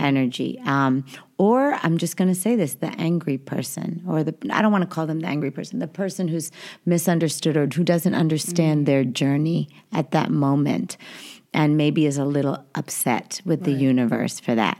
energy. 0.00 0.60
Um, 0.64 1.04
or 1.38 1.74
I'm 1.82 1.98
just 1.98 2.16
going 2.16 2.28
to 2.28 2.34
say 2.34 2.56
this 2.56 2.74
the 2.74 2.88
angry 2.98 3.38
person, 3.38 4.02
or 4.06 4.24
the, 4.24 4.34
I 4.50 4.62
don't 4.62 4.72
want 4.72 4.82
to 4.82 4.94
call 4.94 5.06
them 5.06 5.20
the 5.20 5.28
angry 5.28 5.50
person, 5.50 5.78
the 5.78 5.86
person 5.86 6.28
who's 6.28 6.50
misunderstood 6.84 7.56
or 7.56 7.66
who 7.66 7.84
doesn't 7.84 8.14
understand 8.14 8.86
their 8.86 9.04
journey 9.04 9.68
at 9.92 10.12
that 10.12 10.30
moment 10.30 10.96
and 11.52 11.76
maybe 11.76 12.06
is 12.06 12.18
a 12.18 12.24
little 12.24 12.64
upset 12.74 13.40
with 13.44 13.64
the 13.64 13.72
universe 13.72 14.38
for 14.40 14.54
that. 14.54 14.78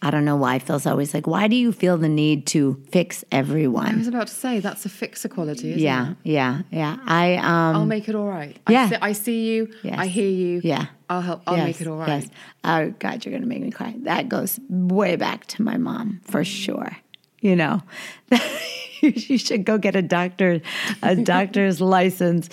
I 0.00 0.10
don't 0.10 0.24
know 0.24 0.36
why 0.36 0.58
Phil's 0.60 0.86
always 0.86 1.12
like, 1.12 1.26
why 1.26 1.48
do 1.48 1.56
you 1.56 1.72
feel 1.72 1.98
the 1.98 2.08
need 2.08 2.46
to 2.48 2.80
fix 2.92 3.24
everyone? 3.32 3.94
I 3.94 3.96
was 3.96 4.06
about 4.06 4.28
to 4.28 4.34
say 4.34 4.60
that's 4.60 4.86
a 4.86 4.88
fixer 4.88 5.28
quality, 5.28 5.70
isn't 5.70 5.80
Yeah, 5.82 6.10
it? 6.12 6.16
yeah, 6.22 6.62
yeah. 6.70 6.98
I 7.04 7.34
um 7.36 7.76
I'll 7.76 7.86
make 7.86 8.08
it 8.08 8.14
all 8.14 8.28
right. 8.28 8.56
Yeah. 8.68 8.84
I 8.84 8.88
see, 8.88 8.96
I 9.02 9.12
see 9.12 9.50
you. 9.54 9.72
Yes. 9.82 9.98
I 9.98 10.06
hear 10.06 10.28
you. 10.30 10.60
Yeah. 10.62 10.86
I'll 11.10 11.20
help. 11.22 11.42
I'll 11.46 11.56
Yes, 11.56 11.66
make 11.66 11.80
it 11.80 11.86
all 11.88 11.96
right. 11.98 12.22
Yes. 12.22 12.28
Oh 12.64 12.90
God, 12.98 13.24
you're 13.24 13.32
gonna 13.34 13.46
make 13.46 13.60
me 13.62 13.70
cry. 13.70 13.94
That 14.02 14.28
goes 14.28 14.60
way 14.68 15.16
back 15.16 15.46
to 15.46 15.62
my 15.62 15.76
mom 15.78 16.20
for 16.24 16.44
sure. 16.44 16.96
You 17.40 17.56
know, 17.56 17.82
you 19.00 19.38
should 19.38 19.64
go 19.64 19.78
get 19.78 19.94
a 19.96 20.02
doctor, 20.02 20.60
a 21.02 21.16
doctor's 21.34 21.80
license. 21.80 22.48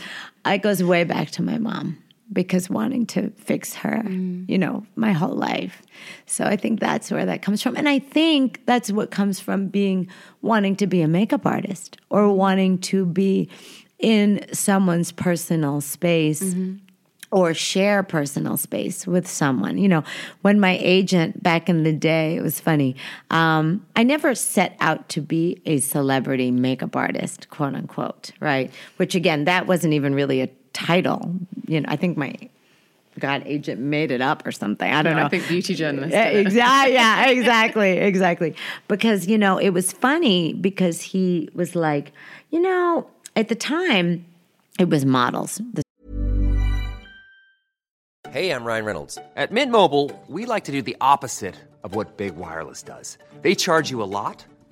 It 0.45 0.61
goes 0.61 0.83
way 0.83 1.03
back 1.03 1.31
to 1.31 1.41
my 1.43 1.57
mom 1.57 1.97
because 2.34 2.69
wanting 2.69 3.05
to 3.05 3.30
fix 3.38 3.76
her, 3.76 4.01
Mm. 4.05 4.49
you 4.49 4.57
know, 4.57 4.86
my 4.95 5.11
whole 5.11 5.36
life. 5.36 5.82
So 6.26 6.43
I 6.45 6.55
think 6.55 6.80
that's 6.80 7.11
where 7.11 7.26
that 7.26 7.41
comes 7.41 7.61
from, 7.61 7.76
and 7.78 7.88
I 7.88 7.99
think 7.99 8.61
that's 8.65 8.91
what 8.91 9.11
comes 9.11 9.39
from 9.39 9.67
being 9.67 10.07
wanting 10.41 10.76
to 10.78 10.88
be 10.88 11.01
a 11.01 11.07
makeup 11.07 11.45
artist 11.45 11.97
or 12.09 12.34
wanting 12.34 12.80
to 12.80 13.05
be 13.05 13.47
in 13.99 14.45
someone's 14.53 15.11
personal 15.11 15.82
space 15.82 16.41
Mm-hmm. 16.43 16.73
or 17.32 17.53
share 17.53 18.01
personal 18.03 18.55
space 18.57 19.05
with 19.07 19.28
someone. 19.28 19.78
You 19.78 19.88
know, 19.89 20.03
when 20.41 20.59
my 20.59 20.78
agent 20.82 21.41
back 21.43 21.69
in 21.69 21.84
the 21.84 21.91
day, 21.93 22.38
it 22.38 22.41
was 22.41 22.59
funny. 22.59 22.95
Um, 23.30 23.86
I 23.95 24.03
never 24.03 24.36
set 24.36 24.76
out 24.80 25.09
to 25.09 25.21
be 25.21 25.61
a 25.65 25.80
celebrity 25.80 26.49
makeup 26.51 26.95
artist, 26.95 27.49
quote 27.49 27.76
unquote, 27.76 28.32
right? 28.39 28.71
Which 28.97 29.15
again, 29.15 29.45
that 29.45 29.67
wasn't 29.67 29.93
even 29.93 30.13
really 30.15 30.41
a 30.41 30.47
title. 30.76 31.34
You 31.67 31.82
know, 31.82 31.88
I 31.89 31.95
think 31.95 32.17
my 32.17 32.36
God 33.17 33.43
agent 33.45 33.80
made 33.80 34.11
it 34.11 34.21
up 34.21 34.45
or 34.45 34.51
something. 34.51 34.91
I 34.91 35.01
don't 35.01 35.13
No, 35.15 35.21
know. 35.21 35.26
I 35.26 35.30
think 35.30 35.47
beauty 35.47 35.73
journalist. 35.73 36.11
Yeah, 36.13 36.28
exactly. 36.28 36.93
Yeah, 37.01 37.30
exactly, 37.30 37.91
exactly. 37.97 38.55
Because 38.88 39.26
you 39.28 39.38
know, 39.38 39.57
it 39.57 39.69
was 39.69 39.91
funny 39.93 40.53
because 40.53 41.01
he 41.01 41.49
was 41.55 41.76
like, 41.76 42.11
you 42.51 42.59
know, 42.61 43.09
at 43.36 43.47
the 43.47 43.55
time, 43.55 44.26
it 44.78 44.89
was 44.89 45.05
models. 45.05 45.61
Hey, 48.32 48.51
I'm 48.51 48.65
Ryan 48.65 48.86
Reynolds. 48.86 49.17
At 49.38 49.51
Mint 49.53 49.71
Mobile, 49.71 50.11
we 50.28 50.45
like 50.45 50.65
to 50.65 50.71
do 50.73 50.82
the 50.82 50.97
opposite 50.99 51.55
of 51.86 51.95
what 51.95 52.17
Big 52.17 52.36
Wireless 52.36 52.84
does. 52.84 53.17
They 53.41 53.55
charge 53.55 53.89
you 53.91 54.03
a 54.03 54.09
lot, 54.19 54.43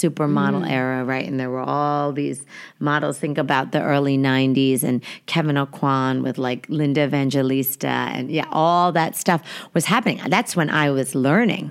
supermodel 0.00 0.68
era, 0.68 1.04
right? 1.04 1.26
And 1.26 1.38
there 1.38 1.50
were 1.50 1.60
all 1.60 2.12
these 2.12 2.44
models. 2.78 3.18
Think 3.18 3.38
about 3.38 3.72
the 3.72 3.82
early 3.82 4.18
90s 4.18 4.82
and 4.82 5.02
Kevyn 5.26 5.64
Aucoin 5.64 6.22
with 6.22 6.38
like 6.38 6.66
Linda 6.68 7.04
Evangelista 7.04 7.86
and 7.86 8.30
yeah, 8.30 8.46
all 8.50 8.92
that 8.92 9.16
stuff 9.16 9.42
was 9.72 9.86
happening. 9.86 10.20
That's 10.28 10.56
when 10.56 10.70
I 10.70 10.90
was 10.90 11.14
learning. 11.14 11.70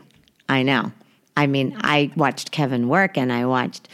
I 0.49 0.63
know. 0.63 0.91
I 1.35 1.47
mean, 1.47 1.75
I 1.81 2.11
watched 2.15 2.51
Kevyn 2.51 2.87
work 2.87 3.17
and 3.17 3.33
I 3.33 3.45
watched 3.45 3.89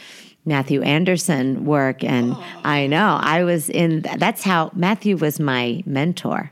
Mathu 0.46 0.84
Andersen 0.84 1.64
work 1.64 2.02
and 2.02 2.36
I 2.64 2.86
know 2.86 3.18
I 3.20 3.44
was 3.44 3.68
in 3.68 4.00
that's 4.16 4.42
how 4.42 4.70
Mathu 4.70 5.20
was 5.20 5.38
my 5.38 5.82
mentor. 5.86 6.50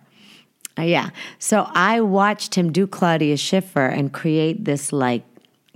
Uh, 0.78 0.82
yeah. 0.82 1.10
So 1.38 1.68
I 1.74 2.00
watched 2.00 2.54
him 2.54 2.70
do 2.70 2.86
Claudia 2.86 3.36
Schiffer 3.36 3.86
and 3.86 4.12
create 4.12 4.64
this 4.64 4.92
like 4.92 5.27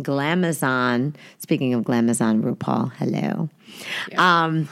glamazon. 0.03 1.15
Speaking 1.39 1.75
of 1.75 1.83
glamazon, 1.85 2.43
RuPaul, 2.43 2.93
hello. 2.95 3.49
Um, 4.19 4.69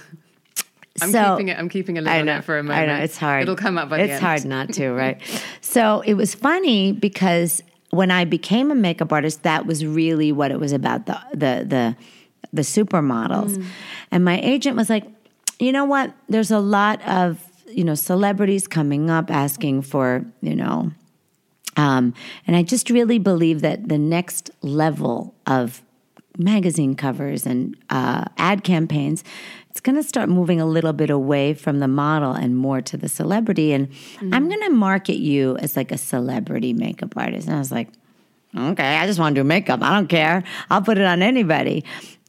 I'm 1.02 1.10
so- 1.12 1.34
keeping 1.36 1.48
it. 1.48 1.58
I'm 1.58 1.68
keeping 1.68 1.98
a 1.98 2.00
lid 2.00 2.10
I 2.12 2.20
on 2.20 2.28
it 2.28 2.44
for 2.44 2.58
a 2.58 2.62
moment. 2.62 2.88
know 2.88 2.96
it's 2.96 3.16
hard. 3.16 3.42
It'll 3.42 3.56
come 3.56 3.78
up 3.78 3.88
by 3.88 4.00
It's 4.00 4.08
the 4.08 4.14
end. 4.14 4.22
hard 4.22 4.44
not 4.44 4.72
to, 4.74 4.90
right? 4.90 5.18
so 5.60 6.02
it 6.06 6.14
was 6.14 6.34
funny 6.34 6.92
because 6.92 7.62
when 7.90 8.10
I 8.10 8.24
became 8.24 8.70
a 8.70 8.74
makeup 8.74 9.12
artist, 9.12 9.42
that 9.42 9.66
was 9.66 9.84
really 9.84 10.30
what 10.32 10.50
it 10.50 10.60
was 10.60 10.72
about 10.72 11.06
the 11.06 11.18
the 11.32 11.64
the 11.66 11.96
the 12.52 12.62
supermodels. 12.62 13.56
Mm. 13.56 13.64
And 14.10 14.24
my 14.24 14.40
agent 14.40 14.76
was 14.76 14.90
like, 14.90 15.04
you 15.58 15.72
know 15.72 15.84
what? 15.84 16.12
There's 16.28 16.50
a 16.50 16.58
lot 16.60 17.00
of 17.06 17.42
you 17.68 17.84
know 17.84 17.94
celebrities 17.94 18.66
coming 18.68 19.10
up 19.10 19.30
asking 19.30 19.82
for 19.82 20.24
you 20.42 20.54
know 20.56 20.90
um, 21.76 22.14
and 22.46 22.56
I 22.56 22.62
just 22.62 22.90
really 22.90 23.18
believe 23.18 23.60
that 23.60 23.88
the 23.88 23.98
next 23.98 24.50
level 24.62 25.34
of 25.46 25.82
magazine 26.38 26.94
covers 26.94 27.46
and 27.46 27.76
uh, 27.90 28.24
ad 28.38 28.64
campaigns, 28.64 29.24
it's 29.68 29.80
going 29.80 29.96
to 29.96 30.02
start 30.02 30.28
moving 30.28 30.60
a 30.60 30.66
little 30.66 30.92
bit 30.92 31.10
away 31.10 31.54
from 31.54 31.78
the 31.78 31.88
model 31.88 32.32
and 32.32 32.56
more 32.56 32.80
to 32.80 32.96
the 32.96 33.08
celebrity. 33.08 33.72
And 33.72 33.88
I'm 34.32 34.48
going 34.48 34.62
to 34.62 34.70
market 34.70 35.16
you 35.16 35.56
as 35.58 35.76
like 35.76 35.92
a 35.92 35.98
celebrity 35.98 36.72
makeup 36.72 37.16
artist. 37.16 37.46
And 37.46 37.56
I 37.56 37.58
was 37.58 37.70
like, 37.70 37.88
okay, 38.56 38.96
I 38.96 39.06
just 39.06 39.20
want 39.20 39.34
to 39.34 39.40
do 39.40 39.44
makeup. 39.44 39.80
I 39.82 39.94
don't 39.94 40.08
care. 40.08 40.42
I'll 40.70 40.82
put 40.82 40.98
it 40.98 41.04
on 41.04 41.22
anybody. 41.22 41.84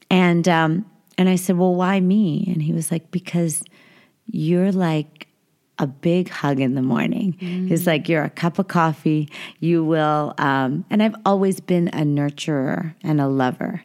And 0.10 0.48
um, 0.48 0.86
and 1.18 1.30
I 1.30 1.36
said, 1.36 1.58
well, 1.58 1.74
why 1.74 2.00
me? 2.00 2.46
And 2.48 2.62
he 2.62 2.74
was 2.74 2.92
like, 2.92 3.12
because 3.12 3.64
you're 4.28 4.72
like 4.72 5.28
a 5.82 5.88
big 5.88 6.30
hug 6.30 6.60
in 6.60 6.76
the 6.76 6.82
morning. 6.82 7.34
He's 7.34 7.88
like, 7.88 8.08
you're 8.08 8.24
a 8.24 8.30
cup 8.30 8.60
of 8.60 8.68
coffee. 8.68 9.28
You 9.60 9.84
will, 9.84 10.34
um, 10.38 10.86
and 10.90 11.02
I've 11.02 11.16
always 11.26 11.60
been 11.60 11.88
a 11.90 12.04
nurturer 12.04 12.94
and 13.04 13.20
a 13.20 13.28
lover. 13.28 13.84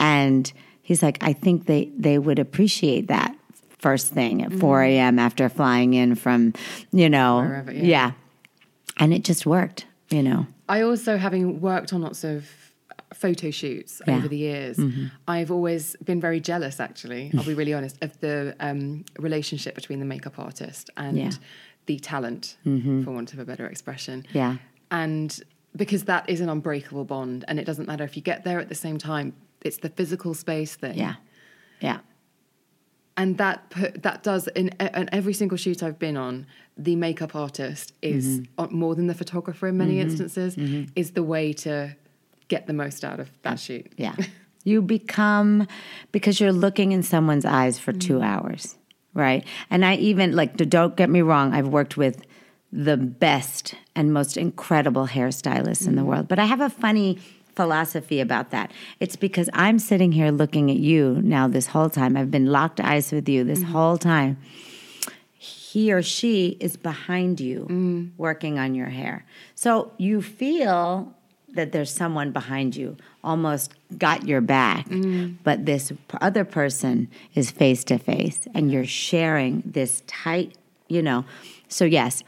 And 0.00 0.52
he's 0.82 1.02
like, 1.02 1.18
I 1.22 1.32
think 1.32 1.66
they 1.66 1.90
they 1.96 2.18
would 2.18 2.38
appreciate 2.38 3.06
that 3.08 3.34
first 3.78 4.08
thing 4.08 4.42
at 4.42 4.52
4 4.52 4.82
a.m. 4.82 5.18
after 5.18 5.48
flying 5.48 5.94
in 5.94 6.16
from, 6.16 6.52
you 6.92 7.08
know, 7.08 7.42
Wherever, 7.42 7.72
yeah. 7.72 7.84
yeah. 7.84 8.12
And 8.98 9.14
it 9.14 9.22
just 9.22 9.46
worked, 9.46 9.86
you 10.10 10.22
know. 10.22 10.46
I 10.68 10.80
also, 10.80 11.16
having 11.16 11.60
worked 11.60 11.92
on 11.92 12.02
lots 12.02 12.24
of 12.24 12.50
photo 13.14 13.50
shoots 13.50 14.00
Yeah. 14.00 14.12
Mm-hmm. 14.12 14.18
over 14.18 14.28
the 14.28 14.36
years, 14.36 14.78
I've 15.28 15.50
always 15.50 15.96
been 16.04 16.20
very 16.20 16.40
jealous, 16.40 16.80
actually, 16.80 17.30
I'll 17.36 17.44
be 17.44 17.54
really 17.54 17.74
honest, 17.74 17.96
of 18.02 18.18
the 18.20 18.54
um, 18.60 19.04
relationship 19.18 19.74
between 19.74 19.98
the 20.00 20.04
makeup 20.06 20.38
artist 20.38 20.90
and 20.96 21.16
Yeah. 21.16 21.28
Mm-hmm. 21.28 21.42
the 21.86 21.98
talent, 21.98 22.56
for 22.64 23.10
want 23.12 23.32
of 23.32 23.38
a 23.38 23.44
better 23.44 23.66
expression. 23.66 24.26
Yeah. 24.32 24.56
And 24.90 25.38
because 25.76 26.04
that 26.04 26.28
is 26.28 26.40
an 26.40 26.48
unbreakable 26.48 27.04
bond, 27.04 27.44
and 27.48 27.58
it 27.60 27.64
doesn't 27.64 27.86
matter 27.86 28.02
if 28.04 28.16
you 28.16 28.22
get 28.22 28.44
there 28.44 28.58
at 28.58 28.68
the 28.68 28.74
same 28.74 28.98
time, 28.98 29.34
it's 29.62 29.78
the 29.78 29.88
physical 29.90 30.34
space 30.34 30.74
thing. 30.74 30.96
Yeah. 30.98 31.14
Yeah. 31.80 31.98
and 33.18 33.38
that 33.38 33.70
put, 33.70 34.02
that 34.02 34.22
does 34.22 34.46
in, 34.48 34.68
in 34.80 35.08
every 35.12 35.32
single 35.32 35.56
shoot 35.56 35.82
I've 35.82 35.98
been 35.98 36.16
on, 36.16 36.46
the 36.76 36.96
makeup 36.96 37.34
artist 37.34 37.92
is 38.02 38.40
Mm-hmm. 38.40 38.76
more 38.78 38.94
than 38.94 39.06
the 39.06 39.14
photographer 39.14 39.68
in 39.68 39.76
many 39.78 40.00
instances 40.00 40.56
is 40.94 41.12
the 41.12 41.22
way 41.22 41.52
to 41.64 41.94
get 42.48 42.66
the 42.66 42.72
most 42.72 43.04
out 43.04 43.20
of 43.20 43.30
that 43.42 43.60
shoot. 43.60 43.92
Yeah. 43.96 44.16
You 44.66 44.82
become, 44.82 45.68
because 46.10 46.40
you're 46.40 46.50
looking 46.50 46.90
in 46.90 47.04
someone's 47.04 47.44
eyes 47.44 47.78
for 47.78 47.92
two 47.92 48.18
mm. 48.18 48.24
hours, 48.24 48.76
right? 49.14 49.46
And 49.70 49.84
I 49.84 49.94
even, 49.94 50.34
like, 50.34 50.56
don't 50.56 50.96
get 50.96 51.08
me 51.08 51.22
wrong, 51.22 51.54
I've 51.54 51.68
worked 51.68 51.96
with 51.96 52.26
the 52.72 52.96
best 52.96 53.76
and 53.94 54.12
most 54.12 54.36
incredible 54.36 55.06
hairstylists 55.06 55.86
in 55.86 55.94
the 55.94 56.02
mm. 56.02 56.06
world. 56.06 56.26
But 56.26 56.40
I 56.40 56.46
have 56.46 56.60
a 56.60 56.68
funny 56.68 57.20
philosophy 57.54 58.20
about 58.20 58.50
that. 58.50 58.72
It's 58.98 59.14
because 59.14 59.48
I'm 59.52 59.78
sitting 59.78 60.10
here 60.10 60.32
looking 60.32 60.68
at 60.68 60.78
you 60.78 61.20
now 61.22 61.46
this 61.46 61.68
whole 61.68 61.88
time. 61.88 62.16
I've 62.16 62.32
been 62.32 62.46
locked 62.46 62.80
eyes 62.80 63.12
with 63.12 63.28
you 63.28 63.44
this 63.44 63.60
mm. 63.60 63.66
whole 63.66 63.96
time. 63.96 64.36
He 65.38 65.92
or 65.92 66.02
she 66.02 66.56
is 66.58 66.76
behind 66.76 67.38
you 67.38 68.10
working 68.16 68.58
on 68.58 68.74
your 68.74 68.88
hair. 68.88 69.24
So 69.54 69.92
you 69.96 70.22
feel 70.22 71.14
that 71.56 71.72
there's 71.72 71.90
someone 71.92 72.30
behind 72.32 72.76
you, 72.76 72.96
almost 73.24 73.74
got 73.98 74.26
your 74.26 74.40
back, 74.40 74.86
but 75.42 75.66
this 75.66 75.92
other 76.20 76.44
person 76.44 77.08
is 77.34 77.50
face 77.50 77.84
to 77.84 77.98
face 77.98 78.46
and 78.54 78.70
you're 78.70 78.84
sharing 78.84 79.62
this 79.66 80.02
tight, 80.06 80.56
you 80.88 81.02
know. 81.02 81.24
So, 81.68 81.84
yes, 81.84 82.22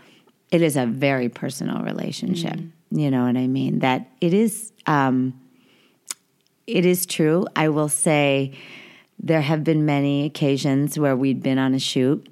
it 0.50 0.62
is 0.62 0.76
a 0.76 0.86
very 0.86 1.28
personal 1.28 1.82
relationship. 1.82 2.58
You 2.90 3.10
know 3.10 3.24
what 3.24 3.36
I 3.36 3.46
mean? 3.46 3.80
That 3.80 4.08
it 4.20 4.34
is. 4.34 4.72
Um, 4.86 5.38
it 6.66 6.84
is 6.84 7.06
true. 7.06 7.46
I 7.56 7.68
will 7.70 7.88
say 7.88 8.52
there 9.18 9.40
have 9.40 9.64
been 9.64 9.86
many 9.86 10.24
occasions 10.26 10.98
where 10.98 11.16
we'd 11.16 11.42
been 11.42 11.58
on 11.58 11.74
a 11.74 11.78
shoot 11.78 12.28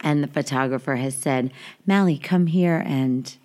and 0.00 0.22
the 0.22 0.28
photographer 0.28 0.96
has 0.96 1.14
said, 1.14 1.52
Mally, 1.86 2.18
come 2.18 2.46
here 2.46 2.82
and 2.84 3.36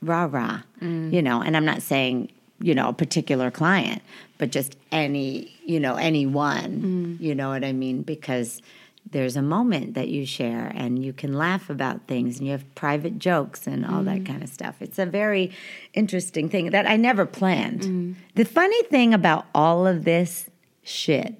rah 0.00 0.28
rah. 0.30 0.62
Mm. 0.82 1.12
You 1.12 1.22
know, 1.22 1.42
and 1.42 1.56
I'm 1.56 1.64
not 1.64 1.82
saying, 1.82 2.30
you 2.60 2.74
know, 2.74 2.88
a 2.88 2.92
particular 2.92 3.50
client, 3.50 4.02
but 4.38 4.50
just 4.50 4.76
any, 4.92 5.54
you 5.64 5.80
know, 5.80 5.96
anyone. 5.96 7.18
Mm. 7.18 7.20
You 7.20 7.34
know 7.34 7.50
what 7.50 7.64
I 7.64 7.72
mean? 7.72 8.02
Because 8.02 8.62
there's 9.10 9.36
a 9.36 9.42
moment 9.42 9.94
that 9.94 10.08
you 10.08 10.26
share 10.26 10.70
and 10.74 11.02
you 11.02 11.12
can 11.12 11.32
laugh 11.32 11.70
about 11.70 12.06
things 12.06 12.38
and 12.38 12.46
you 12.46 12.52
have 12.52 12.74
private 12.74 13.18
jokes 13.18 13.66
and 13.66 13.86
all 13.86 14.02
that 14.02 14.18
mm. 14.18 14.26
kind 14.26 14.42
of 14.42 14.48
stuff. 14.48 14.76
It's 14.80 14.98
a 14.98 15.06
very 15.06 15.52
interesting 15.94 16.48
thing 16.48 16.70
that 16.70 16.86
I 16.86 16.96
never 16.96 17.24
planned. 17.24 18.16
The 18.34 18.44
funny 18.44 18.82
thing 18.84 19.14
about 19.14 19.46
all 19.54 19.86
of 19.86 20.04
this 20.04 20.50
shit 20.82 21.34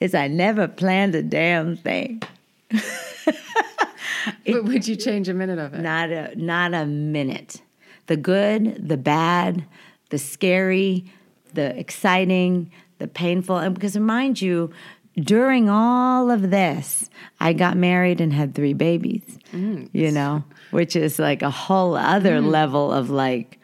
is 0.00 0.14
I 0.14 0.28
never 0.28 0.68
planned 0.68 1.14
a 1.14 1.22
damn 1.22 1.76
thing. 1.76 2.22
but 4.46 4.64
would 4.64 4.86
you 4.86 4.96
change 4.96 5.28
a 5.28 5.34
minute 5.34 5.58
of 5.58 5.74
it? 5.74 5.80
Not 5.80 6.10
a 6.10 6.34
not 6.36 6.74
a 6.74 6.84
minute. 6.84 7.62
The 8.08 8.16
good, 8.16 8.88
the 8.88 8.96
bad, 8.96 9.64
the 10.10 10.18
scary, 10.18 11.04
the 11.54 11.78
exciting, 11.78 12.70
the 12.98 13.06
painful. 13.08 13.56
And 13.56 13.74
because 13.74 13.96
mind 13.96 14.42
you, 14.42 14.70
during 15.18 15.68
all 15.68 16.30
of 16.30 16.50
this, 16.50 17.10
I 17.40 17.52
got 17.52 17.76
married 17.76 18.20
and 18.20 18.32
had 18.32 18.54
three 18.54 18.72
babies. 18.72 19.38
Mm. 19.52 19.88
You 19.92 20.10
know, 20.10 20.44
which 20.70 20.96
is 20.96 21.18
like 21.18 21.42
a 21.42 21.50
whole 21.50 21.94
other 21.94 22.40
mm. 22.40 22.50
level 22.50 22.92
of 22.92 23.10
like, 23.10 23.58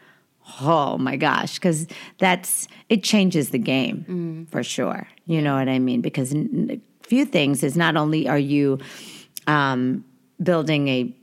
oh 0.61 0.99
my 0.99 1.16
gosh, 1.16 1.55
because 1.55 1.86
that's 2.18 2.68
it 2.88 3.03
changes 3.03 3.51
the 3.51 3.59
game 3.59 4.05
mm. 4.09 4.51
for 4.51 4.62
sure. 4.62 5.07
You 5.26 5.42
know 5.42 5.57
what 5.57 5.68
I 5.68 5.78
mean? 5.78 6.01
Because 6.01 6.34
n- 6.34 6.80
few 7.03 7.24
things 7.24 7.62
is 7.62 7.76
not 7.76 7.97
only 7.97 8.28
are 8.28 8.38
you 8.38 8.78
um, 9.47 10.05
building 10.42 10.88
a 10.88 11.14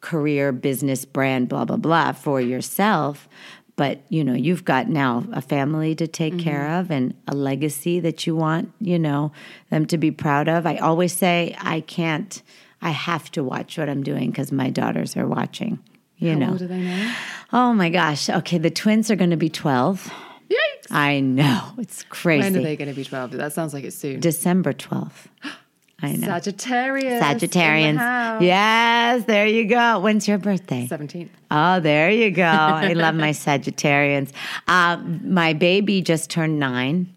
career, 0.00 0.52
business, 0.52 1.04
brand, 1.04 1.48
blah, 1.48 1.64
blah, 1.64 1.76
blah 1.76 2.12
for 2.12 2.40
yourself. 2.40 3.28
But, 3.76 4.02
you 4.08 4.24
know, 4.24 4.34
you've 4.34 4.64
got 4.64 4.88
now 4.88 5.24
a 5.32 5.40
family 5.40 5.94
to 5.94 6.08
take 6.08 6.34
mm-hmm. 6.34 6.42
care 6.42 6.80
of 6.80 6.90
and 6.90 7.14
a 7.28 7.34
legacy 7.34 8.00
that 8.00 8.26
you 8.26 8.34
want, 8.34 8.72
you 8.80 8.98
know, 8.98 9.30
them 9.70 9.86
to 9.86 9.98
be 9.98 10.10
proud 10.10 10.48
of. 10.48 10.66
I 10.66 10.78
always 10.78 11.12
say, 11.12 11.54
I 11.60 11.80
can't, 11.82 12.42
I 12.82 12.90
have 12.90 13.30
to 13.32 13.44
watch 13.44 13.78
what 13.78 13.88
I'm 13.88 14.02
doing 14.02 14.30
because 14.30 14.50
my 14.50 14.68
daughters 14.68 15.16
are 15.16 15.28
watching, 15.28 15.78
you 16.16 16.32
How 16.32 16.38
know. 16.38 16.50
old 16.50 16.62
are 16.62 16.66
they 16.66 16.80
now? 16.80 17.16
Oh 17.52 17.72
my 17.72 17.88
gosh. 17.88 18.28
Okay. 18.28 18.58
The 18.58 18.70
twins 18.70 19.12
are 19.12 19.16
going 19.16 19.30
to 19.30 19.36
be 19.36 19.48
12. 19.48 20.12
Yikes! 20.50 20.56
I 20.90 21.20
know. 21.20 21.72
It's 21.78 22.02
crazy. 22.04 22.50
When 22.50 22.56
are 22.56 22.62
they 22.62 22.76
going 22.76 22.88
to 22.88 22.94
be 22.94 23.04
12? 23.04 23.32
That 23.32 23.52
sounds 23.52 23.74
like 23.74 23.84
it's 23.84 23.96
soon. 23.96 24.18
December 24.20 24.72
12th. 24.72 25.26
I 26.00 26.12
know. 26.12 26.28
Sagittarius. 26.28 27.22
Sagittarians. 27.22 28.40
Yes, 28.40 29.24
there 29.24 29.46
you 29.46 29.64
go. 29.66 29.98
When's 29.98 30.28
your 30.28 30.38
birthday? 30.38 30.86
17th. 30.88 31.30
Oh, 31.50 31.80
there 31.80 32.10
you 32.10 32.30
go. 32.30 32.44
I 32.44 32.92
love 32.92 33.16
my 33.16 33.30
Sagittarians. 33.46 34.30
Uh, 34.68 34.98
my 35.24 35.54
baby 35.54 36.00
just 36.02 36.30
turned 36.30 36.60
nine. 36.60 37.14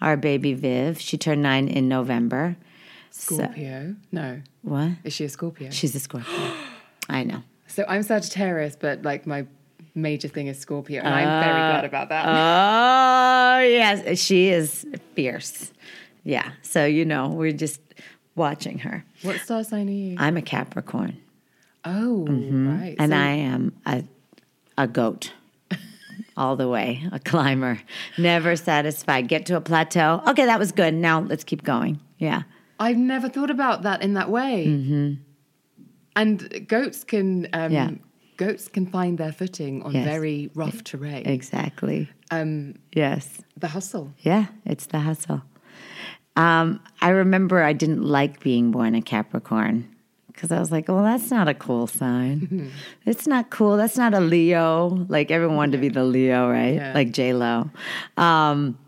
Our 0.00 0.16
baby 0.16 0.54
Viv, 0.54 1.00
she 1.00 1.18
turned 1.18 1.42
nine 1.42 1.68
in 1.68 1.88
November. 1.88 2.56
Scorpio. 3.10 3.94
no. 4.10 4.40
What? 4.62 4.92
Is 5.04 5.12
she 5.12 5.24
a 5.24 5.28
Scorpio? 5.28 5.70
She's 5.70 5.94
a 5.94 6.00
Scorpio. 6.00 6.52
I 7.10 7.24
know. 7.24 7.42
so 7.66 7.84
I'm 7.86 8.02
Sagittarius, 8.02 8.76
but 8.76 9.02
like 9.02 9.26
my 9.26 9.46
major 9.94 10.28
thing 10.28 10.46
is 10.46 10.58
Scorpio, 10.58 11.02
and 11.02 11.14
I'm 11.14 11.42
very 11.44 11.52
glad 11.52 11.84
about 11.84 12.08
that. 12.08 12.24
Oh, 12.26 13.60
yes. 13.62 14.18
She 14.18 14.48
is 14.48 14.86
fierce. 15.14 15.72
Yeah. 16.24 16.52
So, 16.62 16.86
you 16.86 17.04
know, 17.04 17.28
we're 17.28 17.52
just 17.52 17.80
watching 18.34 18.78
her. 18.80 19.04
what 19.22 19.38
star 19.40 19.64
sign 19.64 19.88
are 19.88 19.92
you? 19.92 20.16
I'm 20.18 20.36
a 20.36 20.42
Capricorn 20.42 21.18
oh, 21.84 22.24
right. 22.26 22.94
and 22.98 23.10
So- 23.12 23.16
I 23.16 23.28
am 23.30 23.72
a, 23.86 24.04
a 24.78 24.86
goat. 24.86 25.32
All 26.36 26.56
the 26.56 26.68
way, 26.68 27.02
a 27.12 27.18
climber, 27.18 27.78
never 28.16 28.56
satisfied. 28.56 29.28
Get 29.28 29.44
to 29.46 29.56
a 29.56 29.60
plateau. 29.60 30.22
Okay, 30.28 30.46
that 30.46 30.58
was 30.58 30.72
good. 30.72 30.94
Now 30.94 31.20
let's 31.20 31.44
keep 31.44 31.62
going. 31.62 32.00
Yeah. 32.18 32.42
I've 32.80 32.96
never 32.96 33.28
thought 33.28 33.50
about 33.50 33.82
that 33.82 34.02
in 34.02 34.14
that 34.14 34.30
way. 34.30 34.66
Mm-hmm. 34.66 35.12
And 36.16 36.66
goats 36.68 37.04
can 37.04 37.48
um, 37.52 37.72
Yeah. 37.72 37.90
goats 38.38 38.68
can 38.68 38.86
find 38.86 39.18
their 39.18 39.32
footing 39.32 39.82
on 39.82 39.92
Yes. 39.92 40.04
very 40.06 40.50
rough 40.54 40.82
terrain. 40.84 41.26
Exactly. 41.26 42.08
Um, 42.30 42.76
Yes. 42.94 43.42
the 43.56 43.68
hustle. 43.68 44.12
Yeah, 44.20 44.46
it's 44.64 44.86
the 44.86 45.00
hustle. 45.00 45.42
Um, 46.36 46.80
I 47.00 47.10
remember 47.10 47.62
I 47.62 47.72
didn't 47.72 48.02
like 48.02 48.40
being 48.40 48.70
born 48.70 48.94
a 48.94 49.02
Capricorn 49.02 49.88
because 50.28 50.50
I 50.50 50.58
was 50.58 50.72
like, 50.72 50.88
well, 50.88 51.02
that's 51.02 51.30
not 51.30 51.46
a 51.48 51.54
cool 51.54 51.86
sign. 51.86 52.72
it's 53.06 53.26
not 53.26 53.50
cool. 53.50 53.76
That's 53.76 53.98
not 53.98 54.14
a 54.14 54.20
Leo. 54.20 54.88
Like 55.08 55.30
everyone 55.30 55.56
wanted 55.56 55.72
to 55.72 55.78
be 55.78 55.88
the 55.90 56.04
Leo, 56.04 56.48
right? 56.50 56.74
Yeah. 56.76 56.92
Like 56.94 57.10
J 57.12 57.34
Lo. 57.34 57.70
Um, 58.16 58.78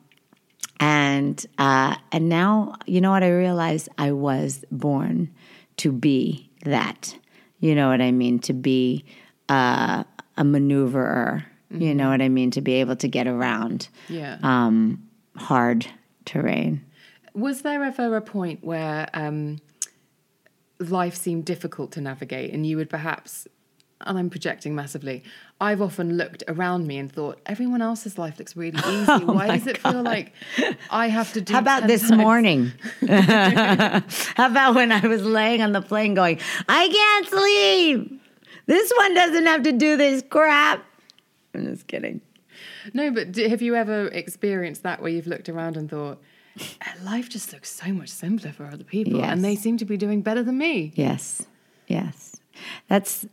and 0.81 1.45
uh, 1.59 1.97
and 2.13 2.29
now 2.29 2.75
you 2.87 3.01
know 3.01 3.11
what 3.11 3.23
I 3.23 3.31
realized 3.31 3.89
I 3.99 4.13
was 4.13 4.65
born 4.73 5.33
to 5.79 5.93
be 5.93 6.51
that. 6.65 7.15
You 7.61 7.75
know 7.75 7.89
what 7.89 8.01
I 8.01 8.11
mean? 8.11 8.39
To 8.41 8.53
be 8.53 9.05
uh, 9.49 10.05
a 10.37 10.43
maneuverer. 10.45 11.45
You 11.71 11.93
know 11.95 12.09
what 12.11 12.23
I 12.23 12.29
mean? 12.29 12.51
To 12.53 12.61
be 12.61 12.75
able 12.75 12.95
to 12.97 13.09
get 13.09 13.27
around 13.27 13.89
Yeah. 14.09 14.39
um, 14.45 15.03
hard 15.37 15.87
terrain. 16.25 16.85
Was 17.35 17.63
there 17.63 17.83
ever 17.83 18.17
a 18.17 18.21
point 18.21 18.63
where 18.65 19.09
um, 19.13 19.59
life 20.79 21.15
seemed 21.17 21.45
difficult 21.45 21.93
to 21.93 22.01
navigate 22.01 22.53
and 22.53 22.65
you 22.67 22.77
would 22.77 22.89
perhaps, 22.89 23.49
and 24.01 24.19
I'm 24.19 24.31
projecting 24.31 24.75
massively, 24.75 25.25
I've 25.61 25.83
often 25.83 26.17
looked 26.17 26.45
around 26.47 26.87
me 26.87 26.97
and 26.99 27.11
thought, 27.11 27.41
everyone 27.47 27.83
else's 27.83 28.19
life 28.19 28.39
looks 28.39 28.55
really 28.57 28.79
easy. 28.89 29.25
Why 29.25 29.49
does 29.59 29.67
it 29.67 29.79
feel 29.79 30.03
like 30.03 30.33
I 30.91 31.09
have 31.09 31.33
to 31.33 31.41
do 31.41 31.53
Oh 31.53 31.57
How 31.57 31.61
about 31.61 31.87
this 31.89 32.09
times- 32.09 32.21
morning? 32.23 32.73
How 33.09 34.47
about 34.47 34.75
when 34.77 34.93
I 34.93 35.07
was 35.07 35.23
laying 35.25 35.61
on 35.61 35.73
the 35.73 35.83
plane 35.83 36.15
going, 36.15 36.39
I 36.69 36.89
can't 36.89 37.29
sleep. 37.29 38.21
This 38.67 38.93
one 38.97 39.15
doesn't 39.15 39.47
have 39.47 39.63
to 39.65 39.73
do 39.73 39.97
this 39.97 40.23
crap. 40.31 40.85
I'm 41.55 41.67
just 41.67 41.87
kidding. 41.87 42.21
No, 42.93 43.11
but 43.11 43.37
have 43.37 43.61
you 43.63 43.75
ever 43.75 44.07
experienced 44.09 44.83
that 44.85 45.03
where 45.03 45.11
you've 45.11 45.27
looked 45.27 45.49
around 45.49 45.77
and 45.77 45.89
thought, 45.91 46.19
"Eh, 46.19 46.25
life 47.05 47.29
just 47.29 47.53
looks 47.53 47.71
so 47.71 47.93
much 47.93 48.09
simpler 48.09 48.53
for 48.53 48.67
other 48.67 48.85
people 48.85 49.19
Yes. 49.19 49.31
and 49.33 49.45
they 49.45 49.57
seem 49.57 49.77
to 49.79 49.85
be 49.85 49.97
doing 49.97 50.23
better 50.23 50.43
than 50.43 50.59
me? 50.59 50.93
Yes, 50.95 51.47
yes. 51.87 52.37
That's 52.89 53.27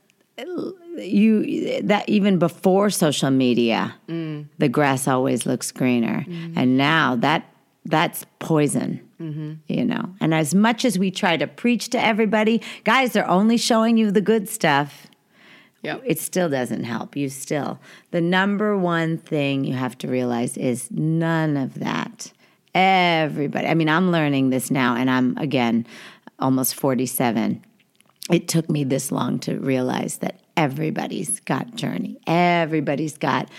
you. 0.97 1.81
That 1.83 2.07
even 2.07 2.39
before 2.39 2.89
social 2.89 3.31
media, 3.31 3.95
mm. 4.07 4.45
the 4.57 4.69
grass 4.69 5.07
always 5.07 5.45
looks 5.45 5.71
greener, 5.71 6.25
mm. 6.27 6.53
and 6.55 6.77
now 6.77 7.15
that 7.17 7.45
that's 7.85 8.25
poison. 8.39 9.07
Mm-hmm. 9.19 9.53
You 9.67 9.85
know, 9.85 10.15
and 10.19 10.33
as 10.33 10.55
much 10.55 10.83
as 10.83 10.97
we 10.97 11.11
try 11.11 11.37
to 11.37 11.45
preach 11.45 11.89
to 11.89 12.03
everybody, 12.03 12.61
guys, 12.83 13.13
they're 13.13 13.29
only 13.29 13.57
showing 13.57 13.97
you 13.97 14.09
the 14.09 14.21
good 14.21 14.49
stuff. 14.49 15.07
Yep. 15.83 16.03
It 16.05 16.19
still 16.19 16.49
doesn't 16.49 16.83
help 16.83 17.15
you. 17.15 17.29
Still, 17.29 17.79
the 18.11 18.21
number 18.21 18.77
one 18.77 19.17
thing 19.17 19.63
you 19.63 19.73
have 19.73 19.97
to 19.99 20.07
realize 20.07 20.57
is 20.57 20.89
none 20.91 21.57
of 21.57 21.75
that. 21.75 22.31
Everybody. 22.73 23.67
I 23.67 23.73
mean, 23.73 23.89
I'm 23.89 24.11
learning 24.11 24.49
this 24.49 24.71
now, 24.71 24.95
and 24.95 25.09
I'm 25.09 25.37
again 25.37 25.85
almost 26.39 26.75
47 26.75 27.63
it 28.31 28.47
took 28.47 28.69
me 28.69 28.83
this 28.83 29.11
long 29.11 29.39
to 29.39 29.57
realize 29.59 30.17
that 30.17 30.39
everybody's 30.55 31.39
got 31.41 31.75
journey. 31.75 32.17
Everybody's 32.27 33.17
got 33.17 33.49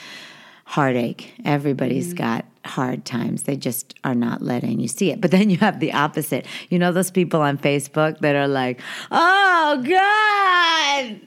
heartache. 0.64 1.34
Everybody's 1.44 2.08
mm-hmm. 2.08 2.24
got 2.24 2.46
hard 2.64 3.04
times. 3.04 3.42
They 3.42 3.56
just 3.56 3.94
are 4.04 4.14
not 4.14 4.40
letting 4.40 4.80
you 4.80 4.88
see 4.88 5.10
it. 5.10 5.20
But 5.20 5.30
then 5.30 5.50
you 5.50 5.58
have 5.58 5.80
the 5.80 5.92
opposite. 5.92 6.46
You 6.70 6.78
know 6.78 6.92
those 6.92 7.10
people 7.10 7.40
on 7.42 7.58
facebook 7.58 8.18
that 8.20 8.36
are 8.36 8.48
like 8.48 8.80
oh 9.10 9.82
god 9.86 11.20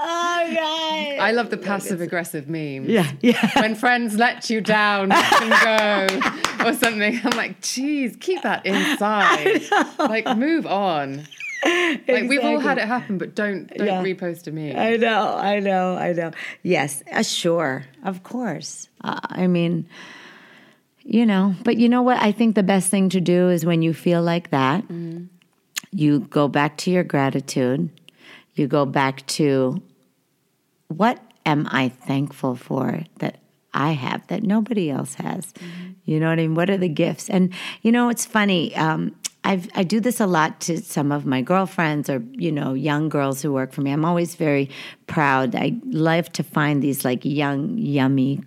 oh 0.00 0.54
god 0.54 1.18
I 1.20 1.32
love 1.32 1.50
the 1.50 1.56
passive 1.56 2.00
aggressive 2.00 2.48
meme. 2.48 2.84
yeah 2.88 3.10
yeah 3.20 3.50
when 3.60 3.74
friends 3.74 4.16
let 4.16 4.48
you 4.50 4.60
down 4.60 5.10
and 5.12 5.50
go 5.62 6.20
or 6.66 6.72
something. 6.74 7.20
I'm 7.24 7.36
like, 7.36 7.60
geez, 7.60 8.16
keep 8.18 8.42
that 8.42 8.66
inside. 8.66 9.62
Like, 9.98 10.36
move 10.36 10.66
on. 10.66 11.24
Like 11.64 12.28
we've 12.28 12.44
all 12.44 12.60
had 12.60 12.78
it 12.78 12.84
happen, 12.86 13.18
but 13.18 13.34
don't 13.34 13.66
don't 13.76 13.86
Yeah. 13.86 14.02
repost 14.02 14.42
to 14.44 14.52
me. 14.52 14.74
I 14.74 14.96
know, 14.96 15.36
I 15.36 15.58
know, 15.60 15.96
I 15.96 16.12
know. 16.12 16.30
Yes, 16.62 17.02
uh, 17.12 17.22
sure, 17.22 17.84
of 18.04 18.22
course. 18.22 18.88
Uh, 19.02 19.18
I 19.24 19.46
mean, 19.48 19.88
you 21.04 21.26
know, 21.26 21.54
but 21.64 21.76
you 21.76 21.88
know 21.88 22.02
what? 22.02 22.20
I 22.22 22.30
think 22.32 22.54
the 22.54 22.62
best 22.62 22.90
thing 22.90 23.08
to 23.10 23.20
do 23.20 23.48
is 23.50 23.64
when 23.66 23.82
you 23.82 23.92
feel 23.94 24.22
like 24.22 24.50
that, 24.50 24.84
you 25.90 26.20
go 26.20 26.46
back 26.48 26.76
to 26.78 26.90
your 26.90 27.04
gratitude. 27.04 27.88
You 28.54 28.66
go 28.66 28.84
back 28.86 29.24
to 29.38 29.80
what 30.88 31.20
am 31.46 31.68
I 31.70 31.88
thankful 31.88 32.56
for 32.56 33.04
that 33.18 33.38
I 33.72 33.92
have 33.92 34.26
that 34.26 34.42
nobody 34.42 34.90
else 34.90 35.14
has? 35.14 35.52
You 36.04 36.18
know 36.18 36.28
what 36.28 36.38
I 36.38 36.42
mean? 36.42 36.54
What 36.54 36.70
are 36.70 36.76
the 36.76 36.88
gifts? 36.88 37.30
And 37.30 37.52
you 37.82 37.92
know, 37.92 38.08
it's 38.08 38.26
funny. 38.26 38.74
Um, 38.76 39.14
I've, 39.44 39.68
I 39.74 39.82
do 39.82 40.00
this 40.00 40.20
a 40.20 40.26
lot 40.26 40.60
to 40.62 40.78
some 40.78 41.12
of 41.12 41.24
my 41.24 41.40
girlfriends 41.40 42.10
or 42.10 42.22
you 42.32 42.50
know 42.50 42.74
young 42.74 43.08
girls 43.08 43.40
who 43.40 43.52
work 43.52 43.72
for 43.72 43.82
me. 43.82 43.92
I'm 43.92 44.04
always 44.04 44.34
very 44.34 44.70
proud. 45.06 45.54
I 45.54 45.78
love 45.84 46.30
to 46.32 46.42
find 46.42 46.82
these 46.82 47.04
like 47.04 47.24
young, 47.24 47.78
yummy 47.78 48.42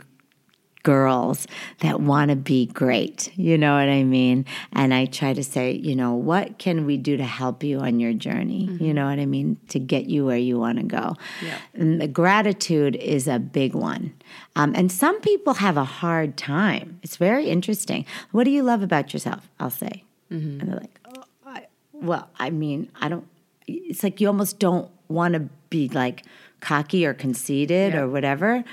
girls 0.84 1.48
that 1.80 2.02
want 2.02 2.30
to 2.30 2.36
be 2.36 2.66
great. 2.68 3.32
You 3.38 3.58
know 3.58 3.74
what 3.76 3.90
I 3.90 4.04
mean? 4.04 4.46
And 4.74 4.94
I 4.94 5.06
try 5.06 5.34
to 5.34 5.44
say, 5.44 5.72
you 5.74 5.96
know, 5.96 6.14
what 6.14 6.58
can 6.58 6.86
we 6.86 6.98
do 6.98 7.18
to 7.18 7.24
help 7.24 7.64
you 7.64 7.80
on 7.80 8.00
your 8.00 8.14
journey? 8.14 8.70
You 8.80 8.94
know 8.94 9.06
what 9.06 9.20
I 9.20 9.26
mean? 9.26 9.58
To 9.70 9.80
get 9.80 10.06
you 10.06 10.26
where 10.26 10.38
you 10.38 10.58
want 10.60 10.78
to 10.80 10.84
go. 10.86 11.16
Yeah. 11.44 11.58
And 11.74 12.02
the 12.02 12.08
gratitude 12.08 12.96
is 12.96 13.28
a 13.28 13.40
big 13.40 13.74
one. 13.76 14.14
Um, 14.56 14.74
and 14.76 14.92
some 14.92 15.20
people 15.22 15.56
have 15.56 15.78
a 15.78 15.84
hard 15.86 16.38
time. 16.38 17.00
It's 17.04 17.18
very 17.18 17.50
interesting. 17.50 18.06
What 18.32 18.46
do 18.46 18.52
you 18.52 18.64
love 18.64 18.82
about 18.82 19.14
yourself? 19.14 19.50
I'll 19.60 19.70
say. 19.70 20.04
And 20.30 20.62
they're 20.62 20.80
like, 20.80 21.00
oh, 21.14 21.24
I, 21.46 21.66
well, 21.92 22.30
I 22.40 22.52
mean, 22.52 22.90
I 23.02 23.10
don't, 23.10 23.28
it's 23.68 24.02
like 24.02 24.22
you 24.22 24.28
almost 24.28 24.60
don't 24.60 24.90
want 25.10 25.34
to 25.34 25.42
be 25.70 25.90
like 25.90 26.24
cocky 26.62 27.06
or 27.06 27.14
conceited 27.14 27.94
Yeah. 27.94 28.00
or 28.02 28.08
whatever. 28.08 28.64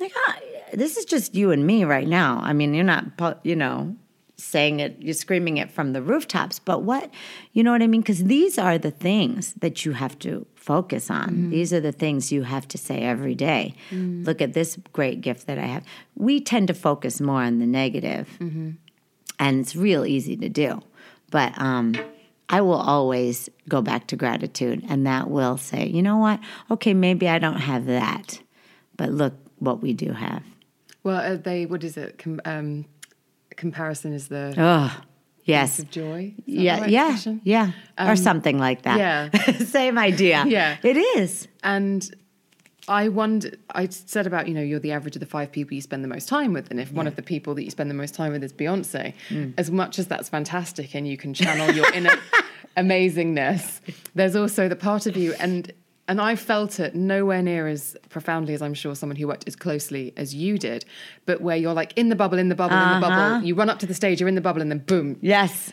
Like, 0.00 0.12
ah, 0.26 0.36
this 0.72 0.96
is 0.96 1.04
just 1.04 1.34
you 1.34 1.50
and 1.50 1.66
me 1.66 1.84
right 1.84 2.08
now. 2.08 2.40
I 2.42 2.52
mean, 2.52 2.74
you're 2.74 2.84
not, 2.84 3.04
you 3.44 3.56
know, 3.56 3.94
saying 4.36 4.80
it, 4.80 4.96
you're 5.00 5.14
screaming 5.14 5.58
it 5.58 5.70
from 5.70 5.92
the 5.92 6.02
rooftops, 6.02 6.58
but 6.58 6.82
what, 6.82 7.10
you 7.52 7.62
know 7.62 7.70
what 7.70 7.82
I 7.82 7.86
mean? 7.86 8.00
Because 8.00 8.24
these 8.24 8.58
are 8.58 8.78
the 8.78 8.90
things 8.90 9.54
that 9.54 9.84
you 9.84 9.92
have 9.92 10.18
to 10.20 10.46
focus 10.56 11.10
on. 11.10 11.28
Mm-hmm. 11.28 11.50
These 11.50 11.72
are 11.72 11.80
the 11.80 11.92
things 11.92 12.32
you 12.32 12.42
have 12.42 12.66
to 12.68 12.78
say 12.78 13.00
every 13.02 13.34
day. 13.34 13.74
Mm-hmm. 13.90 14.24
Look 14.24 14.42
at 14.42 14.52
this 14.52 14.78
great 14.92 15.20
gift 15.20 15.46
that 15.46 15.58
I 15.58 15.66
have. 15.66 15.84
We 16.16 16.40
tend 16.40 16.68
to 16.68 16.74
focus 16.74 17.20
more 17.20 17.42
on 17.42 17.58
the 17.58 17.66
negative. 17.66 18.28
negative, 18.40 18.76
and 19.38 19.60
it's 19.60 19.76
real 19.76 20.04
easy 20.06 20.36
to 20.36 20.48
do. 20.48 20.80
But 21.30 21.52
um, 21.60 21.94
I 22.48 22.60
will 22.60 22.74
always 22.74 23.48
go 23.68 23.82
back 23.82 24.06
to 24.08 24.16
gratitude, 24.16 24.84
and 24.88 25.06
that 25.06 25.30
will 25.30 25.56
say, 25.56 25.86
you 25.86 26.02
know 26.02 26.18
what? 26.18 26.40
Okay, 26.70 26.94
maybe 26.94 27.28
I 27.28 27.38
don't 27.38 27.60
have 27.60 27.86
that, 27.86 28.40
but 28.96 29.10
look 29.10 29.34
what 29.58 29.80
we 29.80 29.92
do 29.92 30.12
have. 30.12 30.42
Well, 31.04 31.16
uh, 31.34 31.36
they 31.36 31.66
what 31.66 31.84
is 31.84 31.96
it? 31.96 32.18
Com- 32.18 32.40
um, 32.44 32.86
comparison 33.56 34.12
is 34.12 34.28
the 34.28 34.54
Oh, 34.58 35.00
yes. 35.44 35.78
of 35.78 35.90
joy. 35.90 36.34
Yeah, 36.46 36.80
right 36.80 36.90
yeah, 36.90 37.04
expression? 37.12 37.40
yeah, 37.44 37.70
or 37.98 38.16
something 38.16 38.58
like 38.58 38.82
that. 38.82 38.98
yeah. 38.98 39.52
same 39.64 39.98
idea. 39.98 40.44
Yeah. 40.46 40.76
it 40.82 40.96
is. 40.96 41.46
And 41.62 42.12
I 42.88 43.08
wonder, 43.08 43.50
I 43.74 43.88
said 43.88 44.26
about, 44.26 44.46
you 44.48 44.52
know, 44.54 44.60
you're 44.60 44.78
the 44.80 44.92
average 44.92 45.16
of 45.16 45.20
the 45.20 45.26
five 45.26 45.50
people 45.52 45.74
you 45.74 45.80
spend 45.80 46.02
the 46.04 46.08
most 46.08 46.28
time 46.28 46.52
with. 46.52 46.70
And 46.70 46.78
if 46.80 46.92
one 46.92 47.06
of 47.06 47.16
the 47.16 47.22
people 47.22 47.54
that 47.54 47.64
you 47.64 47.70
spend 47.70 47.88
the 47.90 47.94
most 47.94 48.14
time 48.14 48.32
with 48.32 48.42
is 48.44 48.52
Beyonce, 48.52 49.14
Mm. 49.30 49.54
as 49.56 49.70
much 49.70 49.98
as 49.98 50.06
that's 50.06 50.28
fantastic 50.28 50.94
and 50.94 51.06
you 51.08 51.16
can 51.16 51.32
channel 51.32 51.70
your 51.74 51.90
inner 51.94 52.12
amazingness, 52.76 53.80
there's 54.14 54.36
also 54.36 54.68
the 54.68 54.76
part 54.76 55.06
of 55.06 55.16
you. 55.16 55.32
And 55.40 55.72
and 56.08 56.20
I 56.20 56.36
felt 56.36 56.78
it 56.80 56.94
nowhere 56.94 57.42
near 57.42 57.66
as 57.66 57.96
profoundly 58.10 58.52
as 58.54 58.60
I'm 58.62 58.74
sure 58.74 58.94
someone 58.94 59.16
who 59.16 59.26
worked 59.28 59.46
as 59.48 59.56
closely 59.56 60.12
as 60.16 60.34
you 60.34 60.58
did, 60.58 60.84
but 61.26 61.40
where 61.40 61.56
you're 61.56 61.72
like 61.74 61.92
in 61.96 62.08
the 62.10 62.16
bubble, 62.16 62.38
in 62.38 62.48
the 62.48 62.54
bubble, 62.54 62.76
in 62.76 63.00
the 63.00 63.06
Uh-huh. 63.06 63.30
bubble. 63.32 63.46
You 63.46 63.54
run 63.54 63.70
up 63.70 63.78
to 63.80 63.86
the 63.86 63.94
stage, 63.94 64.20
you're 64.20 64.28
in 64.28 64.34
the 64.34 64.40
bubble, 64.40 64.60
and 64.62 64.70
then 64.70 64.78
boom, 64.80 65.16
Yes. 65.22 65.72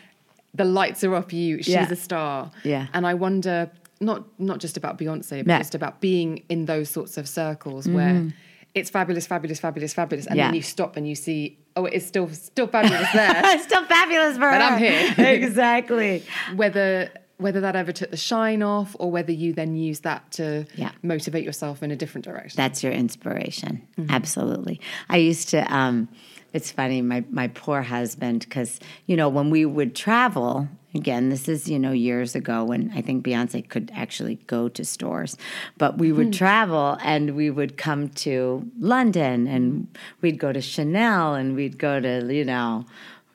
the 0.54 0.64
lights 0.64 1.04
are 1.04 1.14
off 1.14 1.32
you. 1.32 1.58
She's 1.58 1.68
Yeah. 1.74 1.88
a 1.90 1.96
star. 1.96 2.50
Yeah. 2.64 2.86
And 2.94 3.06
I 3.06 3.14
wonder, 3.14 3.70
not 4.00 4.24
not 4.38 4.58
just 4.58 4.76
about 4.76 4.98
Beyonce, 4.98 5.44
but 5.44 5.48
Yeah. 5.52 5.58
just 5.58 5.74
about 5.74 6.00
being 6.00 6.42
in 6.48 6.64
those 6.66 6.88
sorts 6.90 7.16
of 7.18 7.28
circles 7.28 7.86
Mm-hmm. 7.86 7.94
where 7.96 8.32
it's 8.74 8.88
fabulous, 8.88 9.26
fabulous, 9.26 9.60
fabulous, 9.60 9.92
fabulous, 9.92 10.26
and 10.26 10.36
Yeah. 10.36 10.46
then 10.46 10.54
you 10.54 10.62
stop 10.62 10.96
and 10.96 11.06
you 11.06 11.14
see, 11.14 11.58
oh, 11.76 11.84
it's 11.84 12.06
still 12.06 12.28
still 12.30 12.66
fabulous 12.66 13.06
there. 13.12 13.32
It's 13.54 13.64
still 13.64 13.84
fabulous 13.84 14.34
for 14.36 14.50
But 14.50 14.62
her. 14.62 14.68
I'm 14.68 14.78
here. 14.78 15.14
exactly. 15.18 16.22
whether 16.56 17.10
whether 17.38 17.60
that 17.60 17.74
ever 17.74 17.92
took 17.92 18.10
the 18.10 18.16
shine 18.16 18.62
off, 18.62 18.94
or 18.98 19.10
whether 19.10 19.32
you 19.32 19.52
then 19.52 19.74
use 19.76 20.00
that 20.00 20.30
to 20.32 20.64
Yeah. 20.76 20.92
motivate 21.02 21.44
yourself 21.44 21.82
in 21.82 21.90
a 21.90 21.96
different 21.96 22.24
direction. 22.24 22.56
That's 22.56 22.82
your 22.82 22.92
inspiration. 22.92 23.82
Absolutely. 24.08 24.80
I 25.08 25.16
used 25.16 25.48
to, 25.50 25.74
um, 25.74 26.08
it's 26.52 26.70
funny, 26.70 27.02
my, 27.02 27.24
my 27.30 27.48
poor 27.48 27.82
husband, 27.82 28.40
because, 28.40 28.78
you 29.06 29.16
know, 29.16 29.28
when 29.28 29.50
we 29.50 29.64
would 29.64 29.94
travel, 29.96 30.68
again, 30.94 31.30
this 31.30 31.48
is, 31.48 31.68
you 31.68 31.78
know, 31.78 31.92
years 31.92 32.34
ago 32.34 32.62
when 32.64 32.92
I 32.94 33.00
think 33.00 33.24
Beyonce 33.24 33.66
could 33.66 33.90
actually 33.94 34.36
go 34.46 34.68
to 34.68 34.84
stores, 34.84 35.36
but 35.78 35.96
we 35.98 36.12
would 36.12 36.32
travel 36.34 36.98
and 37.02 37.34
we 37.34 37.50
would 37.50 37.78
come 37.78 38.10
to 38.10 38.70
London 38.78 39.46
and 39.48 39.88
we'd 40.20 40.38
go 40.38 40.52
to 40.52 40.60
Chanel 40.60 41.34
and 41.34 41.56
we'd 41.56 41.78
go 41.78 41.98
to, 41.98 42.32
you 42.32 42.44
know, 42.44 42.84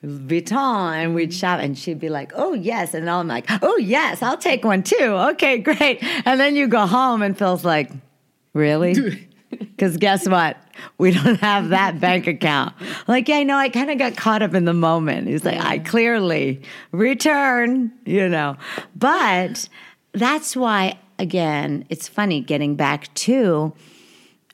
Vuitton 0.04 0.92
and 0.92 1.14
we'd 1.14 1.34
shop 1.34 1.60
and 1.60 1.76
she'd 1.76 1.98
be 1.98 2.08
like, 2.08 2.32
oh 2.36 2.54
yes. 2.54 2.94
And 2.94 3.10
I'm 3.10 3.26
like, 3.26 3.46
oh 3.62 3.76
yes, 3.78 4.22
I'll 4.22 4.36
take 4.36 4.64
one 4.64 4.82
too. 4.82 4.96
Okay, 5.32 5.58
great. 5.58 5.98
And 6.24 6.38
then 6.38 6.54
you 6.54 6.68
go 6.68 6.86
home 6.86 7.22
and 7.22 7.36
Phil's 7.36 7.64
like, 7.64 7.90
really? 8.54 9.28
Because 9.50 9.96
guess 9.98 10.28
what? 10.28 10.56
We 10.98 11.10
don't 11.10 11.40
have 11.40 11.70
that 11.70 11.98
bank 12.00 12.28
account. 12.28 12.74
Like, 13.08 13.28
yeah, 13.28 13.38
I 13.38 13.42
know. 13.42 13.56
I 13.56 13.68
kind 13.68 13.90
of 13.90 13.98
got 13.98 14.16
caught 14.16 14.42
up 14.42 14.54
in 14.54 14.64
the 14.64 14.74
moment. 14.74 15.26
He's 15.26 15.44
like, 15.44 15.58
I 15.58 15.80
clearly 15.80 16.62
return, 16.92 17.90
you 18.04 18.28
know. 18.28 18.56
But 18.94 19.68
that's 20.12 20.54
why, 20.54 20.98
again, 21.18 21.84
it's 21.88 22.06
funny 22.06 22.40
getting 22.40 22.76
back 22.76 23.12
to 23.14 23.72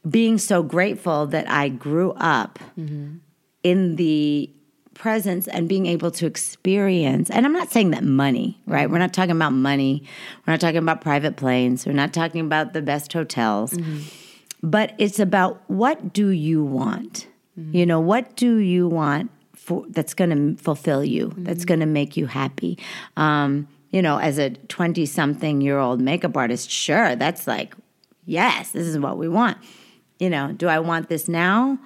being 0.08 0.38
so 0.38 0.62
grateful 0.62 1.26
that 1.26 1.48
I 1.48 1.68
grew 1.68 2.12
up 2.12 2.58
mm-hmm. 2.78 3.16
in 3.62 3.96
the 3.96 4.50
presence 4.94 5.48
and 5.48 5.68
being 5.68 5.86
able 5.86 6.10
to 6.10 6.26
experience 6.26 7.28
and 7.30 7.44
i'm 7.44 7.52
not 7.52 7.70
saying 7.70 7.90
that 7.90 8.04
money 8.04 8.58
right? 8.66 8.90
We're 8.90 8.98
not 8.98 9.12
talking 9.12 9.32
about 9.32 9.52
money. 9.52 10.02
We're 10.46 10.52
not 10.52 10.60
talking 10.60 10.78
about 10.78 11.00
private 11.00 11.36
planes. 11.36 11.86
We're 11.86 11.92
not 11.92 12.12
talking 12.12 12.40
about 12.40 12.72
the 12.72 12.82
best 12.82 13.12
hotels. 13.12 13.74
But 14.62 14.94
it's 14.98 15.18
about 15.18 15.62
what 15.68 16.12
do 16.12 16.28
you 16.28 16.64
want? 16.64 17.26
You 17.56 17.86
know 17.86 18.00
what 18.00 18.34
do 18.36 18.56
you 18.56 18.88
want 18.88 19.30
for 19.54 19.84
that's 19.88 20.14
going 20.14 20.30
to 20.56 20.62
fulfill 20.62 21.04
you 21.04 21.32
that's 21.38 21.64
going 21.64 21.80
to 21.80 21.86
make 21.86 22.16
you 22.16 22.26
happy? 22.26 22.78
Um, 23.16 23.68
you 23.90 24.02
know 24.02 24.18
as 24.18 24.38
a 24.38 24.50
20 24.50 25.06
something 25.06 25.60
year 25.60 25.78
old 25.78 26.00
makeup 26.00 26.36
artist 26.36 26.68
sure 26.68 27.14
that's 27.14 27.46
like 27.46 27.76
yes 28.26 28.72
this 28.72 28.86
is 28.88 28.98
what 28.98 29.18
we 29.18 29.28
want. 29.28 29.56
You 30.18 30.30
know 30.30 30.52
do 30.52 30.66
i 30.66 30.78
want 30.80 31.08
this 31.08 31.28
now? 31.28 31.78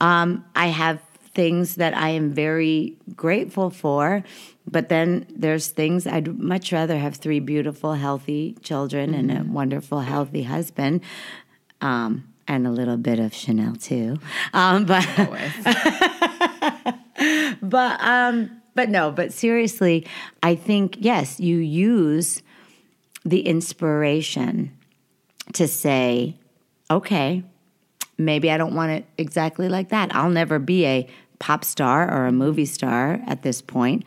Um, 0.00 0.44
i 0.54 0.68
have 0.68 1.02
things 1.32 1.76
that 1.76 1.96
i 1.96 2.08
am 2.08 2.30
very 2.30 2.96
grateful 3.16 3.70
for 3.70 4.22
but 4.66 4.88
then 4.88 5.26
there's 5.34 5.68
things 5.68 6.06
i'd 6.06 6.38
much 6.38 6.72
rather 6.72 6.98
have 6.98 7.16
three 7.16 7.40
beautiful 7.40 7.94
healthy 7.94 8.56
children 8.62 9.14
and 9.14 9.30
a 9.30 9.44
wonderful 9.44 10.00
healthy 10.00 10.42
husband 10.42 11.00
um, 11.80 12.24
and 12.46 12.66
a 12.66 12.70
little 12.70 12.96
bit 12.96 13.18
of 13.20 13.32
chanel 13.32 13.76
too. 13.76 14.18
Um, 14.52 14.84
but 14.84 15.06
but 17.62 18.00
um 18.00 18.50
but 18.74 18.88
no 18.88 19.10
but 19.10 19.32
seriously 19.32 20.06
i 20.42 20.54
think 20.54 20.96
yes 20.98 21.38
you 21.38 21.58
use 21.58 22.42
the 23.24 23.46
inspiration 23.46 24.76
to 25.52 25.68
say 25.68 26.34
okay 26.90 27.44
maybe 28.24 28.50
i 28.50 28.56
don't 28.56 28.74
want 28.74 28.92
it 28.92 29.04
exactly 29.18 29.68
like 29.68 29.88
that. 29.88 30.14
I'll 30.14 30.30
never 30.30 30.58
be 30.58 30.86
a 30.86 31.06
pop 31.38 31.64
star 31.64 32.10
or 32.12 32.26
a 32.26 32.32
movie 32.32 32.66
star 32.66 33.20
at 33.26 33.42
this 33.42 33.62
point 33.62 34.04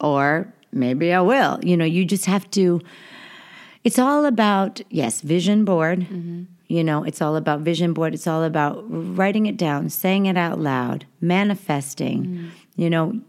or 0.00 0.52
maybe 0.72 1.12
i 1.12 1.20
will. 1.20 1.58
You 1.62 1.76
know 1.76 1.84
you 1.84 2.04
just 2.04 2.26
have 2.26 2.50
to 2.52 2.80
it's 3.82 3.98
all 3.98 4.24
about 4.24 4.80
yes 4.90 5.20
vision 5.20 5.64
board. 5.64 6.00
Mm-hmm. 6.00 6.44
You 6.68 6.84
know 6.84 7.04
it's 7.04 7.20
all 7.20 7.36
about 7.36 7.60
vision 7.60 7.92
board. 7.92 8.14
It's 8.14 8.26
all 8.26 8.42
about 8.44 8.84
writing 8.88 9.46
it 9.46 9.56
down 9.56 9.90
saying 9.90 10.26
it 10.26 10.36
out 10.36 10.58
loud 10.58 11.06
manifesting. 11.20 12.24
Mm-hmm. 12.24 12.48
You 12.76 12.90
know 12.90 13.20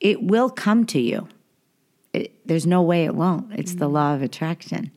it 0.00 0.22
will 0.22 0.50
come 0.50 0.84
to 0.86 1.00
you. 1.00 1.28
It, 2.12 2.46
there's 2.46 2.66
no 2.66 2.82
way 2.82 3.04
it 3.04 3.14
won't. 3.14 3.52
It's 3.54 3.74
the 3.74 3.86
mm-hmm. 3.86 3.94
law 3.94 4.14
of 4.14 4.22
attraction. 4.22 4.90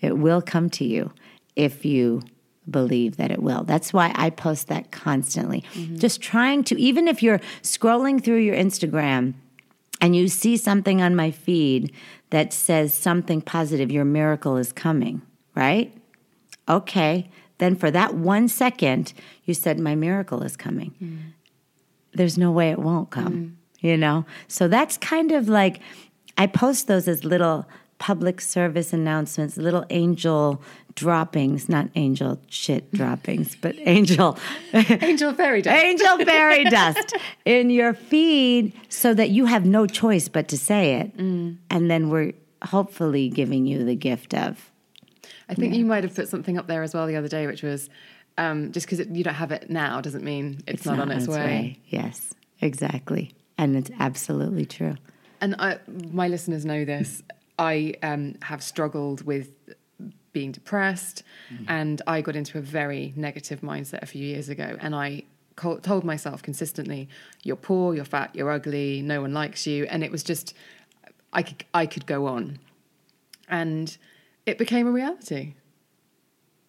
It 0.00 0.18
will 0.18 0.40
come 0.40 0.70
to 0.70 0.84
you 0.84 1.12
if 1.56 1.84
you 1.84 2.22
believe 2.70 3.16
that 3.16 3.30
it 3.30 3.42
will 3.42 3.64
that's 3.64 3.92
why 3.92 4.12
i 4.14 4.30
post 4.30 4.68
that 4.68 4.90
constantly 4.90 5.64
mm-hmm. 5.74 5.96
just 5.96 6.20
trying 6.20 6.62
to 6.62 6.78
even 6.80 7.08
if 7.08 7.22
you're 7.22 7.40
scrolling 7.62 8.22
through 8.22 8.38
your 8.38 8.56
instagram 8.56 9.34
and 10.00 10.16
you 10.16 10.28
see 10.28 10.56
something 10.56 11.02
on 11.02 11.14
my 11.14 11.30
feed 11.30 11.92
that 12.30 12.52
says 12.52 12.94
something 12.94 13.40
positive, 13.42 13.90
your 13.90 14.04
miracle 14.04 14.56
is 14.56 14.72
coming, 14.72 15.22
right? 15.54 15.92
Okay, 16.68 17.28
then 17.58 17.76
for 17.76 17.90
that 17.90 18.14
one 18.14 18.48
second, 18.48 19.12
you 19.44 19.54
said, 19.54 19.78
My 19.78 19.94
miracle 19.94 20.42
is 20.42 20.56
coming. 20.56 20.94
Mm. 21.02 21.18
There's 22.12 22.38
no 22.38 22.50
way 22.50 22.70
it 22.70 22.78
won't 22.78 23.10
come, 23.10 23.32
mm. 23.32 23.52
you 23.80 23.96
know? 23.96 24.24
So 24.48 24.68
that's 24.68 24.96
kind 24.96 25.32
of 25.32 25.48
like, 25.48 25.80
I 26.38 26.46
post 26.46 26.86
those 26.86 27.06
as 27.06 27.24
little 27.24 27.66
public 27.98 28.40
service 28.40 28.92
announcements, 28.92 29.56
little 29.56 29.84
angel 29.90 30.62
droppings, 31.00 31.68
not 31.68 31.88
angel 31.94 32.38
shit 32.48 32.92
droppings, 32.92 33.56
but 33.56 33.74
angel. 33.80 34.38
Angel 34.72 35.32
fairy 35.32 35.62
dust. 35.62 35.82
angel 35.82 36.18
fairy 36.26 36.64
dust 36.70 37.16
in 37.46 37.70
your 37.70 37.94
feed 37.94 38.74
so 38.90 39.14
that 39.14 39.30
you 39.30 39.46
have 39.46 39.64
no 39.64 39.86
choice 39.86 40.28
but 40.28 40.46
to 40.48 40.58
say 40.58 41.00
it. 41.00 41.14
And 41.14 41.90
then 41.90 42.10
we're 42.10 42.34
hopefully 42.62 43.30
giving 43.30 43.64
you 43.64 43.84
the 43.84 43.96
gift 43.96 44.34
of. 44.34 44.70
I 45.48 45.54
think 45.54 45.74
you 45.74 45.86
might 45.86 46.04
have 46.04 46.14
put 46.14 46.28
something 46.28 46.58
up 46.58 46.66
there 46.66 46.82
as 46.82 46.94
well 46.94 47.06
the 47.06 47.16
other 47.16 47.28
day, 47.28 47.46
which 47.46 47.62
was 47.62 47.88
um, 48.36 48.70
just 48.72 48.86
because 48.86 49.06
you 49.08 49.24
don't 49.24 49.34
have 49.34 49.52
it 49.52 49.70
now 49.70 50.00
doesn't 50.02 50.22
mean 50.22 50.60
it's, 50.66 50.84
not, 50.84 51.00
on 51.00 51.10
its, 51.10 51.26
way. 51.26 51.80
Yes, 51.88 52.34
exactly. 52.60 53.32
And 53.56 53.74
it's 53.74 53.90
absolutely 53.98 54.66
true. 54.66 54.96
And 55.40 55.56
I, 55.58 55.78
my 55.88 56.28
listeners 56.28 56.66
know 56.66 56.84
this. 56.84 57.22
I 57.58 57.94
um, 58.02 58.36
have 58.42 58.62
struggled 58.62 59.24
with 59.26 59.50
being 60.32 60.52
depressed, 60.52 61.22
and 61.66 62.00
I 62.06 62.20
got 62.20 62.36
into 62.36 62.58
a 62.58 62.60
very 62.60 63.12
negative 63.16 63.60
mindset 63.60 64.02
a 64.02 64.06
few 64.06 64.24
years 64.24 64.48
ago. 64.48 64.76
And 64.80 64.94
I 64.94 65.24
told 65.56 66.04
myself 66.04 66.42
consistently, 66.42 67.08
"You're 67.42 67.56
poor, 67.56 67.94
you're 67.94 68.04
fat, 68.04 68.30
you're 68.34 68.50
ugly, 68.50 69.02
no 69.02 69.20
one 69.20 69.34
likes 69.34 69.66
you," 69.66 69.84
and 69.84 70.02
it 70.02 70.10
was 70.10 70.22
just, 70.22 70.54
I 71.32 71.42
could 71.42 71.64
I 71.74 71.86
could 71.86 72.06
go 72.06 72.26
on, 72.26 72.58
and 73.48 73.96
it 74.46 74.58
became 74.58 74.86
a 74.86 74.92
reality 74.92 75.54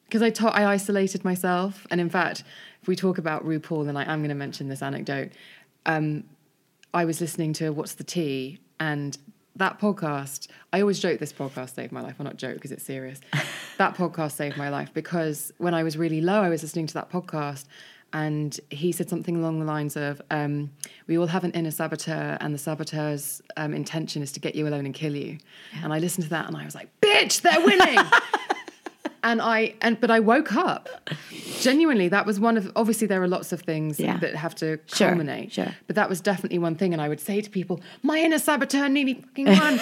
because 0.06 0.22
I 0.22 0.30
ta- 0.30 0.50
I 0.50 0.66
isolated 0.66 1.24
myself, 1.24 1.88
and 1.90 2.02
in 2.02 2.10
fact, 2.10 2.44
if 2.82 2.88
we 2.88 2.96
talk 2.96 3.18
about 3.18 3.46
RuPaul, 3.46 3.88
and 3.88 3.98
I 3.98 4.04
am 4.12 4.20
going 4.20 4.30
to 4.30 4.36
mention 4.36 4.68
this 4.68 4.82
anecdote. 4.82 5.32
Um, 5.86 6.26
I 6.94 7.06
was 7.06 7.22
listening 7.22 7.54
to 7.54 7.70
What's 7.72 7.94
the 7.94 8.04
Tee, 8.04 8.60
and 8.80 9.18
that 9.62 9.80
podcast. 9.80 10.48
I 10.74 10.82
always 10.82 11.00
joke 11.00 11.20
this 11.20 11.32
podcast 11.32 11.76
saved 11.76 11.92
my 11.92 12.02
life. 12.02 12.16
Well, 12.18 12.26
not 12.26 12.38
joke 12.38 12.56
because 12.56 12.72
it's 12.72 12.84
serious. 12.84 13.22
that 13.78 13.96
podcast 13.96 14.32
saved 14.32 14.58
my 14.58 14.70
life 14.70 14.92
because 14.94 15.54
when 15.60 15.76
I 15.76 15.84
was 15.84 15.98
really 15.98 16.20
low, 16.20 16.42
I 16.42 16.50
was 16.50 16.64
listening 16.64 16.88
to 16.88 16.94
that 16.96 17.12
podcast. 17.12 17.66
And 18.14 18.60
he 18.72 18.92
said 18.92 19.08
something 19.08 19.38
along 19.38 19.60
the 19.60 19.66
lines 19.66 19.96
of, 19.96 20.22
um, 20.32 20.72
"We 21.08 21.18
all 21.18 21.28
have 21.28 21.46
an 21.46 21.52
inner 21.52 21.72
saboteur, 21.72 22.38
and 22.42 22.54
the 22.54 22.58
saboteur's 22.58 23.42
um, 23.56 23.74
intention 23.74 24.22
is 24.22 24.34
to 24.34 24.42
get 24.42 24.54
you 24.54 24.68
alone 24.68 24.86
and 24.86 24.94
kill 24.94 25.16
you." 25.16 25.38
And 25.82 25.94
I 25.94 26.00
listened 26.00 26.26
to 26.26 26.30
that, 26.32 26.48
and 26.48 26.58
I 26.58 26.66
was 26.66 26.76
like, 26.76 26.90
"Bitch, 27.00 27.40
they're 27.42 27.64
winning!" 27.64 28.00
and 29.24 29.42
I 29.42 29.76
and 29.82 30.00
but 30.00 30.10
I 30.12 30.20
woke 30.20 30.56
up. 30.56 30.90
Genuinely, 31.60 32.08
that 32.10 32.26
was 32.26 32.40
one 32.40 32.58
of. 32.58 32.72
Obviously, 32.76 33.08
there 33.08 33.22
are 33.22 33.28
lots 33.28 33.52
of 33.52 33.62
things 33.62 34.00
Yeah. 34.00 34.18
that 34.18 34.36
have 34.36 34.56
to 34.56 34.80
Sure, 34.88 35.10
culminate. 35.10 35.54
sure. 35.54 35.76
But 35.88 35.96
that 35.96 36.10
was 36.10 36.22
definitely 36.22 36.60
one 36.60 36.76
thing. 36.76 36.94
And 36.94 37.02
I 37.02 37.08
would 37.10 37.20
say 37.20 37.42
to 37.42 37.50
people, 37.50 37.82
my 38.04 38.20
inner 38.20 38.40
saboteur 38.40 38.90
nearly 38.90 39.16
fucking 39.16 39.46
won. 39.46 39.80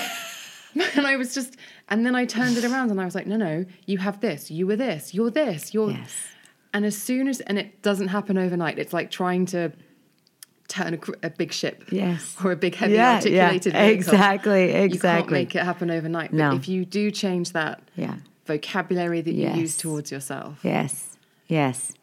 and 0.95 1.07
I 1.07 1.15
was 1.15 1.33
just, 1.33 1.55
and 1.89 2.05
then 2.05 2.15
I 2.15 2.25
turned 2.25 2.57
it 2.57 2.63
around 2.65 2.91
and 2.91 2.99
I 3.01 3.05
was 3.05 3.15
like, 3.15 3.27
no, 3.27 3.37
no, 3.37 3.65
you 3.85 3.97
have 3.97 4.19
this, 4.19 4.51
you 4.51 4.67
were 4.67 4.75
this, 4.75 5.13
you're 5.13 5.31
this, 5.31 5.73
you're. 5.73 5.91
Yes. 5.91 6.15
And 6.73 6.85
as 6.85 6.95
soon 6.97 7.27
as, 7.27 7.39
and 7.41 7.57
it 7.57 7.81
doesn't 7.81 8.09
happen 8.09 8.37
overnight, 8.37 8.77
it's 8.77 8.93
like 8.93 9.09
trying 9.09 9.47
to 9.47 9.71
turn 10.67 10.93
a, 10.93 11.27
a 11.27 11.29
big 11.31 11.51
ship. 11.51 11.85
Yes. 11.91 12.35
Or 12.43 12.51
a 12.51 12.55
big, 12.55 12.75
heavy, 12.75 12.93
Yeah, 12.93 13.13
yeah, 13.25 13.45
articulated 13.45 13.73
vehicle. 13.73 13.89
exactly, 13.95 14.63
exactly. 14.73 14.89
You 14.93 14.99
can't 14.99 15.31
make 15.31 15.55
it 15.55 15.63
happen 15.63 15.89
overnight. 15.89 16.29
But 16.31 16.37
No. 16.37 16.55
if 16.55 16.67
you 16.67 16.85
do 16.85 17.09
change 17.09 17.53
that 17.53 17.81
Yeah. 17.95 18.15
Vocabulary 18.49 19.21
that 19.21 19.33
you 19.33 19.43
Yes. 19.43 19.57
use 19.57 19.77
towards 19.77 20.11
yourself, 20.11 20.59
Yes. 20.63 21.17
Yes. 21.47 21.93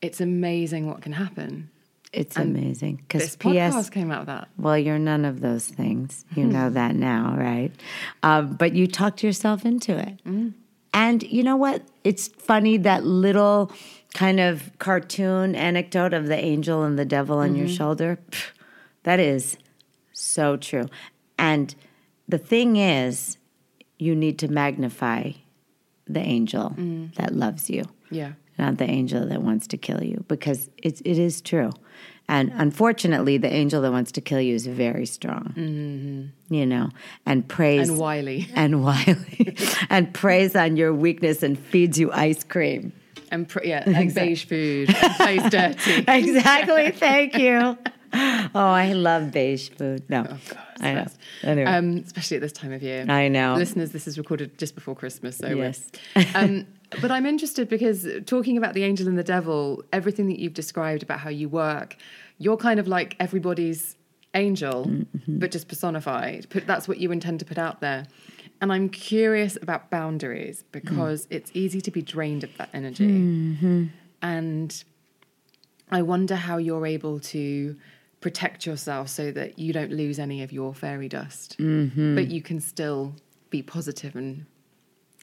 it's 0.00 0.20
amazing 0.20 0.86
what 0.86 1.00
can 1.02 1.12
happen. 1.12 1.70
It's 2.12 2.36
And 2.36 2.56
amazing. 2.56 2.96
Because 2.96 3.22
This 3.22 3.36
P.S. 3.36 3.74
podcast 3.74 3.90
came 3.90 4.10
out 4.10 4.20
of 4.20 4.26
that. 4.26 4.48
Well, 4.56 4.78
you're 4.78 4.98
none 4.98 5.24
of 5.24 5.40
those 5.40 5.66
things. 5.66 6.24
You 6.36 6.44
hmm. 6.44 6.52
know 6.52 6.70
that 6.70 6.94
now, 6.94 7.34
right? 7.36 7.72
Um, 8.22 8.54
but 8.54 8.74
you 8.74 8.86
talked 8.86 9.22
yourself 9.22 9.64
into 9.64 9.98
it. 9.98 10.24
Mm. 10.24 10.52
And 10.92 11.22
you 11.24 11.42
know 11.42 11.56
what? 11.56 11.82
It's 12.04 12.28
funny 12.28 12.76
that 12.78 13.04
little 13.04 13.72
kind 14.14 14.38
of 14.38 14.70
cartoon 14.78 15.56
anecdote 15.56 16.14
of 16.14 16.26
the 16.28 16.36
angel 16.36 16.84
and 16.84 16.96
the 16.96 17.04
devil 17.04 17.38
on 17.38 17.56
your 17.56 17.66
mm-hmm. 17.66 17.76
shoulder. 17.76 18.18
Pff, 18.30 18.50
That 19.02 19.18
is 19.18 19.58
so 20.12 20.56
true. 20.56 20.86
And 21.36 21.74
the 22.28 22.38
thing 22.38 22.76
is, 22.76 23.38
you 23.98 24.14
need 24.14 24.38
to 24.38 24.48
magnify 24.48 25.32
the 26.06 26.20
angel 26.20 26.74
mm. 26.76 27.14
that 27.14 27.34
loves 27.34 27.70
you. 27.70 27.84
Yeah. 28.10 28.32
not 28.58 28.78
the 28.78 28.88
angel 28.88 29.26
that 29.26 29.42
wants 29.42 29.66
to 29.68 29.76
kill 29.76 30.02
you 30.02 30.24
because 30.28 30.70
it's 30.82 31.00
it 31.04 31.18
is 31.18 31.40
true. 31.40 31.72
And 32.28 32.52
unfortunately 32.54 33.36
the 33.38 33.52
angel 33.52 33.82
that 33.82 33.90
wants 33.92 34.12
to 34.12 34.20
kill 34.20 34.40
you 34.40 34.54
is 34.54 34.66
very 34.66 35.06
strong. 35.06 35.52
Mm-hmm. 35.56 36.54
You 36.54 36.66
know 36.66 36.90
and 37.26 37.46
prays 37.48 37.88
And 37.90 37.98
wily. 37.98 38.48
and 38.54 38.84
wily. 38.84 39.56
And 39.90 40.12
preys 40.14 40.54
on 40.54 40.76
your 40.76 40.92
weakness 40.94 41.42
and 41.42 41.58
feeds 41.58 41.98
you 41.98 42.12
ice 42.12 42.44
cream. 42.44 42.92
And 43.30 43.48
pr- 43.48 43.64
yeah, 43.64 43.82
like 43.86 44.14
beige 44.14 44.44
food, 44.44 44.94
and 44.94 45.14
plays 45.14 45.42
dirty. 45.50 46.04
exactly. 46.08 46.92
Thank 46.92 47.36
you 47.36 47.76
oh 48.54 48.70
i 48.84 48.92
love 48.92 49.30
beige 49.32 49.68
food 49.70 50.02
no 50.08 50.24
i 50.80 50.94
know 50.94 51.06
anyway 51.42 51.66
Um, 51.70 51.96
especially 52.06 52.36
at 52.36 52.40
this 52.42 52.52
time 52.52 52.72
of 52.72 52.82
year. 52.82 53.04
I 53.08 53.28
know. 53.28 53.54
Listeners, 53.56 53.90
this 53.92 54.06
is 54.06 54.16
recorded 54.18 54.56
just 54.58 54.74
before 54.74 54.94
Christmas, 54.94 55.36
so 55.38 55.48
Yes. 55.48 55.90
um, 56.34 56.66
but 57.02 57.10
I'm 57.10 57.26
interested 57.26 57.68
because 57.68 58.06
talking 58.26 58.56
about 58.56 58.74
the 58.74 58.84
angel 58.84 59.08
and 59.08 59.18
the 59.18 59.24
devil, 59.24 59.82
everything 59.92 60.26
that 60.28 60.38
you've 60.38 60.54
described 60.54 61.02
about 61.02 61.20
how 61.20 61.30
you 61.30 61.48
work, 61.48 61.96
you're 62.38 62.56
kind 62.56 62.78
of 62.80 62.86
like 62.88 63.16
everybody's 63.18 63.96
angel, 64.34 64.84
Mm-hmm. 64.86 65.38
but 65.38 65.50
just 65.50 65.66
personified. 65.68 66.46
But 66.50 66.66
that's 66.66 66.86
what 66.88 66.98
you 66.98 67.10
intend 67.12 67.38
to 67.40 67.44
put 67.44 67.58
out 67.58 67.80
there. 67.80 68.06
And 68.60 68.72
I'm 68.72 68.88
curious 68.88 69.56
about 69.60 69.90
boundaries 69.90 70.64
because 70.72 71.26
it's 71.30 71.50
easy 71.54 71.80
to 71.80 71.90
be 71.90 72.02
drained 72.02 72.44
of 72.44 72.56
that 72.58 72.68
energy. 72.72 73.08
Mm-hmm. 73.08 73.84
And 74.22 74.84
I 75.90 76.02
wonder 76.02 76.36
how 76.36 76.56
you're 76.58 76.86
able 76.86 77.20
to 77.20 77.76
protect 78.24 78.64
yourself 78.64 79.06
so 79.10 79.30
that 79.30 79.58
you 79.58 79.70
don't 79.70 79.92
lose 79.92 80.18
any 80.18 80.42
of 80.42 80.50
your 80.50 80.72
fairy 80.72 81.10
dust, 81.10 81.58
Mm-hmm. 81.58 82.14
but 82.14 82.28
you 82.30 82.40
can 82.40 82.58
still 82.58 83.14
be 83.50 83.60
positive 83.62 84.16
and 84.16 84.46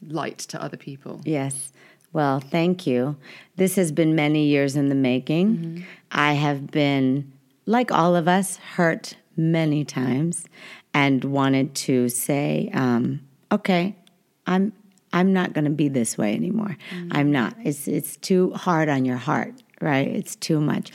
light 0.08 0.38
to 0.38 0.62
other 0.62 0.78
people. 0.78 1.20
Yes. 1.26 1.74
Well, 2.14 2.40
thank 2.40 2.86
you. 2.86 3.16
This 3.56 3.76
has 3.76 3.92
been 3.92 4.14
many 4.16 4.46
years 4.46 4.76
in 4.76 4.90
the 4.90 4.94
making. 5.12 5.84
I 6.12 6.34
have 6.34 6.68
been, 6.70 7.34
like 7.66 7.92
all 7.92 8.16
of 8.16 8.28
us, 8.28 8.58
hurt 8.58 9.16
many 9.36 9.84
times 9.84 10.46
and 10.94 11.24
wanted 11.24 11.74
to 11.88 12.08
say, 12.08 12.70
um, 12.72 13.22
okay, 13.52 13.96
I'm 14.46 14.74
I'm 15.12 15.34
not 15.34 15.54
going 15.54 15.66
to 15.66 15.72
be 15.72 15.90
this 15.90 16.20
way 16.20 16.36
anymore. 16.36 16.78
I'm 17.10 17.32
not. 17.32 17.56
It's 17.64 17.88
it's 17.88 18.16
too 18.18 18.52
hard 18.52 18.90
on 18.90 19.06
your 19.06 19.18
heart, 19.18 19.54
right? 19.82 20.08
It's 20.08 20.36
too 20.36 20.60
much. 20.60 20.92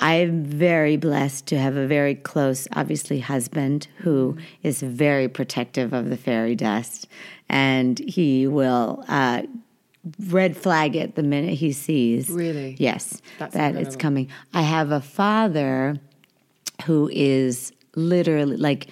I'm 0.00 0.44
very 0.44 0.96
blessed 0.96 1.46
to 1.46 1.58
have 1.58 1.76
a 1.76 1.86
very 1.86 2.16
close, 2.16 2.66
obviously, 2.72 3.20
husband 3.20 3.86
who 3.98 4.36
is 4.62 4.82
very 4.82 5.28
protective 5.28 5.92
of 5.92 6.10
the 6.10 6.16
fairy 6.16 6.56
dust, 6.56 7.06
and 7.48 7.98
he 8.00 8.48
will 8.48 9.04
uh, 9.06 9.42
red 10.26 10.56
flag 10.56 10.96
it 10.96 11.14
the 11.14 11.22
minute 11.22 11.54
he 11.54 11.72
sees. 11.72 12.28
Really? 12.28 12.76
Yes, 12.78 13.22
That's 13.38 13.54
that 13.54 13.76
it's 13.76 13.94
coming. 13.94 14.28
I 14.52 14.62
have 14.62 14.90
a 14.90 15.00
father 15.00 16.00
who 16.86 17.08
is 17.12 17.72
literally 17.94 18.56
like, 18.56 18.88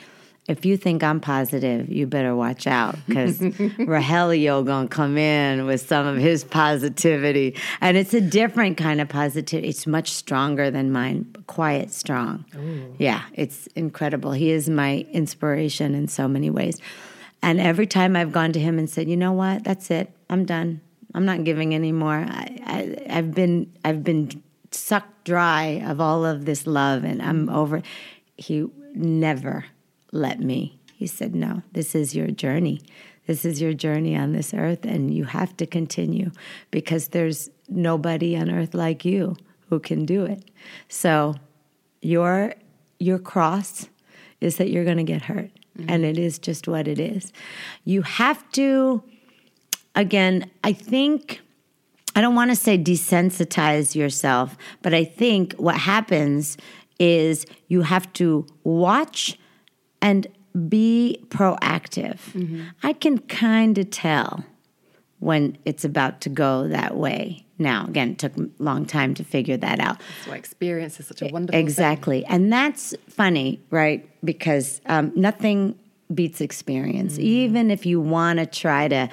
if 0.51 0.65
you 0.65 0.77
think 0.77 1.05
I'm 1.05 1.21
positive, 1.21 1.89
you 1.89 2.09
better 2.09 2.35
watch 2.35 2.67
out 2.67 2.97
because 3.07 3.39
Rahelio 3.39 4.67
gonna 4.67 4.89
come 4.89 5.17
in 5.17 5.65
with 5.65 5.81
some 5.81 6.07
of 6.07 6.17
his 6.17 6.43
positivity, 6.43 7.57
and 7.81 7.97
it's 7.97 8.13
a 8.15 8.21
different 8.21 8.77
kind 8.77 9.01
of 9.01 9.09
positivity. 9.09 9.69
It's 9.69 9.87
much 9.87 10.11
stronger 10.11 10.69
than 10.69 10.91
mine, 10.91 11.33
quiet, 11.47 11.93
strong. 11.93 12.45
Yeah, 12.99 13.23
it's 13.35 13.69
incredible. 13.69 14.33
He 14.33 14.51
is 14.51 14.69
my 14.69 15.07
inspiration 15.13 15.95
in 15.95 16.09
so 16.09 16.27
many 16.27 16.51
ways, 16.51 16.81
and 17.43 17.61
every 17.61 17.87
time 17.87 18.17
I've 18.17 18.33
gone 18.33 18.53
to 18.53 18.61
him 18.61 18.77
and 18.77 18.91
said, 18.91 19.09
"You 19.09 19.17
know 19.17 19.33
what? 19.33 19.63
That's 19.63 19.89
it. 19.89 20.11
I'm 20.29 20.45
done. 20.45 20.81
I'm 21.15 21.25
not 21.25 21.45
giving 21.45 21.77
anymore. 21.77 22.27
I, 22.29 22.59
I, 22.67 22.97
I've 23.19 23.33
been, 23.35 23.73
I've 23.85 24.03
been." 24.03 24.43
sucked 24.73 25.25
dry 25.25 25.83
of 25.85 26.01
all 26.01 26.25
of 26.25 26.45
this 26.45 26.65
love 26.65 27.03
and 27.03 27.21
I'm 27.21 27.49
over. 27.49 27.83
He 28.37 28.69
never 28.95 29.65
let 30.13 30.41
me. 30.41 30.81
He 30.95 31.07
said, 31.07 31.35
No, 31.35 31.63
this 31.73 31.95
is 31.95 32.15
your 32.15 32.29
journey. 32.29 32.83
This 33.27 33.45
is 33.45 33.61
your 33.61 33.73
journey 33.73 34.17
on 34.17 34.33
this 34.33 34.53
earth, 34.53 34.85
and 34.85 35.15
you 35.15 35.25
have 35.25 35.57
to 35.59 35.67
continue 35.67 36.33
because 36.71 37.09
there's 37.09 37.49
nobody 37.69 38.37
on 38.37 38.51
earth 38.51 38.75
like 38.75 39.05
you 39.05 39.37
who 39.69 39.79
can 39.79 40.05
do 40.05 40.25
it. 40.25 40.51
So, 40.89 41.37
your 42.03 42.55
your 42.99 43.19
cross 43.19 43.89
is 44.41 44.57
that 44.57 44.71
you're 44.71 44.85
going 44.85 44.97
to 44.97 45.05
get 45.05 45.23
hurt, 45.23 45.51
mm-hmm. 45.79 45.89
and 45.89 46.05
it 46.05 46.19
is 46.19 46.39
just 46.39 46.67
what 46.67 46.89
it 46.89 46.99
is. 46.99 47.33
You 47.85 48.03
have 48.03 48.51
to, 48.53 49.03
again, 49.95 50.51
I 50.65 50.73
think. 50.73 51.41
I 52.17 52.21
don't 52.23 52.35
want 52.35 52.51
to 52.51 52.57
say 52.57 52.77
desensitize 52.77 53.95
yourself, 53.95 54.57
but 54.83 54.93
I 54.93 55.05
think 55.05 55.55
what 55.55 55.77
happens 55.77 56.57
is 56.99 57.47
you 57.69 57.83
have 57.83 58.13
to 58.15 58.45
watch 58.65 59.39
and 60.03 60.27
be 60.69 61.23
proactive. 61.29 62.19
I 62.83 62.93
can 62.93 63.19
kind 63.19 63.79
of 63.79 63.91
tell 63.91 64.45
when 65.21 65.57
it's 65.65 65.85
about 65.85 66.21
to 66.23 66.29
go 66.29 66.67
that 66.69 66.97
way. 66.97 67.45
Now, 67.59 67.85
again, 67.87 68.13
it 68.13 68.19
took 68.19 68.37
a 68.39 68.49
long 68.59 68.87
time 68.87 69.13
to 69.15 69.25
figure 69.25 69.59
that 69.59 69.81
out. 69.81 69.99
That's 69.99 70.29
why 70.29 70.37
experience 70.37 70.99
is 70.99 71.07
such 71.07 71.21
a 71.21 71.27
wonderful 71.27 71.59
thing. 71.59 71.67
Exactly. 71.67 72.25
And 72.25 72.51
that's 72.51 72.95
funny, 73.07 73.61
right? 73.71 74.09
Because 74.25 74.81
um, 74.87 75.13
nothing 75.15 75.79
beats 76.13 76.41
experience. 76.41 77.19
Mm. 77.19 77.21
Even 77.21 77.71
if 77.71 77.85
you 77.85 78.01
want 78.01 78.39
to 78.39 78.47
try 78.47 78.89
to 78.89 79.11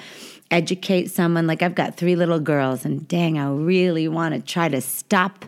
educate 0.50 1.10
someone, 1.10 1.46
like 1.46 1.62
I've 1.62 1.74
got 1.74 1.96
three 1.96 2.16
little 2.16 2.40
girls, 2.40 2.86
and 2.86 3.06
dang, 3.06 3.38
I 3.38 3.50
really 3.50 4.08
want 4.08 4.34
to 4.34 4.40
try 4.40 4.68
to 4.68 4.80
stop. 4.80 5.44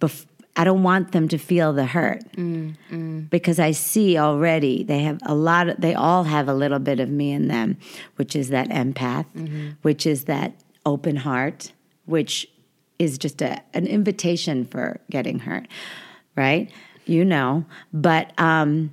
Bef- 0.00 0.26
I 0.56 0.64
don't 0.64 0.82
want 0.82 1.12
them 1.12 1.28
to 1.28 1.38
feel 1.38 1.72
the 1.72 1.86
hurt 1.86 2.22
Mm, 2.36 3.30
because 3.30 3.58
I 3.60 3.70
see 3.70 4.18
already 4.18 4.82
they 4.84 5.00
have 5.00 5.18
a 5.22 5.34
lot 5.34 5.68
of, 5.68 5.80
they 5.80 5.94
all 5.94 6.24
have 6.24 6.48
a 6.48 6.54
little 6.54 6.78
bit 6.80 6.98
of 7.00 7.08
me 7.08 7.30
in 7.32 7.48
them, 7.48 7.78
which 8.16 8.34
is 8.34 8.48
that 8.50 8.68
empath, 8.68 9.26
Mm-hmm. 9.36 9.68
which 9.82 10.06
is 10.06 10.24
that 10.24 10.52
open 10.84 11.16
heart, 11.16 11.72
which 12.06 12.46
is 12.98 13.16
just 13.16 13.40
a, 13.42 13.62
an 13.74 13.86
invitation 13.86 14.64
for 14.66 15.00
getting 15.10 15.38
hurt, 15.40 15.66
right? 16.36 16.70
You 17.06 17.24
know, 17.24 17.64
but 17.92 18.32
um, 18.38 18.90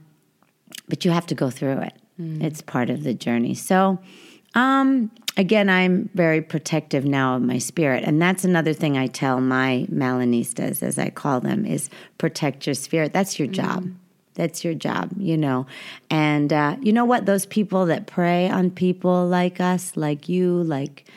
but 0.88 1.04
you 1.06 1.12
have 1.12 1.26
to 1.28 1.36
go 1.36 1.50
through 1.50 1.80
it. 1.82 1.94
It's 2.20 2.62
part 2.62 2.90
of 2.90 3.04
the 3.04 3.14
journey. 3.14 3.54
So, 3.54 4.00
um, 4.58 5.12
again, 5.38 5.70
I'm 5.70 6.10
very 6.16 6.42
protective 6.42 7.06
now 7.06 7.36
of 7.36 7.44
my 7.44 7.60
spirit, 7.60 8.04
and 8.04 8.20
that's 8.20 8.44
another 8.44 8.74
thing 8.74 8.98
I 8.98 9.06
tell 9.06 9.40
my 9.40 9.86
Mallynistas, 9.92 10.82
as 10.82 10.98
I 10.98 11.12
call 11.12 11.40
them, 11.40 11.64
is 11.64 11.92
protect 12.18 12.66
your 12.66 12.74
spirit. 12.74 13.14
That's 13.14 13.38
your 13.38 13.48
job. 13.48 13.88
That's 14.34 14.64
your 14.64 14.74
job, 14.74 15.12
you 15.16 15.38
know. 15.38 15.68
And 16.10 16.52
uh, 16.52 16.78
you 16.82 16.92
know 16.92 17.06
what? 17.06 17.28
Those 17.28 17.46
people 17.46 17.86
that 17.86 18.08
prey 18.08 18.50
on 18.50 18.72
people 18.72 19.28
like 19.28 19.62
us, 19.62 19.96
like 19.96 20.28
you, 20.28 20.64
like 20.64 21.08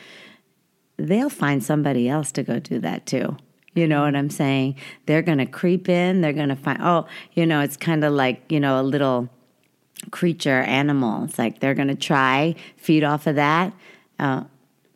they'll 0.97 1.29
find 1.29 1.63
somebody 1.63 2.07
else 2.07 2.31
to 2.33 2.43
go 2.43 2.59
do 2.59 2.77
that 2.79 3.07
too. 3.07 3.37
You 3.73 3.87
know 3.87 4.03
what 4.03 4.15
I'm 4.15 4.29
saying? 4.29 4.75
They're 5.07 5.23
going 5.23 5.39
to 5.39 5.47
creep 5.47 5.89
in. 5.89 6.21
They're 6.21 6.33
going 6.33 6.49
to 6.49 6.55
find, 6.55 6.79
oh, 6.81 7.07
you 7.33 7.47
know, 7.47 7.61
it's 7.61 7.77
kind 7.77 8.03
of 8.03 8.13
like, 8.13 8.51
you 8.51 8.59
know, 8.59 8.79
a 8.79 8.83
little 8.83 9.29
creature, 10.09 10.61
animal. 10.61 11.23
It's 11.25 11.37
like 11.37 11.59
they're 11.59 11.75
going 11.75 11.87
to 11.89 11.95
try, 11.95 12.55
feed 12.77 13.03
off 13.03 13.27
of 13.27 13.35
that. 13.35 13.73
Uh, 14.19 14.43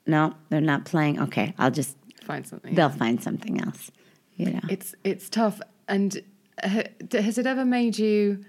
no, 0.08 0.34
they're 0.50 0.62
not 0.62 0.86
playing. 0.86 1.22
Okay, 1.22 1.54
I'll 1.58 1.72
just, 1.72 1.96
Find 2.24 2.46
something. 2.48 2.74
they'll 2.76 2.90
find 2.90 3.22
something 3.22 3.62
else. 3.62 3.92
You 4.36 4.52
know? 4.54 4.60
It's 4.70 4.96
it's 5.04 5.30
tough. 5.30 5.62
And 5.88 6.22
ha- 6.64 6.84
has 7.12 7.38
it 7.38 7.46
ever 7.46 7.64
made 7.66 7.98
you 7.98 8.44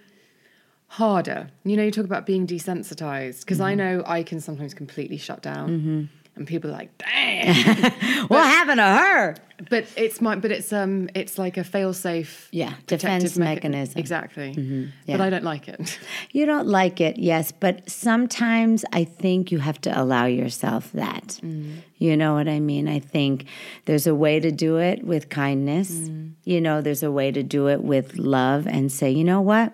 harder? 0.89 1.49
You 1.65 1.77
know, 1.77 1.83
you 1.85 1.91
talk 1.91 2.05
about 2.05 2.27
being 2.27 2.47
desensitized 2.47 3.41
because 3.41 3.61
I 3.61 3.75
know 3.75 4.03
I 4.07 4.23
can 4.23 4.41
sometimes 4.41 4.75
completely 4.75 5.17
shut 5.19 5.43
down, 5.43 6.09
and 6.37 6.47
people 6.47 6.71
are 6.71 6.75
like, 6.75 6.97
"Damn!" 6.99 7.93
what 8.29 8.45
happened 8.45 8.79
to 8.79 8.85
her? 8.85 9.37
but 9.71 9.87
it's 9.97 10.21
my, 10.21 10.37
but 10.37 10.51
it's 10.51 10.73
um, 10.73 11.09
it's 11.15 11.39
like 11.39 11.57
a 11.57 11.65
fail-safe, 11.65 12.49
Yeah, 12.53 12.75
defense 12.87 13.37
mecha- 13.37 13.39
mechanism. 13.39 13.99
Exactly. 13.99 14.55
Mm-hmm. 14.55 14.85
yeah. 15.07 15.17
But 15.17 15.25
I 15.25 15.31
don't 15.31 15.45
like 15.45 15.69
it. 15.69 15.99
You 16.33 16.45
don't 16.45 16.67
like 16.67 17.01
it, 17.01 17.17
yes, 17.19 17.53
but 17.53 17.89
sometimes 17.89 18.85
I 18.93 19.05
think 19.05 19.51
you 19.51 19.59
have 19.59 19.81
to 19.83 20.01
allow 20.03 20.27
yourself 20.27 20.93
that. 20.93 21.41
Mm. 21.43 21.77
You 21.97 22.17
know 22.17 22.35
what 22.35 22.47
I 22.47 22.61
mean? 22.61 22.89
I 22.89 22.99
think 22.99 23.47
there's 23.87 24.07
a 24.07 24.15
way 24.15 24.39
to 24.41 24.51
do 24.51 24.77
it 24.77 25.05
with 25.05 25.31
kindness. 25.31 25.91
Mm. 25.91 26.33
You 26.45 26.61
know, 26.61 26.83
there's 26.83 27.03
a 27.03 27.11
way 27.11 27.33
to 27.33 27.43
do 27.43 27.69
it 27.69 27.83
with 27.83 28.19
love 28.19 28.67
and 28.67 28.93
say, 28.93 29.11
you 29.11 29.25
know 29.25 29.41
what? 29.41 29.73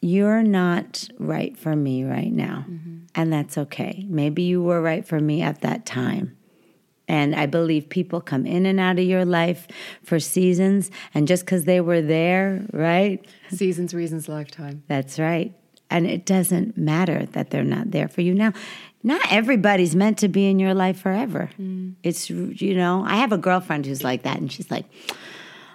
You're 0.00 0.42
not 0.42 1.08
right 1.18 1.56
for 1.58 1.76
me 1.76 2.04
right 2.04 2.32
now. 2.32 2.64
Mm-hmm. 2.68 2.96
and 3.14 3.32
that's 3.32 3.58
okay. 3.58 4.06
Maybe 4.08 4.42
you 4.42 4.62
were 4.62 4.80
right 4.80 5.06
for 5.06 5.20
me 5.20 5.42
at 5.42 5.60
that 5.62 5.84
time. 5.84 6.36
And 7.08 7.34
I 7.34 7.46
believe 7.46 7.88
people 7.88 8.20
come 8.20 8.46
in 8.46 8.66
and 8.66 8.78
out 8.78 9.00
of 9.00 9.04
your 9.04 9.24
life 9.24 9.66
for 10.04 10.20
seasons, 10.20 10.92
and 11.12 11.26
just 11.26 11.44
because 11.44 11.64
they 11.64 11.80
were 11.80 12.00
there, 12.00 12.64
right? 12.72 13.26
Seasons, 13.50 13.94
reasons, 13.94 14.28
lifetime. 14.28 14.84
That's 14.86 15.18
right. 15.18 15.52
And 15.90 16.06
it 16.06 16.24
doesn't 16.24 16.78
matter 16.78 17.26
that 17.32 17.50
they're 17.50 17.64
not 17.64 17.90
there 17.90 18.06
for 18.06 18.20
you 18.20 18.32
now. 18.32 18.52
Not 19.02 19.20
everybody's 19.28 19.96
meant 19.96 20.18
to 20.18 20.28
be 20.28 20.46
in 20.48 20.60
your 20.60 20.72
life 20.72 21.00
forever. 21.00 21.50
Mm. 21.60 21.94
It's, 22.04 22.30
you 22.30 22.74
know, 22.76 23.02
I 23.04 23.16
have 23.16 23.32
a 23.32 23.38
girlfriend 23.38 23.86
who's 23.86 24.04
like 24.04 24.22
that, 24.22 24.36
and 24.38 24.52
she's 24.52 24.70
like, 24.70 24.84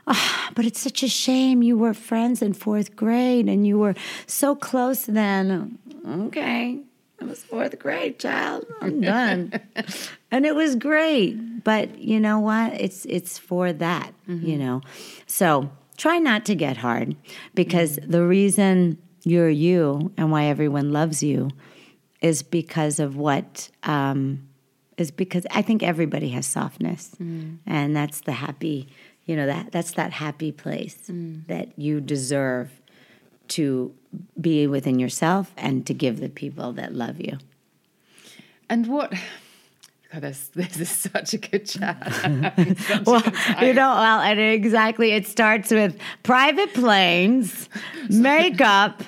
oh, 0.07 0.49
but 0.55 0.65
it's 0.65 0.79
such 0.79 1.03
a 1.03 1.07
shame 1.07 1.63
you 1.63 1.77
were 1.77 1.93
friends 1.93 2.41
in 2.41 2.53
fourth 2.53 2.95
grade 2.95 3.47
and 3.47 3.65
you 3.65 3.77
were 3.77 3.95
so 4.27 4.55
close 4.55 5.05
then. 5.05 5.77
Okay, 6.07 6.79
it 7.19 7.23
was 7.25 7.43
fourth 7.43 7.77
grade, 7.79 8.19
child. 8.19 8.65
I'm 8.81 9.01
done. 9.01 9.53
and 10.31 10.45
it 10.45 10.55
was 10.55 10.75
great. 10.75 11.63
But 11.63 11.97
you 11.97 12.19
know 12.19 12.39
what? 12.39 12.73
It's 12.73 13.05
it's 13.05 13.37
for 13.37 13.73
that, 13.73 14.13
you 14.27 14.35
mm-hmm. 14.35 14.59
know. 14.59 14.81
So 15.25 15.69
try 15.97 16.19
not 16.19 16.45
to 16.45 16.55
get 16.55 16.77
hard 16.77 17.15
because 17.53 17.97
mm-hmm. 17.97 18.11
the 18.11 18.23
reason 18.23 18.97
you're 19.23 19.49
you 19.49 20.11
and 20.17 20.31
why 20.31 20.45
everyone 20.45 20.93
loves 20.93 21.23
you 21.23 21.49
is 22.21 22.43
because 22.43 22.99
of 22.99 23.17
what 23.17 23.69
um, 23.83 24.47
is 24.97 25.11
because 25.11 25.45
I 25.51 25.61
think 25.61 25.83
everybody 25.83 26.29
has 26.29 26.45
softness, 26.45 27.11
mm. 27.21 27.57
and 27.65 27.95
that's 27.95 28.21
the 28.21 28.31
happy, 28.31 28.87
you 29.25 29.35
know 29.35 29.45
that 29.45 29.71
that's 29.71 29.91
that 29.91 30.13
happy 30.13 30.51
place 30.51 30.97
that 31.47 31.77
you 31.77 31.99
deserve 32.01 32.69
to 33.47 33.93
be 34.39 34.67
within 34.67 34.99
yourself 34.99 35.51
and 35.57 35.85
to 35.85 35.93
give 35.93 36.19
the 36.19 36.29
people 36.29 36.73
that 36.73 36.93
love 36.93 37.19
you. 37.19 37.37
And 38.69 38.87
what? 38.87 39.13
God, 40.11 40.21
this 40.21 40.49
this 40.49 40.79
is 40.79 40.89
such 40.89 41.33
a 41.33 41.37
good 41.37 41.65
chat. 41.65 41.97
Well, 43.05 43.21
you 43.61 43.73
know, 43.73 43.89
well, 43.89 44.21
and 44.21 44.39
exactly, 44.39 45.11
it 45.11 45.27
starts 45.27 45.71
with 45.71 45.97
private 46.23 46.73
planes, 46.73 47.69
makeup, 48.09 49.03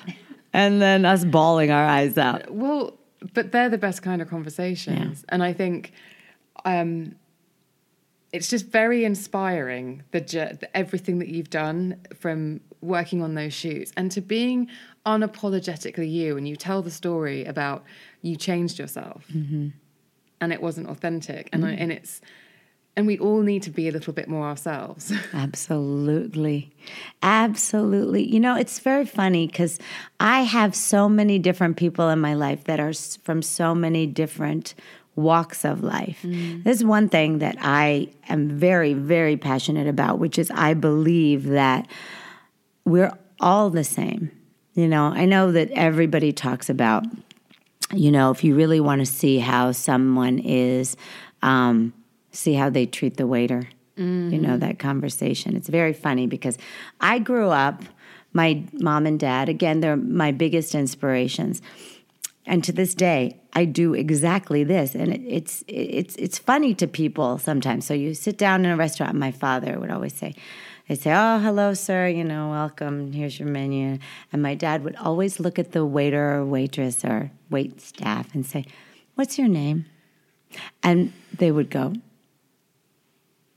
and 0.52 0.80
then 0.82 1.04
us 1.04 1.24
bawling 1.24 1.70
our 1.70 1.84
eyes 1.84 2.18
out. 2.18 2.50
Well, 2.50 2.94
but 3.34 3.52
they're 3.52 3.68
the 3.68 3.78
best 3.78 4.02
kind 4.02 4.22
of 4.22 4.28
conversations, 4.28 5.24
and 5.28 5.42
I 5.42 5.52
think 5.52 5.92
um, 6.64 7.14
it's 8.32 8.48
just 8.48 8.66
very 8.66 9.04
inspiring 9.04 10.02
the, 10.10 10.68
everything 10.74 11.18
that 11.18 11.28
you've 11.28 11.50
done 11.50 12.00
from 12.18 12.60
working 12.80 13.22
on 13.22 13.34
those 13.34 13.52
shoots 13.52 13.92
and 13.96 14.10
to 14.12 14.20
being 14.20 14.68
unapologetically 15.06 16.10
you. 16.10 16.36
And 16.36 16.46
you 16.46 16.56
tell 16.56 16.82
the 16.82 16.90
story 16.90 17.44
about 17.44 17.84
you 18.22 18.36
changed 18.36 18.78
yourself, 18.78 19.24
mm-hmm. 19.32 19.68
and 20.40 20.52
it 20.52 20.60
wasn't 20.60 20.88
authentic, 20.88 21.48
and 21.52 21.64
I, 21.64 21.70
mm. 21.70 21.76
and 21.80 21.92
it's 21.92 22.20
and 22.98 23.06
we 23.06 23.16
all 23.16 23.42
need 23.42 23.62
to 23.62 23.70
be 23.70 23.86
a 23.86 23.92
little 23.92 24.12
bit 24.12 24.26
more 24.26 24.48
ourselves. 24.48 25.12
Absolutely. 25.32 26.72
Absolutely. 27.22 28.24
You 28.24 28.40
know, 28.40 28.56
it's 28.56 28.80
very 28.80 29.06
funny 29.06 29.46
because 29.46 29.78
I 30.18 30.40
have 30.40 30.74
so 30.74 31.08
many 31.08 31.38
different 31.38 31.76
people 31.76 32.08
in 32.08 32.18
my 32.18 32.34
life 32.34 32.64
that 32.64 32.80
are 32.80 32.92
from 33.22 33.40
so 33.40 33.72
many 33.72 34.04
different 34.08 34.74
walks 35.18 35.64
of 35.64 35.82
life. 35.82 36.20
There's 36.22 36.84
one 36.84 37.08
thing 37.08 37.40
that 37.40 37.56
I 37.60 38.08
am 38.28 38.48
very, 38.48 38.94
very 38.94 39.36
passionate 39.36 39.88
about, 39.88 40.18
which 40.18 40.38
is 40.38 40.50
I 40.52 40.74
believe 40.74 41.46
that 41.48 41.88
we're 42.84 43.12
all 43.40 43.68
the 43.70 43.84
same. 43.84 44.30
You 44.74 44.86
know, 44.86 45.06
I 45.06 45.24
know 45.24 45.50
that 45.52 45.70
everybody 45.72 46.32
talks 46.32 46.70
about, 46.70 47.04
you 47.92 48.12
know, 48.12 48.30
if 48.30 48.44
you 48.44 48.54
really 48.54 48.80
want 48.80 49.00
to 49.00 49.06
see 49.06 49.38
how 49.38 49.72
someone 49.72 50.38
is, 50.38 50.96
um, 51.42 51.92
see 52.30 52.54
how 52.54 52.70
they 52.70 52.86
treat 52.86 53.16
the 53.16 53.26
waiter. 53.26 53.68
You 54.32 54.38
know, 54.38 54.56
that 54.58 54.78
conversation. 54.78 55.56
It's 55.56 55.68
very 55.68 55.92
funny 55.92 56.28
because 56.28 56.56
I 57.00 57.18
grew 57.18 57.48
up, 57.48 57.82
my 58.32 58.62
mom 58.74 59.06
and 59.06 59.18
dad, 59.18 59.48
again, 59.48 59.80
they're 59.80 59.96
my 59.96 60.30
biggest 60.30 60.76
inspirations. 60.76 61.60
And 62.48 62.64
to 62.64 62.72
this 62.72 62.94
day, 62.94 63.38
I 63.52 63.66
do 63.66 63.92
exactly 63.92 64.64
this, 64.64 64.94
and 64.94 65.12
it, 65.12 65.20
it's 65.26 65.62
it's 65.68 66.16
it's 66.16 66.38
funny 66.38 66.72
to 66.76 66.86
people 66.86 67.36
sometimes. 67.36 67.84
So 67.84 67.92
you 67.92 68.14
sit 68.14 68.38
down 68.38 68.64
in 68.64 68.70
a 68.70 68.76
restaurant. 68.76 69.14
My 69.16 69.32
father 69.32 69.78
would 69.78 69.90
always 69.90 70.14
say, 70.14 70.34
"They'd 70.88 70.98
say, 70.98 71.12
oh, 71.14 71.38
hello, 71.40 71.74
sir. 71.74 72.08
You 72.08 72.24
know, 72.24 72.48
welcome. 72.48 73.12
Here's 73.12 73.38
your 73.38 73.48
menu." 73.48 73.98
And 74.32 74.42
my 74.42 74.54
dad 74.54 74.82
would 74.82 74.96
always 74.96 75.38
look 75.38 75.58
at 75.58 75.72
the 75.72 75.84
waiter 75.84 76.36
or 76.36 76.46
waitress 76.46 77.04
or 77.04 77.30
wait 77.50 77.82
staff 77.82 78.34
and 78.34 78.46
say, 78.46 78.64
"What's 79.14 79.38
your 79.38 79.48
name?" 79.48 79.84
And 80.82 81.12
they 81.36 81.52
would 81.52 81.68
go, 81.68 81.92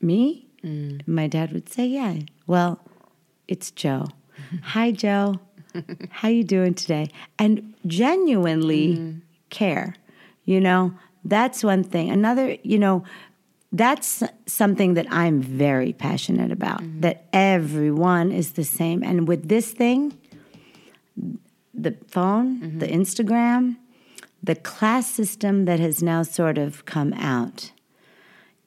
"Me?" 0.01 0.47
Mm. 0.65 1.07
My 1.07 1.27
dad 1.27 1.53
would 1.53 1.69
say, 1.69 1.85
"Yeah." 1.87 2.15
Well, 2.45 2.81
it's 3.47 3.71
Joe. 3.71 4.07
Hi, 4.63 4.91
Joe. 4.91 5.39
How 6.09 6.27
you 6.27 6.43
doing 6.43 6.73
today? 6.73 7.09
And 7.39 7.73
genuinely 7.85 8.95
mm-hmm. 8.95 9.19
care. 9.49 9.95
You 10.45 10.59
know, 10.59 10.93
that's 11.23 11.63
one 11.63 11.83
thing. 11.83 12.09
Another, 12.09 12.57
you 12.63 12.79
know, 12.79 13.03
that's 13.71 14.23
something 14.45 14.95
that 14.95 15.07
I'm 15.09 15.41
very 15.41 15.93
passionate 15.93 16.51
about. 16.51 16.81
Mm-hmm. 16.81 17.01
That 17.01 17.25
everyone 17.31 18.31
is 18.31 18.53
the 18.53 18.65
same. 18.65 19.03
And 19.03 19.27
with 19.27 19.47
this 19.47 19.71
thing, 19.71 20.17
the 21.73 21.95
phone, 22.07 22.59
mm-hmm. 22.59 22.79
the 22.79 22.87
Instagram, 22.87 23.77
the 24.43 24.55
class 24.55 25.09
system 25.09 25.65
that 25.65 25.79
has 25.79 26.01
now 26.01 26.23
sort 26.23 26.57
of 26.57 26.85
come 26.85 27.13
out 27.13 27.71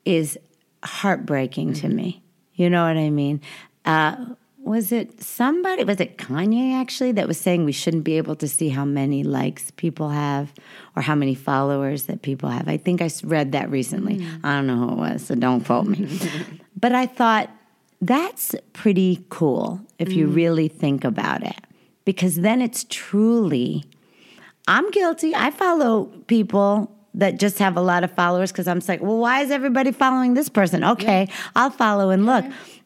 is 0.05 0.39
heartbreaking 0.85 1.75
to 1.75 1.89
me. 1.89 2.23
You 2.55 2.71
know 2.71 2.87
what 2.87 2.97
I 2.97 3.11
mean? 3.11 3.41
Uh, 3.85 4.17
was 4.65 4.93
it 4.93 5.23
somebody, 5.23 5.85
was 5.85 6.01
it 6.01 6.19
Kanye 6.19 6.75
actually, 6.75 7.13
that 7.13 7.29
was 7.29 7.39
saying 7.39 7.65
we 7.65 7.73
shouldn't 7.73 8.05
be 8.05 8.17
able 8.17 8.35
to 8.37 8.49
see 8.49 8.71
how 8.71 8.85
many 8.85 9.23
likes 9.23 9.71
people 9.73 10.11
have 10.11 10.53
or 10.97 11.03
how 11.03 11.15
many 11.15 11.35
followers 11.35 12.05
that 12.05 12.23
people 12.23 12.49
have? 12.49 12.69
I 12.69 12.77
think 12.77 13.03
I 13.03 13.11
read 13.23 13.53
that 13.53 13.71
recently. 13.71 14.19
Mm. 14.19 14.41
I 14.43 14.57
don't 14.57 14.67
know 14.67 14.77
who 14.77 14.93
it 14.93 14.97
was, 14.97 15.27
so 15.27 15.35
don't 15.35 15.65
quote 15.65 15.87
me. 15.87 16.19
but 16.81 16.93
I 16.93 17.07
thought 17.07 17.51
that's 18.01 18.55
pretty 18.73 19.25
cool 19.29 19.81
if 19.99 20.13
you 20.13 20.27
mm. 20.27 20.35
really 20.35 20.69
think 20.69 21.05
about 21.05 21.43
it, 21.43 21.61
because 22.05 22.37
then 22.37 22.61
it's 22.63 22.85
truly 22.89 23.85
I'm 24.67 24.91
guilty. 24.91 25.35
I 25.35 25.51
follow 25.51 26.07
people 26.27 26.91
that 27.15 27.39
just 27.39 27.59
have 27.59 27.77
a 27.77 27.81
lot 27.81 28.03
of 28.03 28.11
followers 28.13 28.51
because 28.51 28.67
I'm 28.67 28.79
just 28.79 28.89
like, 28.89 29.03
well, 29.03 29.19
why 29.19 29.43
is 29.43 29.51
everybody 29.51 29.93
following 29.93 30.35
this 30.35 30.49
person? 30.49 30.83
Okay, 30.83 31.29
I'll 31.55 31.71
follow 31.71 32.11
and 32.11 32.27
look. 32.27 32.45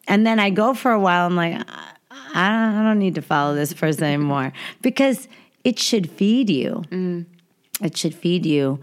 And 0.09 0.27
then 0.27 0.39
I 0.39 0.49
go 0.49 0.73
for 0.73 0.91
a 0.91 0.99
while. 0.99 1.27
I'm 1.27 1.35
like, 1.35 1.53
I 1.53 2.49
don't, 2.49 2.75
I 2.75 2.83
don't 2.83 2.99
need 2.99 3.15
to 3.15 3.21
follow 3.21 3.55
this 3.55 3.73
person 3.73 4.03
anymore 4.03 4.51
because 4.81 5.29
it 5.63 5.79
should 5.79 6.09
feed 6.09 6.49
you. 6.49 6.83
Mm. 6.89 7.25
It 7.81 7.95
should 7.95 8.13
feed 8.15 8.45
you 8.45 8.79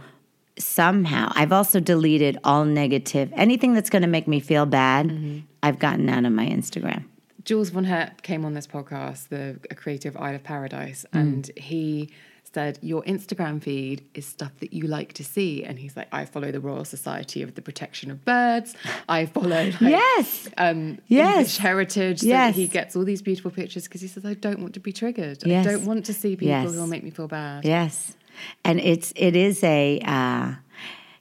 somehow. 0.59 1.31
I've 1.35 1.53
also 1.53 1.81
deleted 1.81 2.39
all 2.45 2.65
negative, 2.65 3.31
anything 3.35 3.75
that's 3.75 3.91
going 3.91 4.03
to 4.03 4.09
make 4.09 4.27
me 4.27 4.41
feel 4.41 4.67
bad. 4.67 5.09
Mm-hmm. 5.09 5.41
I've 5.63 5.79
gotten 5.79 6.09
out 6.09 6.25
of 6.25 6.33
my 6.33 6.47
Instagram. 6.47 7.05
Jules 7.45 7.71
Von 7.71 7.85
Hep 7.85 8.23
came 8.23 8.45
on 8.45 8.55
this 8.55 8.67
podcast, 8.67 9.29
the 9.29 9.59
a 9.71 9.75
creator 9.75 10.09
of 10.09 10.17
Isle 10.17 10.37
of 10.37 10.43
Paradise, 10.43 11.05
mm. 11.13 11.21
and 11.21 11.51
he 11.57 12.11
said, 12.57 12.79
Your 12.81 13.03
Instagram 13.15 13.57
feed 13.63 13.99
is 14.15 14.25
stuff 14.37 14.53
that 14.61 14.73
you 14.73 14.85
like 14.99 15.13
to 15.21 15.25
see. 15.35 15.63
And 15.63 15.79
he's 15.79 15.95
like, 15.99 16.09
I 16.21 16.25
follow 16.25 16.51
the 16.57 16.61
Royal 16.71 16.87
Society 16.97 17.43
of 17.43 17.55
the 17.55 17.61
Protection 17.69 18.11
of 18.11 18.19
Birds. 18.25 18.75
I 19.09 19.27
follow 19.27 19.49
like, 19.49 19.79
Yes. 19.81 20.49
um, 20.57 20.99
Yes. 21.07 21.37
English 21.37 21.57
heritage. 21.59 22.21
So 22.21 22.27
Yes. 22.29 22.57
he 22.57 22.67
gets 22.79 22.97
all 22.97 23.05
these 23.05 23.21
beautiful 23.21 23.51
pictures 23.51 23.85
because 23.85 24.01
he 24.01 24.09
says, 24.09 24.25
I 24.25 24.35
don't 24.47 24.61
want 24.65 24.73
to 24.75 24.81
be 24.81 24.93
triggered. 25.03 25.39
Yes. 25.45 25.67
I 25.67 25.71
don't 25.71 25.85
want 25.85 26.07
to 26.07 26.15
see 26.15 26.31
people 26.37 26.49
Yes. 26.49 26.65
who 26.73 26.79
will 26.81 26.87
make 26.95 27.05
me 27.05 27.11
feel 27.11 27.29
bad. 27.29 27.65
Yes, 27.65 28.17
and 28.65 28.81
it's 28.81 29.13
it 29.17 29.35
is 29.37 29.63
a, 29.65 30.01
uh, 30.05 30.47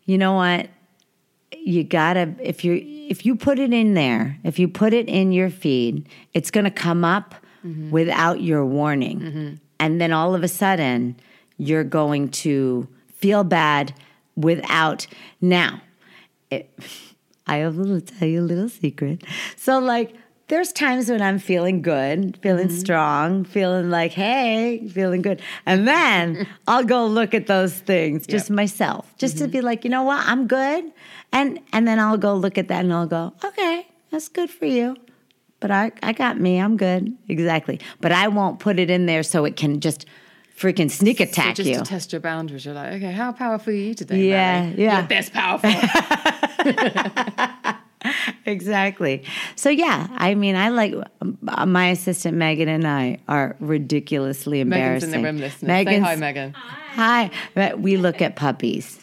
you 0.06 0.18
know 0.18 0.34
what, 0.34 0.70
you 1.74 1.84
gotta 1.84 2.26
if 2.52 2.64
you 2.66 2.74
if 3.14 3.26
you 3.26 3.36
put 3.36 3.58
it 3.60 3.74
in 3.74 3.94
there, 3.94 4.38
if 4.44 4.58
you 4.60 4.68
put 4.84 4.92
it 4.94 5.08
in 5.20 5.32
your 5.40 5.50
feed, 5.50 6.08
it's 6.34 6.50
gonna 6.52 6.72
come 6.88 7.04
up 7.18 7.36
without 7.90 8.42
your 8.42 8.64
warning, 8.66 9.60
and 9.80 10.00
then 10.00 10.12
all 10.12 10.36
of 10.36 10.44
a 10.44 10.48
sudden 10.48 11.16
you're 11.58 11.84
going 11.84 12.30
to 12.30 12.88
feel 13.14 13.44
bad 13.44 13.94
without 14.36 15.08
now. 15.42 15.82
It, 16.52 16.70
I 17.48 17.68
will 17.68 18.02
tell 18.02 18.28
you 18.28 18.42
a 18.42 18.48
little 18.48 18.70
secret. 18.70 19.24
So, 19.56 19.78
like, 19.78 20.16
there's 20.48 20.72
times 20.72 21.10
when 21.10 21.22
I'm 21.22 21.40
feeling 21.40 21.82
good, 21.82 22.38
feeling 22.42 22.68
mm-hmm. 22.68 22.78
strong, 22.78 23.44
feeling 23.46 23.90
like, 23.90 24.12
hey, 24.12 24.88
feeling 24.88 25.22
good. 25.22 25.42
And 25.66 25.88
then 25.88 26.48
I'll 26.68 26.84
go 26.84 27.06
look 27.06 27.34
at 27.34 27.48
those 27.48 27.74
things, 27.74 28.26
just 28.28 28.50
myself, 28.50 29.12
just 29.18 29.38
to 29.38 29.44
mm-hmm. 29.44 29.52
be 29.52 29.62
like, 29.62 29.84
you 29.84 29.90
know 29.90 30.04
what, 30.04 30.26
I'm 30.26 30.48
good. 30.48 30.92
And 31.32 31.60
and 31.74 31.88
then 31.88 32.00
I'll 32.00 32.18
go 32.18 32.36
look 32.36 32.58
at 32.58 32.68
that 32.68 32.84
and 32.84 32.94
I'll 32.94 33.08
go, 33.08 33.34
okay, 33.44 33.88
that's 34.12 34.30
good 34.30 34.50
for 34.50 34.66
you. 34.66 34.96
But 35.60 35.72
I, 35.72 35.92
I 36.04 36.14
got 36.14 36.40
me, 36.40 36.60
I'm 36.60 36.78
good. 36.78 37.16
Exactly. 37.28 37.80
But 38.02 38.12
I 38.12 38.28
won't 38.28 38.60
put 38.60 38.80
it 38.80 38.90
in 38.90 39.06
there 39.06 39.24
so 39.24 39.46
it 39.46 39.56
can 39.56 39.80
just 39.80 40.06
freaking 40.58 40.92
sneak 40.92 41.18
So 41.18 41.26
attack 41.26 41.56
just 41.56 41.68
you. 41.68 41.76
Just 41.76 41.86
to 41.86 41.90
test 41.90 42.14
your 42.14 42.22
boundaries, 42.22 42.66
you're 42.66 42.74
like, 42.74 42.94
okay, 42.94 43.12
how 43.12 43.32
powerful 43.32 43.74
are 43.74 43.76
you 43.76 43.94
today? 43.94 44.30
Yeah, 44.30 44.64
Mary? 44.64 44.84
yeah. 44.84 45.00
You're 45.00 45.08
this 45.08 45.30
powerful. 45.30 45.72
exactly. 48.46 49.24
So 49.56 49.70
yeah, 49.70 50.08
I 50.12 50.36
mean, 50.36 50.56
I 50.56 50.70
like 50.70 50.94
uh, 51.48 51.66
my 51.66 51.90
assistant 51.90 52.38
Megan 52.38 52.70
and 52.70 52.88
I 52.88 53.20
are 53.28 53.56
ridiculously 53.60 54.60
embarrassing. 54.60 55.12
Megan's 55.12 55.16
in 55.16 55.22
the 55.22 55.28
room 55.28 55.38
listening. 55.40 55.88
Say 55.88 56.00
hi, 56.00 56.16
Megan. 56.16 56.54
Hi. 56.54 57.32
We 57.78 57.98
look 57.98 58.22
at 58.22 58.36
puppies. 58.36 59.02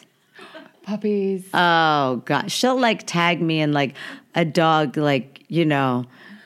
Puppies. 0.83 1.47
Oh 1.53 2.21
god, 2.25 2.51
she'll 2.51 2.79
like 2.79 3.07
tag 3.07 3.41
me 3.41 3.61
in 3.61 3.71
like 3.71 3.95
a 4.35 4.43
dog, 4.43 4.97
like 4.97 5.43
you 5.47 5.65
know, 5.65 6.05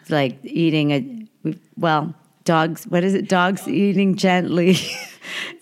like 0.10 0.40
eating 0.44 0.92
a 0.92 1.58
well, 1.78 2.14
dogs. 2.44 2.86
What 2.86 3.04
is 3.04 3.14
it? 3.14 3.30
Dogs 3.30 3.68
eating 3.68 4.16
gently. 4.16 4.78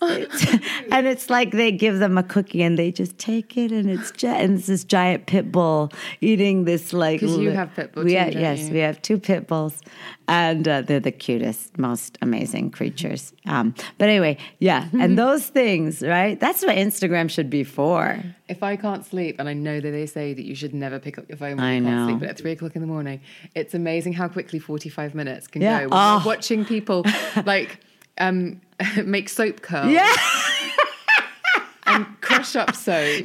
And 0.90 1.06
it's 1.06 1.28
like 1.30 1.50
they 1.52 1.72
give 1.72 1.98
them 1.98 2.16
a 2.16 2.22
cookie 2.22 2.62
and 2.62 2.78
they 2.78 2.90
just 2.92 3.18
take 3.18 3.56
it 3.56 3.72
and 3.72 3.90
it's 3.90 4.10
gi- 4.12 4.26
and 4.28 4.58
it's 4.58 4.66
this 4.66 4.84
giant 4.84 5.26
pit 5.26 5.50
bull 5.52 5.90
eating 6.20 6.64
this 6.64 6.92
like 6.92 7.20
'Cause 7.20 7.36
you 7.36 7.50
li- 7.50 7.54
have 7.56 7.74
pit 7.74 7.92
bulls. 7.92 8.04
we 8.04 8.12
too, 8.12 8.18
ha- 8.18 8.24
don't 8.30 8.40
yes 8.40 8.60
you? 8.68 8.74
we 8.74 8.78
have 8.80 9.02
two 9.02 9.18
pit 9.18 9.46
bulls 9.46 9.80
and 10.28 10.66
uh, 10.68 10.82
they're 10.82 11.00
the 11.00 11.12
cutest 11.12 11.76
most 11.78 12.18
amazing 12.22 12.70
creatures 12.70 13.32
um, 13.46 13.74
but 13.98 14.08
anyway 14.08 14.36
yeah 14.58 14.88
and 15.00 15.18
those 15.24 15.46
things 15.46 16.02
right 16.02 16.38
that's 16.40 16.62
what 16.62 16.76
Instagram 16.76 17.28
should 17.28 17.50
be 17.50 17.64
for 17.64 18.18
If 18.48 18.62
I 18.62 18.76
can't 18.76 19.04
sleep, 19.04 19.36
and 19.40 19.48
I 19.48 19.54
know 19.54 19.80
that 19.80 19.90
they 19.90 20.06
say 20.06 20.32
that 20.32 20.44
you 20.44 20.54
should 20.54 20.72
never 20.72 20.98
pick 21.00 21.18
up 21.18 21.28
your 21.28 21.36
phone 21.36 21.56
when 21.56 21.64
I 21.66 21.74
you 21.76 21.82
can't 21.82 21.96
know. 21.96 22.06
sleep, 22.06 22.20
but 22.20 22.28
at 22.28 22.38
three 22.38 22.52
o'clock 22.52 22.76
in 22.76 22.80
the 22.80 22.86
morning, 22.86 23.20
it's 23.56 23.74
amazing 23.74 24.12
how 24.12 24.28
quickly 24.28 24.60
45 24.60 25.14
minutes 25.16 25.48
can 25.48 25.62
Yeah. 25.62 25.80
go. 25.80 25.88
When 25.88 25.98
Oh. 26.00 26.22
watching 26.24 26.64
people 26.64 27.04
like 27.44 27.80
um, 28.18 28.60
make 29.04 29.28
soap 29.28 29.62
curls 29.62 29.90
yeah. 29.90 30.14
and 31.86 32.06
crush 32.20 32.56
up 32.56 32.74
soap 32.74 33.24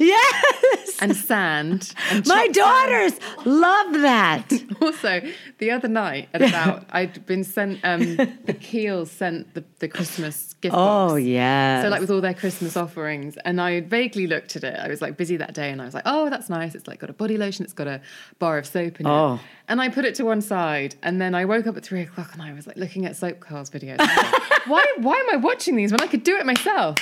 yes 0.72 0.98
and 1.00 1.16
sand. 1.16 1.92
And 2.10 2.26
My 2.26 2.48
daughters 2.48 3.12
love 3.44 3.92
that. 4.02 4.50
Also, 4.82 5.20
the 5.58 5.70
other 5.70 5.86
night 5.86 6.28
at 6.34 6.42
about, 6.42 6.84
I'd 6.90 7.24
been 7.24 7.44
sent, 7.44 7.78
um, 7.84 8.16
the 8.16 8.54
Kiehl's 8.60 9.10
sent 9.12 9.54
the, 9.54 9.62
the 9.78 9.86
Christmas 9.86 10.54
gift 10.54 10.72
box. 10.74 11.12
Oh 11.12 11.16
yeah. 11.16 11.82
So 11.82 11.88
like 11.88 12.00
with 12.00 12.10
all 12.10 12.20
their 12.20 12.34
Christmas 12.34 12.76
offerings, 12.76 13.36
and 13.44 13.60
I 13.60 13.80
vaguely 13.80 14.26
looked 14.26 14.56
at 14.56 14.64
it. 14.64 14.76
I 14.78 14.88
was 14.88 15.00
like 15.00 15.16
busy 15.16 15.36
that 15.36 15.54
day, 15.54 15.70
and 15.70 15.80
I 15.80 15.84
was 15.84 15.94
like, 15.94 16.02
"Oh, 16.06 16.28
that's 16.30 16.48
nice. 16.50 16.74
It's 16.74 16.88
like 16.88 16.98
got 16.98 17.10
a 17.10 17.12
body 17.12 17.38
lotion. 17.38 17.64
It's 17.64 17.72
got 17.74 17.86
a 17.86 18.00
bar 18.40 18.58
of 18.58 18.66
soap 18.66 18.98
in 19.00 19.06
Oh. 19.06 19.34
it." 19.34 19.40
And 19.68 19.80
I 19.80 19.88
put 19.88 20.04
it 20.04 20.14
to 20.16 20.24
one 20.24 20.40
side, 20.42 20.96
and 21.02 21.20
then 21.20 21.34
I 21.34 21.44
woke 21.44 21.66
up 21.68 21.76
at 21.76 21.84
three 21.84 22.00
o'clock, 22.02 22.32
and 22.32 22.42
I 22.42 22.52
was 22.52 22.66
like 22.66 22.76
looking 22.76 23.06
at 23.06 23.14
soap 23.16 23.38
curls 23.40 23.70
videos. 23.70 23.98
Like, 23.98 24.42
why? 24.66 24.84
Why 24.98 25.14
am 25.16 25.30
I 25.32 25.36
watching 25.36 25.76
these 25.76 25.92
when 25.92 26.00
I 26.00 26.08
could 26.08 26.24
do 26.24 26.36
it 26.36 26.44
myself? 26.46 26.98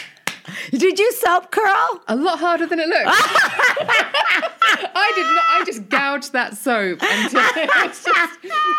Did 0.70 0.98
you 0.98 1.12
soap 1.12 1.50
curl? 1.50 2.02
A 2.08 2.16
lot 2.16 2.38
harder 2.38 2.66
than 2.66 2.80
it 2.80 2.88
looks. 2.88 3.04
I 4.72 5.12
did 5.14 5.24
not. 5.24 5.44
I 5.48 5.62
just 5.66 5.88
gouged 5.88 6.32
that 6.32 6.56
soap 6.56 7.00
until 7.02 7.40
it 7.56 7.70
just, 7.74 8.08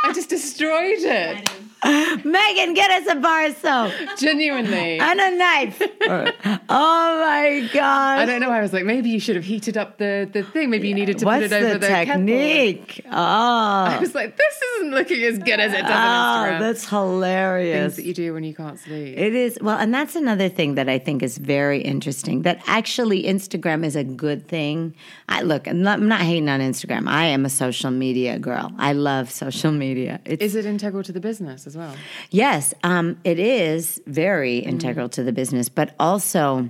I 0.03 0.11
just 0.13 0.29
destroyed 0.29 0.99
it. 0.99 1.49
Megan, 2.23 2.73
get 2.75 2.91
us 2.91 3.07
a 3.11 3.15
bar 3.19 3.45
of 3.47 3.55
soap 3.57 3.91
Genuinely. 4.17 4.99
and 4.99 5.19
a 5.19 5.35
knife. 5.35 5.81
oh 6.01 7.19
my 7.19 7.67
gosh. 7.73 8.19
I 8.19 8.25
don't 8.25 8.39
know. 8.41 8.51
I 8.51 8.61
was 8.61 8.71
like, 8.73 8.85
maybe 8.85 9.09
you 9.09 9.19
should 9.19 9.35
have 9.35 9.45
heated 9.45 9.77
up 9.77 9.97
the, 9.97 10.29
the 10.31 10.43
thing. 10.43 10.69
Maybe 10.69 10.89
you 10.89 10.93
needed 10.93 11.17
to 11.19 11.25
What's 11.25 11.43
put 11.47 11.51
it 11.51 11.53
over 11.63 11.73
the 11.73 11.79
the, 11.79 11.87
kettle. 11.87 12.13
technique? 12.15 13.01
I 13.09 13.95
Oh. 13.97 13.99
was 13.99 14.13
like, 14.13 14.37
this 14.37 14.61
isn't 14.75 14.91
looking 14.91 15.23
as 15.23 15.39
good 15.39 15.59
as 15.59 15.73
it 15.73 15.81
does 15.81 15.89
Oh, 15.89 15.93
on 15.93 15.97
ah, 15.97 16.45
Instagram. 16.45 16.59
that's 16.59 16.79
Things 16.81 16.89
hilarious. 16.89 17.95
that 17.95 18.05
you 18.05 18.13
do 18.13 18.33
when 18.33 18.43
you 18.43 18.53
can't 18.53 18.77
sleep. 18.79 19.17
It 19.17 19.33
is 19.35 19.57
well, 19.61 19.77
and 19.77 19.93
that's 19.93 20.15
another 20.15 20.49
thing 20.49 20.75
that 20.75 20.87
I 20.89 20.99
think 20.99 21.23
is 21.23 21.37
very 21.37 21.81
interesting. 21.81 22.43
That 22.43 22.61
actually 22.67 23.23
Instagram 23.23 23.83
is 23.85 23.95
a 23.95 24.03
good 24.03 24.47
thing. 24.47 24.93
I 25.29 25.41
look, 25.41 25.67
I'm 25.67 25.81
not, 25.81 25.99
I'm 25.99 26.07
not 26.07 26.21
hating 26.21 26.49
on 26.49 26.59
Instagram. 26.59 27.07
I 27.07 27.25
am 27.25 27.45
a 27.45 27.49
social 27.49 27.91
media 27.91 28.37
girl. 28.39 28.71
I 28.77 28.93
love 28.93 29.31
social 29.31 29.71
media. 29.71 30.19
It's 30.25 30.43
Is 30.43 30.55
it 30.55 30.65
integral 30.65 31.03
to 31.03 31.11
the 31.11 31.19
business 31.19 31.65
as 31.71 31.77
well? 31.77 31.95
Yes, 32.29 32.73
um, 32.83 33.17
it 33.23 33.39
is 33.39 34.01
very 34.05 34.59
integral 34.59 35.07
to 35.09 35.23
the 35.23 35.31
business, 35.31 35.69
but 35.69 35.95
also 35.99 36.69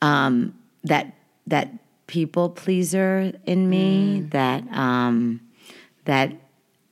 um, 0.00 0.54
that 0.84 1.14
that 1.46 1.72
people 2.06 2.48
pleaser 2.48 3.32
in 3.44 3.68
me 3.68 4.22
that 4.30 4.64
um, 4.72 5.40
that 6.06 6.32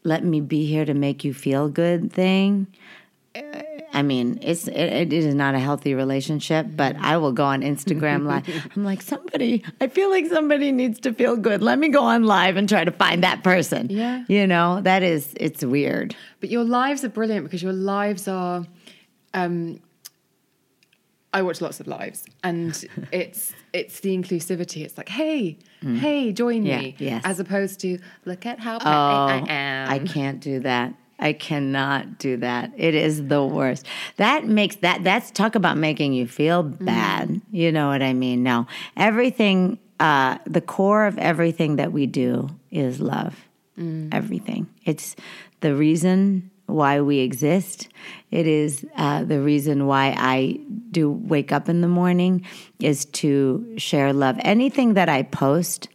let 0.05 0.23
me 0.23 0.41
be 0.41 0.67
here 0.67 0.85
to 0.85 0.95
make 0.95 1.25
you 1.25 1.33
feel 1.33 1.69
good 1.69 2.13
thing. 2.13 2.67
I 3.97 4.03
mean, 4.03 4.39
it's 4.43 4.69
it, 4.69 4.77
it 4.77 5.13
is 5.13 5.35
not 5.35 5.55
a 5.55 5.59
healthy 5.59 5.95
relationship, 5.95 6.67
but 6.71 6.97
I 6.97 7.17
will 7.17 7.33
go 7.33 7.45
on 7.45 7.63
Instagram 7.63 8.27
live. 8.27 8.45
I'm 8.77 8.85
like, 8.85 9.01
somebody, 9.01 9.65
I 9.81 9.87
feel 9.89 10.11
like 10.11 10.27
somebody 10.27 10.71
needs 10.71 11.01
to 11.01 11.15
feel 11.15 11.37
good. 11.37 11.63
Let 11.63 11.79
me 11.79 11.89
go 11.89 12.03
on 12.03 12.25
live 12.25 12.57
and 12.59 12.69
try 12.69 12.85
to 12.85 12.91
find 12.93 13.25
that 13.25 13.43
person. 13.43 13.89
Yeah. 13.91 14.25
You 14.29 14.47
know, 14.47 14.81
that 14.83 15.03
is, 15.03 15.33
it's 15.39 15.65
weird. 15.65 16.15
But 16.41 16.51
your 16.51 16.65
lives 16.65 17.05
are 17.05 17.09
brilliant 17.09 17.45
because 17.47 17.63
your 17.63 17.73
lives 17.73 18.29
are. 18.29 18.67
Um, 19.33 19.81
I 21.33 21.43
watch 21.43 21.61
lots 21.61 21.81
of 21.81 21.87
lives, 21.87 22.25
and 22.43 22.73
it's 23.13 23.53
it's 23.75 24.01
the 24.01 24.17
inclusivity. 24.17 24.85
It's 24.85 24.97
like, 24.97 25.09
hey, 25.11 25.59
hey, 25.83 26.33
join 26.33 26.63
Mm. 26.65 26.67
Yeah, 26.67 26.81
me, 26.81 26.97
yes. 26.99 27.23
as 27.27 27.41
opposed 27.41 27.81
to 27.81 27.99
look 28.25 28.47
at 28.47 28.59
how 28.61 28.77
Oh, 28.77 28.81
I 28.85 29.45
am. 29.49 29.91
I 29.91 29.99
can't 30.01 30.41
do 30.41 30.61
that. 30.61 30.95
I 31.19 31.33
cannot 31.33 32.19
do 32.19 32.37
that. 32.39 32.73
It 32.77 32.95
is 32.95 33.27
the 33.27 33.43
worst. 33.45 33.87
That 34.17 34.47
makes 34.47 34.77
that 34.77 35.03
that's 35.05 35.31
talk 35.31 35.55
about 35.55 35.77
making 35.77 36.13
you 36.13 36.27
feel 36.27 36.63
bad. 36.63 37.41
You 37.51 37.73
know 37.73 37.89
what 37.89 38.03
I 38.03 38.13
mean? 38.13 38.43
No. 38.43 38.67
Everything 38.97 39.79
uh 39.99 40.39
the 40.47 40.61
core 40.61 41.07
of 41.07 41.19
everything 41.19 41.77
that 41.77 41.93
we 41.93 42.07
do 42.07 42.51
is 42.71 43.01
love. 43.01 43.35
Everything. 44.13 44.67
It's 44.85 45.17
the 45.61 45.75
reason 45.75 46.51
why 46.67 47.01
we 47.01 47.19
exist. 47.21 47.89
It 48.31 48.47
is 48.47 48.85
uh, 48.97 49.25
the 49.25 49.41
reason 49.41 49.87
why 49.87 50.15
I 50.19 50.59
do 50.91 51.11
wake 51.11 51.53
up 51.53 51.69
in 51.69 51.81
the 51.81 51.89
morning 51.89 52.45
is 52.81 53.05
to 53.07 53.75
share 53.79 54.13
love. 54.13 54.37
Anything 54.41 54.95
that 54.95 55.09
I 55.09 55.23
post, 55.23 55.89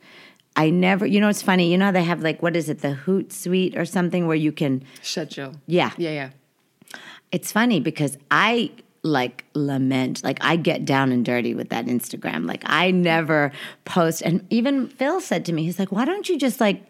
I 0.56 0.70
never, 0.70 1.06
you 1.06 1.20
know, 1.20 1.30
it's 1.30 1.41
funny. 1.41 1.72
You 1.72 1.78
know, 1.78 1.91
they 1.91 2.04
have 2.04 2.22
like, 2.22 2.41
what 2.41 2.56
is 2.56 2.70
it, 2.70 2.80
the 2.82 2.97
Hootsuite 3.06 3.78
or 3.78 3.86
something 3.86 4.28
where 4.28 4.36
you 4.36 4.52
can, 4.52 4.84
Schedule. 5.02 5.56
Yeah. 5.66 5.91
yeah, 5.97 6.12
yeah. 6.12 6.99
it's 7.32 7.52
funny 7.52 7.80
because 7.80 8.18
I 8.30 8.72
like 9.04 9.45
lament, 9.54 10.24
like 10.24 10.38
I 10.41 10.58
get 10.58 10.86
down 10.86 11.12
and 11.12 11.26
dirty 11.26 11.56
with 11.56 11.70
that 11.70 11.86
Instagram. 11.86 12.45
Like 12.47 12.64
I 12.66 12.91
never 12.91 13.52
post. 13.86 14.22
And 14.22 14.45
even 14.49 14.88
Phil 14.88 15.22
said 15.22 15.45
to 15.45 15.54
me, 15.54 15.64
he's 15.64 15.80
like, 15.80 15.91
why 15.91 16.06
don't 16.06 16.28
you 16.30 16.38
just 16.38 16.60
like, 16.60 16.84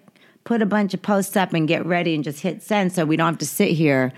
Put 0.43 0.63
a 0.63 0.65
bunch 0.65 0.95
of 0.95 1.03
posts 1.03 1.37
up 1.37 1.53
and 1.53 1.67
get 1.67 1.85
ready 1.85 2.15
and 2.15 2.23
just 2.23 2.39
hit 2.39 2.63
send 2.63 2.91
so 2.91 3.05
we 3.05 3.15
don't 3.15 3.27
have 3.27 3.37
to 3.37 3.45
sit 3.45 3.69
here 3.69 4.11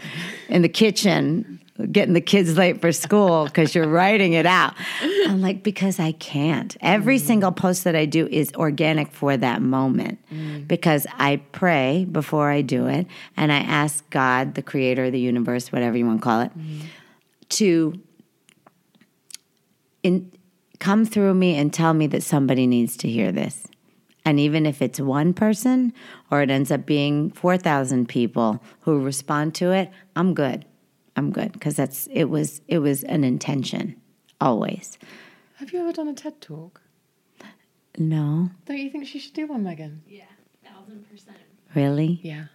in 0.47 0.61
the 0.61 0.69
kitchen 0.69 1.59
getting 1.91 2.13
the 2.13 2.21
kids 2.21 2.55
late 2.55 2.81
for 2.81 2.91
school 2.91 3.45
because 3.45 3.73
you're 3.73 3.87
writing 3.87 4.33
it 4.33 4.45
out. 4.45 4.75
I'm 5.01 5.41
like, 5.41 5.63
because 5.63 5.99
I 5.99 6.11
can't. 6.13 6.75
Every 6.81 7.17
mm. 7.17 7.21
single 7.21 7.51
post 7.51 7.83
that 7.85 7.95
I 7.95 8.05
do 8.05 8.27
is 8.27 8.51
organic 8.55 9.11
for 9.11 9.35
that 9.37 9.61
moment 9.61 10.19
mm. 10.31 10.67
because 10.67 11.07
I 11.17 11.37
pray 11.51 12.05
before 12.05 12.51
I 12.51 12.61
do 12.61 12.87
it 12.87 13.07
and 13.35 13.51
I 13.51 13.57
ask 13.57 14.07
God, 14.11 14.53
the 14.53 14.61
creator 14.61 15.05
of 15.05 15.11
the 15.11 15.19
universe, 15.19 15.71
whatever 15.71 15.97
you 15.97 16.05
want 16.05 16.19
to 16.19 16.23
call 16.23 16.41
it, 16.41 16.57
mm. 16.57 16.81
to 17.49 17.99
in, 20.03 20.31
come 20.79 21.05
through 21.05 21.33
me 21.33 21.55
and 21.57 21.73
tell 21.73 21.93
me 21.93 22.05
that 22.07 22.21
somebody 22.21 22.67
needs 22.67 22.97
to 22.97 23.09
hear 23.09 23.31
this. 23.31 23.65
And 24.25 24.39
even 24.39 24.65
if 24.65 24.81
it's 24.81 24.99
one 24.99 25.33
person 25.33 25.91
or 26.29 26.41
it 26.41 26.51
ends 26.51 26.71
up 26.71 26.85
being 26.85 27.31
4,000 27.31 28.07
people 28.07 28.61
who 28.81 28.99
respond 28.99 29.55
to 29.55 29.71
it, 29.71 29.89
I'm 30.15 30.33
good. 30.33 30.65
I'm 31.15 31.31
good 31.31 31.51
because 31.53 31.75
that's 31.75 32.07
it 32.11 32.25
was 32.25 32.61
it 32.67 32.79
was 32.79 33.03
an 33.03 33.23
intention 33.23 33.95
always. 34.41 34.97
Have 35.55 35.71
you 35.71 35.79
ever 35.79 35.93
done 35.93 36.07
a 36.07 36.13
TED 36.13 36.41
talk? 36.41 36.81
No, 37.97 38.49
Don't 38.65 38.79
you 38.79 38.89
think 38.89 39.05
she 39.05 39.19
should 39.19 39.33
do 39.33 39.45
one, 39.45 39.61
Megan? 39.63 40.01
Yeah, 40.07 40.23
thousand 40.65 41.07
percent. 41.11 41.37
really? 41.75 42.19
Yeah. 42.23 42.45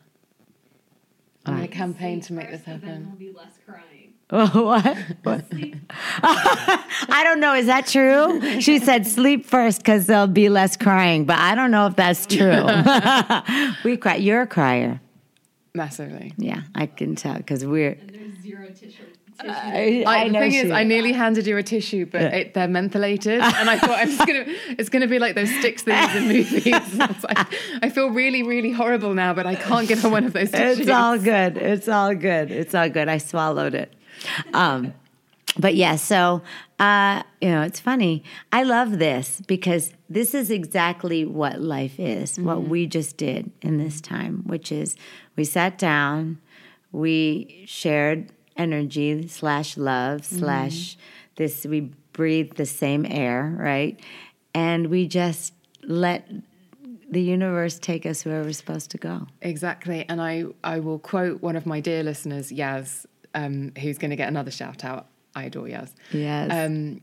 I'm 1.47 1.56
going 1.59 1.68
to 1.68 1.74
campaign 1.74 2.20
to 2.22 2.32
make 2.32 2.51
this 2.51 2.60
first, 2.62 2.66
Then 2.66 2.80
happen. 2.80 3.02
there'll 3.05 3.16
be 3.18 3.30
less 3.32 3.52
crying. 3.64 4.14
Oh, 4.30 4.64
what? 4.64 4.97
what? 5.22 5.44
I 6.22 7.20
don't 7.24 7.39
know. 7.40 7.55
Is 7.55 7.66
that 7.66 7.86
true? 7.86 8.60
She 8.60 8.80
said 8.80 9.06
sleep 9.06 9.47
first 9.47 9.78
because 9.78 10.06
there'll 10.06 10.26
be 10.26 10.48
less 10.48 10.76
crying, 10.76 11.24
but 11.24 11.39
I 11.39 11.55
don't 11.55 11.70
know 11.70 11.86
if 11.86 11.94
that's 11.97 12.26
true. 12.26 12.64
we 13.85 13.97
cry. 13.97 14.16
You're 14.16 14.43
a 14.43 14.47
crier. 14.47 15.01
Massively. 15.72 16.35
Yeah, 16.36 16.62
I 16.74 16.86
can 16.86 17.14
tell 17.14 17.36
because 17.36 17.64
we're. 17.64 17.97
And 18.56 18.64
there's 18.64 18.76
zero 18.78 18.90
tissue. 18.90 19.04
I, 19.40 20.04
I, 20.06 20.28
the 20.28 20.38
thing 20.38 20.50
she- 20.50 20.56
is, 20.58 20.70
I 20.70 20.82
nearly 20.84 21.12
handed 21.12 21.46
you 21.46 21.56
a 21.56 21.62
tissue, 21.62 22.06
but 22.06 22.22
it, 22.22 22.54
they're 22.54 22.66
mentholated, 22.66 23.40
and 23.40 23.70
I 23.70 23.78
thought 23.78 23.98
I'm 23.98 24.08
just 24.08 24.26
gonna. 24.26 24.44
It's 24.78 24.88
gonna 24.88 25.06
be 25.06 25.18
like 25.18 25.34
those 25.34 25.50
sticks 25.58 25.82
they 25.82 26.00
use 26.00 26.14
in 26.16 26.28
movies. 26.28 26.98
Like, 26.98 27.54
I 27.82 27.90
feel 27.90 28.10
really, 28.10 28.42
really 28.42 28.72
horrible 28.72 29.14
now, 29.14 29.34
but 29.34 29.46
I 29.46 29.54
can't 29.54 29.86
give 29.86 30.00
her 30.02 30.08
one 30.08 30.24
of 30.24 30.32
those 30.32 30.50
tissues. 30.50 30.80
It's 30.80 30.90
all 30.90 31.18
good. 31.18 31.56
It's 31.56 31.88
all 31.88 32.14
good. 32.14 32.50
It's 32.50 32.74
all 32.74 32.88
good. 32.88 33.08
I 33.08 33.18
swallowed 33.18 33.74
it. 33.74 33.92
Um, 34.52 34.94
but 35.58 35.74
yeah, 35.74 35.96
so 35.96 36.42
uh, 36.78 37.22
you 37.40 37.48
know, 37.50 37.62
it's 37.62 37.80
funny. 37.80 38.22
I 38.52 38.62
love 38.62 38.98
this 38.98 39.40
because 39.46 39.92
this 40.08 40.34
is 40.34 40.50
exactly 40.50 41.24
what 41.24 41.60
life 41.60 41.98
is. 41.98 42.38
What 42.38 42.64
we 42.64 42.86
just 42.86 43.16
did 43.16 43.50
in 43.62 43.78
this 43.78 44.00
time, 44.00 44.42
which 44.46 44.70
is 44.72 44.96
we 45.36 45.44
sat 45.44 45.78
down, 45.78 46.38
we 46.92 47.64
shared 47.66 48.30
energy 48.59 49.28
slash 49.28 49.76
love 49.76 50.24
slash 50.24 50.98
this. 51.36 51.64
We 51.64 51.93
breathe 52.12 52.55
the 52.55 52.66
same 52.66 53.06
air, 53.06 53.56
right? 53.59 53.98
And 54.55 54.89
we 54.89 55.06
just 55.06 55.55
let 55.85 56.28
the 57.10 57.22
universe 57.22 57.78
take 57.78 58.05
us 58.05 58.24
where 58.24 58.43
we're 58.43 58.52
supposed 58.52 58.90
to 58.90 58.98
go. 58.98 59.26
Exactly. 59.40 60.05
And 60.09 60.20
I, 60.20 60.44
I 60.62 60.80
will 60.80 60.98
quote 60.98 61.40
one 61.40 61.56
of 61.56 61.64
my 61.64 61.80
dear 61.80 62.02
listeners, 62.02 62.51
Yaz, 62.51 63.06
um, 63.35 63.72
who's 63.80 63.98
going 63.98 64.10
to 64.10 64.16
get 64.16 64.28
another 64.28 64.51
shout 64.51 64.85
out. 64.85 65.06
I 65.35 65.44
adore 65.44 65.66
Yaz. 65.66 65.93
Yes. 66.12 66.51
Um, 66.52 67.01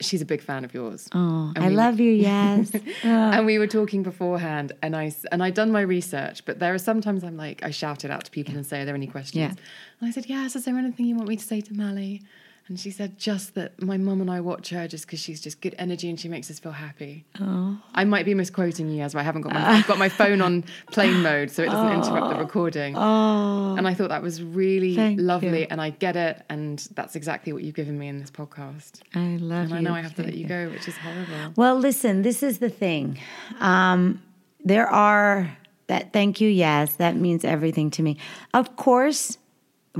she's 0.00 0.22
a 0.22 0.24
big 0.24 0.40
fan 0.42 0.64
of 0.64 0.72
yours. 0.74 1.08
oh, 1.12 1.52
and 1.56 1.64
I 1.64 1.68
we- 1.68 1.74
love 1.74 2.00
you. 2.00 2.12
Yes. 2.30 2.72
And 3.02 3.40
oh. 3.40 3.44
we 3.44 3.58
were 3.58 3.66
talking 3.66 4.02
beforehand, 4.02 4.72
and 4.82 4.94
I 4.96 5.12
and 5.32 5.42
I'd 5.42 5.54
done 5.54 5.70
my 5.72 5.80
research, 5.82 6.44
but 6.44 6.58
there 6.58 6.72
are 6.74 6.78
sometimes 6.78 7.24
I'm 7.24 7.36
like 7.36 7.62
I 7.62 7.70
shout 7.70 8.04
it 8.04 8.10
out 8.10 8.24
to 8.24 8.30
people 8.30 8.54
and 8.54 8.64
say, 8.66 8.80
"Are 8.82 8.84
there 8.84 8.94
any 8.94 9.06
questions?" 9.06 9.40
Yeah. 9.40 9.54
And 10.00 10.08
I 10.08 10.10
said, 10.10 10.26
"Yes. 10.26 10.56
Is 10.56 10.64
there 10.64 10.76
anything 10.76 11.06
you 11.06 11.16
want 11.16 11.28
me 11.28 11.36
to 11.36 11.44
say 11.44 11.60
to 11.60 11.74
Mally?" 11.74 12.22
And 12.68 12.78
she 12.78 12.90
said, 12.90 13.18
"Just 13.18 13.54
that 13.54 13.82
my 13.82 13.96
mum 13.96 14.20
and 14.20 14.30
I 14.30 14.40
watch 14.40 14.68
her 14.70 14.86
just 14.86 15.06
because 15.06 15.20
she's 15.20 15.40
just 15.40 15.60
good 15.62 15.74
energy 15.78 16.08
and 16.10 16.20
she 16.20 16.28
makes 16.28 16.50
us 16.50 16.58
feel 16.58 16.72
happy." 16.72 17.24
Oh. 17.40 17.78
I 17.94 18.04
might 18.04 18.26
be 18.26 18.34
misquoting 18.34 18.90
you, 18.90 19.02
as 19.02 19.14
I 19.14 19.22
haven't 19.22 19.40
got 19.42 19.54
my 19.54 19.70
I've 19.78 19.86
got 19.86 19.98
my 19.98 20.08
phone 20.10 20.40
on 20.42 20.64
plane 20.92 21.22
mode, 21.22 21.50
so 21.50 21.62
it 21.62 21.66
doesn't 21.70 21.92
interrupt 21.92 22.34
the 22.34 22.38
recording. 22.38 22.94
oh, 22.96 23.74
And 23.76 23.88
I 23.88 23.94
thought 23.94 24.10
that 24.10 24.22
was 24.22 24.42
really 24.42 24.94
Thank 24.94 25.18
lovely, 25.20 25.60
you. 25.60 25.66
and 25.70 25.80
I 25.80 25.90
get 25.90 26.14
it, 26.16 26.42
and 26.50 26.78
that's 26.94 27.16
exactly 27.16 27.52
what 27.54 27.62
you've 27.62 27.74
given 27.74 27.98
me 27.98 28.06
in 28.08 28.18
this 28.20 28.30
podcast. 28.30 29.00
I 29.14 29.36
love 29.40 29.40
you. 29.40 29.44
And 29.46 29.70
you. 29.70 29.76
I 29.76 29.80
know 29.80 29.94
I 29.94 30.02
have 30.02 30.14
to 30.16 30.22
let 30.22 30.32
Thank 30.32 30.42
you 30.42 30.46
go, 30.46 30.68
which 30.68 30.86
is 30.88 30.96
horrible. 30.98 31.54
Well, 31.56 31.76
listen, 31.76 32.22
this 32.22 32.42
is 32.42 32.58
the 32.58 32.70
thing. 32.70 33.18
Um, 33.60 34.22
there 34.62 34.86
are 34.88 35.56
that 35.86 36.12
thank 36.12 36.38
you, 36.40 36.50
yes, 36.50 36.96
that 36.96 37.16
means 37.16 37.44
everything 37.46 37.90
to 37.92 38.02
me. 38.02 38.18
Of 38.52 38.76
course, 38.76 39.38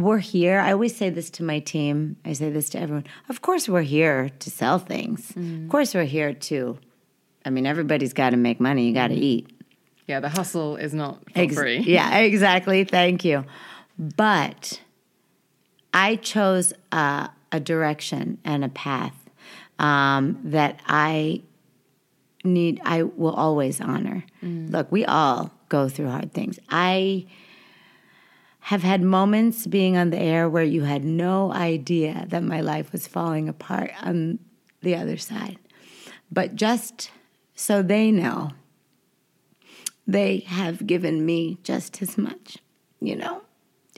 we're 0.03 0.19
here. 0.19 0.59
I 0.59 0.73
always 0.73 0.97
say 0.97 1.11
this 1.11 1.31
to 1.31 1.43
my 1.43 1.59
team. 1.61 2.17
I 2.25 2.33
say 2.33 2.51
this 2.51 2.69
to 2.71 2.81
everyone. 2.81 3.05
Of 3.29 3.43
course, 3.43 3.69
we're 3.69 3.83
here 3.83 4.31
to 4.39 4.51
sell 4.51 4.79
things. 4.79 5.31
Of 5.31 5.37
mm. 5.37 5.69
course, 5.69 5.95
we're 5.95 6.05
here 6.05 6.33
to. 6.33 6.79
I 7.45 7.51
mean, 7.51 7.67
everybody's 7.67 8.13
got 8.13 8.31
to 8.31 8.37
make 8.37 8.61
money. 8.61 8.89
You 8.89 8.95
got 8.95 9.09
to 9.09 9.15
mm. 9.15 9.23
eat. 9.23 9.51
Yeah, 10.07 10.21
the 10.21 10.29
hustle 10.29 10.77
is 10.77 10.95
not 10.95 11.19
for 11.33 11.41
Ex- 11.41 11.55
free. 11.55 11.79
Yeah, 11.87 12.19
exactly. 12.19 12.85
Thank 12.85 13.25
you. 13.25 13.45
But 13.99 14.81
I 15.93 16.17
chose 16.17 16.73
a, 16.93 17.31
a 17.53 17.61
direction 17.61 18.39
and 18.45 18.65
a 18.65 18.69
path 18.69 19.29
um, 19.79 20.39
that 20.45 20.81
I 20.87 21.43
need, 22.45 22.81
I 22.85 23.03
will 23.03 23.35
always 23.35 23.81
honor. 23.81 24.25
Mm. 24.43 24.71
Look, 24.71 24.91
we 24.91 25.05
all 25.05 25.51
go 25.69 25.89
through 25.89 26.11
hard 26.11 26.33
things. 26.33 26.59
I 26.71 27.27
have 28.69 28.83
had 28.83 29.01
moments 29.01 29.67
being 29.67 29.97
on 29.97 30.11
the 30.11 30.19
air 30.19 30.47
where 30.47 30.63
you 30.63 30.83
had 30.83 31.03
no 31.03 31.51
idea 31.55 32.27
that 32.29 32.43
my 32.43 32.61
life 32.61 32.93
was 32.93 33.07
falling 33.07 33.49
apart 33.49 33.91
on 34.03 34.39
the 34.83 34.95
other 34.95 35.17
side. 35.17 35.59
But 36.31 36.55
just 36.55 37.11
so 37.55 37.81
they 37.81 38.11
know, 38.11 38.51
they 40.07 40.41
have 40.41 40.87
given 40.87 41.25
me 41.25 41.57
just 41.63 42.03
as 42.03 42.19
much. 42.19 42.59
You 43.01 43.17
know, 43.17 43.41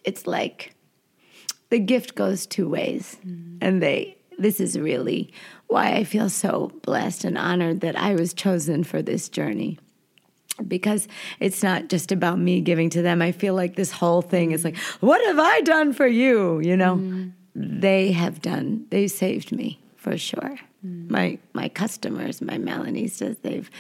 it's 0.05 0.28
like 0.28 0.76
the 1.70 1.80
gift 1.80 2.14
goes 2.14 2.47
two 2.47 2.68
ways. 2.68 3.16
Mm-hmm. 3.26 3.56
And 3.60 3.82
they, 3.82 4.18
this 4.38 4.60
is 4.60 4.78
really 4.78 5.32
why 5.66 5.94
I 5.94 6.05
feel 6.05 6.28
so 6.28 6.70
blessed 6.82 7.24
and 7.24 7.36
honored 7.36 7.80
that 7.80 7.98
I 7.98 8.14
was 8.14 8.32
chosen 8.32 8.84
for 8.84 9.02
this 9.02 9.28
journey. 9.28 9.80
Because 10.66 11.08
it's 11.38 11.62
not 11.62 11.88
just 11.88 12.12
about 12.12 12.38
me 12.38 12.60
giving 12.60 12.90
to 12.90 13.02
them. 13.02 13.22
I 13.22 13.32
feel 13.32 13.54
like 13.54 13.76
this 13.76 13.90
whole 13.90 14.22
thing 14.22 14.52
is 14.52 14.64
like, 14.64 14.76
what 15.00 15.24
have 15.26 15.38
I 15.38 15.60
done 15.62 15.92
for 15.92 16.06
you? 16.06 16.60
You 16.60 16.76
know, 16.76 17.30
they 17.54 18.12
have 18.12 18.40
done, 18.40 18.86
they 18.90 19.08
saved 19.08 19.52
me 19.52 19.80
for 19.96 20.16
sure. 20.16 20.58
My 20.82 21.38
my 21.52 21.68
customers, 21.68 22.40
my 22.40 22.56
Mallynistas, 22.56 23.36
they've 23.42 23.70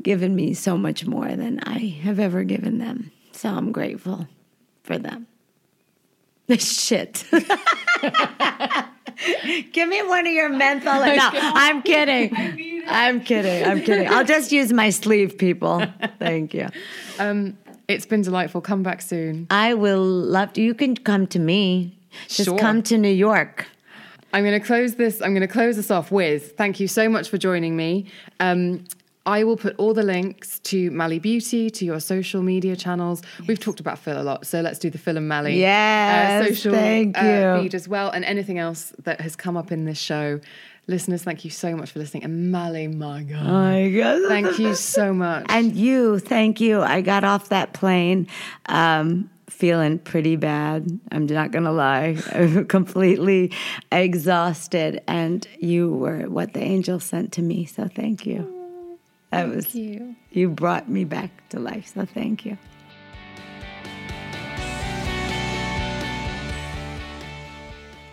given 0.00 0.36
me 0.36 0.54
so 0.54 0.78
much 0.78 1.04
more 1.04 1.34
than 1.34 1.58
I 1.64 1.78
have 2.04 2.20
ever 2.20 2.44
given 2.44 2.78
them. 2.78 3.10
So 3.32 3.48
I'm 3.48 3.72
grateful 3.72 4.28
for 4.84 4.98
them. 4.98 5.26
Shit. 6.58 7.24
Give 9.72 9.88
me 9.88 10.02
one 10.02 10.26
of 10.26 10.32
your 10.32 10.48
menthol. 10.48 11.00
No, 11.16 11.30
I'm 11.32 11.82
kidding. 11.82 12.77
I'm 12.88 13.20
kidding. 13.20 13.64
I'm 13.64 13.80
kidding. 13.80 14.08
I'll 14.08 14.24
just 14.36 14.52
use 14.52 14.72
my 14.72 14.90
sleeve, 14.90 15.38
people. 15.38 15.84
Thank 16.18 16.54
you. 16.54 16.68
Um, 17.18 17.56
it's 17.86 18.06
been 18.06 18.22
delightful. 18.22 18.60
Come 18.60 18.82
back 18.82 19.00
soon. 19.02 19.46
I 19.50 19.74
will 19.74 20.02
love 20.04 20.52
to. 20.54 20.60
You 20.62 20.74
can 20.74 20.96
come 20.96 21.26
to 21.28 21.38
me. 21.38 21.96
Just 22.28 22.48
Sure. 22.48 22.58
come 22.58 22.82
to 22.84 22.98
New 22.98 23.08
York. 23.12 23.66
I'm 24.32 24.44
going 24.44 24.58
to 24.58 24.66
close 24.66 24.96
this. 24.96 25.22
I'm 25.22 25.30
going 25.30 25.46
to 25.46 25.52
close 25.52 25.76
this 25.76 25.90
off 25.90 26.10
with 26.10 26.56
thank 26.56 26.80
you 26.80 26.88
so 26.88 27.08
much 27.08 27.28
for 27.30 27.38
joining 27.38 27.76
me. 27.76 28.06
Um, 28.40 28.84
I 29.24 29.44
will 29.44 29.58
put 29.58 29.74
all 29.76 29.92
the 29.92 30.02
links 30.02 30.58
to 30.60 30.90
Mally 30.90 31.18
Beauty, 31.18 31.68
to 31.68 31.84
your 31.84 32.00
social 32.00 32.40
media 32.42 32.74
channels. 32.76 33.20
We've 33.46 33.60
talked 33.60 33.78
about 33.78 33.98
Phil 33.98 34.18
a 34.18 34.22
lot, 34.22 34.46
so 34.46 34.62
let's 34.62 34.78
do 34.78 34.88
the 34.88 34.96
Phil 34.96 35.18
and 35.18 35.28
Mally 35.28 35.60
Yes, 35.60 36.48
social 36.48 36.72
thank 36.72 37.16
uh, 37.18 37.60
feed 37.60 37.74
as 37.74 37.86
well, 37.86 38.08
and 38.10 38.24
anything 38.24 38.58
else 38.58 38.94
that 39.02 39.20
has 39.20 39.36
come 39.36 39.54
up 39.56 39.70
in 39.70 39.84
this 39.84 39.98
show. 39.98 40.40
Listeners, 40.88 41.22
thank 41.22 41.44
you 41.44 41.50
so 41.50 41.76
much 41.76 41.90
for 41.90 41.98
listening. 41.98 42.24
And 42.24 42.50
Mally, 42.50 42.88
my 42.88 43.22
God, 43.22 43.44
my 43.44 43.90
God. 43.90 44.22
thank 44.26 44.58
you 44.58 44.74
so 44.74 45.12
much. 45.12 45.44
And 45.50 45.76
you, 45.76 46.18
thank 46.18 46.62
you. 46.62 46.80
I 46.80 47.02
got 47.02 47.24
off 47.24 47.50
that 47.50 47.74
plane 47.74 48.26
um, 48.66 49.28
feeling 49.48 49.98
pretty 49.98 50.36
bad. 50.36 50.98
I'm 51.12 51.26
not 51.26 51.50
going 51.50 51.64
to 51.64 51.72
lie. 51.72 52.16
I'm 52.32 52.64
completely 52.68 53.52
exhausted. 53.92 55.02
And 55.06 55.46
you 55.58 55.90
were 55.90 56.22
what 56.22 56.54
the 56.54 56.60
angel 56.60 57.00
sent 57.00 57.32
to 57.32 57.42
me. 57.42 57.66
So 57.66 57.86
thank 57.86 58.24
you. 58.24 58.98
That 59.30 59.48
was, 59.48 59.74
you. 59.74 60.16
you 60.30 60.48
brought 60.48 60.88
me 60.88 61.04
back 61.04 61.50
to 61.50 61.60
life. 61.60 61.92
So 61.94 62.06
thank 62.06 62.46
you. 62.46 62.56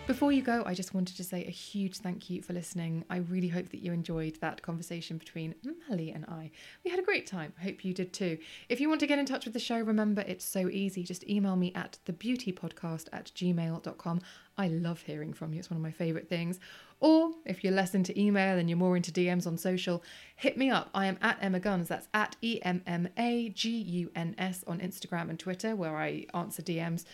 Before 0.06 0.30
you 0.30 0.40
go, 0.40 0.62
I 0.64 0.72
just 0.72 0.94
wanted 0.94 1.16
to 1.16 1.24
say 1.24 1.44
a 1.44 1.50
huge 1.50 1.96
thank 1.96 2.30
you 2.30 2.40
for 2.40 2.52
listening. 2.52 3.04
I 3.10 3.16
really 3.16 3.48
hope 3.48 3.70
that 3.70 3.82
you 3.82 3.92
enjoyed 3.92 4.38
that 4.40 4.62
conversation 4.62 5.18
between 5.18 5.56
Mally 5.64 6.12
and 6.12 6.24
I. 6.26 6.52
We 6.84 6.92
had 6.92 7.00
a 7.00 7.04
great 7.04 7.26
time. 7.26 7.52
I 7.58 7.64
hope 7.64 7.84
you 7.84 7.92
did 7.92 8.12
too. 8.12 8.38
If 8.68 8.80
you 8.80 8.88
want 8.88 9.00
to 9.00 9.08
get 9.08 9.18
in 9.18 9.26
touch 9.26 9.46
with 9.46 9.52
the 9.52 9.58
show, 9.58 9.80
remember 9.80 10.22
it's 10.22 10.44
so 10.44 10.68
easy. 10.68 11.02
Just 11.02 11.28
email 11.28 11.56
me 11.56 11.72
at 11.74 11.98
thebeautypodcast 12.06 13.08
at 13.12 13.32
gmail.com. 13.34 14.20
I 14.56 14.68
love 14.68 15.02
hearing 15.02 15.32
from 15.32 15.52
you, 15.52 15.58
it's 15.58 15.70
one 15.70 15.76
of 15.76 15.82
my 15.82 15.90
favourite 15.90 16.28
things. 16.28 16.60
Or 17.00 17.32
if 17.44 17.64
you're 17.64 17.74
less 17.74 17.94
into 17.94 18.18
email 18.18 18.58
and 18.58 18.70
you're 18.70 18.78
more 18.78 18.96
into 18.96 19.10
DMs 19.10 19.46
on 19.46 19.58
social, 19.58 20.04
hit 20.36 20.56
me 20.56 20.70
up. 20.70 20.88
I 20.94 21.06
am 21.06 21.18
at 21.20 21.36
Emma 21.42 21.58
Guns. 21.60 21.88
That's 21.88 22.08
at 22.14 22.36
E 22.40 22.60
M 22.62 22.80
M 22.86 23.08
A 23.18 23.50
G 23.50 23.70
U 23.70 24.10
N 24.14 24.36
S 24.38 24.64
on 24.68 24.78
Instagram 24.78 25.28
and 25.28 25.38
Twitter, 25.38 25.76
where 25.76 25.96
I 25.96 26.26
answer 26.32 26.62
DMs. 26.62 27.04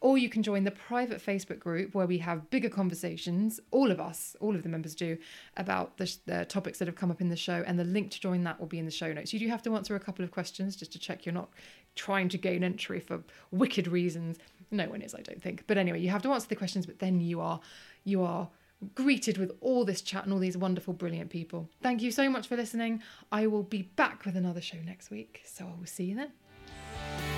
Or 0.00 0.16
you 0.16 0.28
can 0.28 0.44
join 0.44 0.62
the 0.62 0.70
private 0.70 1.20
Facebook 1.24 1.58
group 1.58 1.94
where 1.94 2.06
we 2.06 2.18
have 2.18 2.50
bigger 2.50 2.68
conversations, 2.68 3.58
all 3.72 3.90
of 3.90 3.98
us, 3.98 4.36
all 4.40 4.54
of 4.54 4.62
the 4.62 4.68
members 4.68 4.94
do, 4.94 5.18
about 5.56 5.96
the, 5.96 6.16
the 6.26 6.44
topics 6.44 6.78
that 6.78 6.86
have 6.86 6.94
come 6.94 7.10
up 7.10 7.20
in 7.20 7.30
the 7.30 7.36
show. 7.36 7.64
And 7.66 7.78
the 7.78 7.84
link 7.84 8.12
to 8.12 8.20
join 8.20 8.44
that 8.44 8.60
will 8.60 8.68
be 8.68 8.78
in 8.78 8.84
the 8.84 8.92
show 8.92 9.12
notes. 9.12 9.32
You 9.32 9.40
do 9.40 9.48
have 9.48 9.62
to 9.64 9.74
answer 9.74 9.96
a 9.96 10.00
couple 10.00 10.24
of 10.24 10.30
questions 10.30 10.76
just 10.76 10.92
to 10.92 10.98
check 11.00 11.26
you're 11.26 11.32
not 11.34 11.50
trying 11.96 12.28
to 12.28 12.38
gain 12.38 12.62
entry 12.62 13.00
for 13.00 13.22
wicked 13.50 13.88
reasons. 13.88 14.38
No 14.70 14.88
one 14.88 15.02
is, 15.02 15.14
I 15.14 15.22
don't 15.22 15.42
think. 15.42 15.64
But 15.66 15.78
anyway, 15.78 16.00
you 16.00 16.10
have 16.10 16.22
to 16.22 16.32
answer 16.32 16.48
the 16.48 16.56
questions, 16.56 16.86
but 16.86 17.00
then 17.00 17.20
you 17.20 17.40
are 17.40 17.60
you 18.04 18.22
are 18.22 18.48
greeted 18.94 19.38
with 19.38 19.50
all 19.60 19.84
this 19.84 20.00
chat 20.02 20.24
and 20.24 20.32
all 20.32 20.38
these 20.38 20.56
wonderful, 20.56 20.94
brilliant 20.94 21.30
people. 21.30 21.68
Thank 21.82 22.02
you 22.02 22.12
so 22.12 22.30
much 22.30 22.46
for 22.46 22.56
listening. 22.56 23.02
I 23.32 23.46
will 23.46 23.64
be 23.64 23.82
back 23.82 24.24
with 24.24 24.36
another 24.36 24.60
show 24.60 24.78
next 24.84 25.10
week. 25.10 25.42
So 25.44 25.64
I 25.64 25.78
will 25.78 25.86
see 25.86 26.04
you 26.04 26.16
then. 26.16 27.37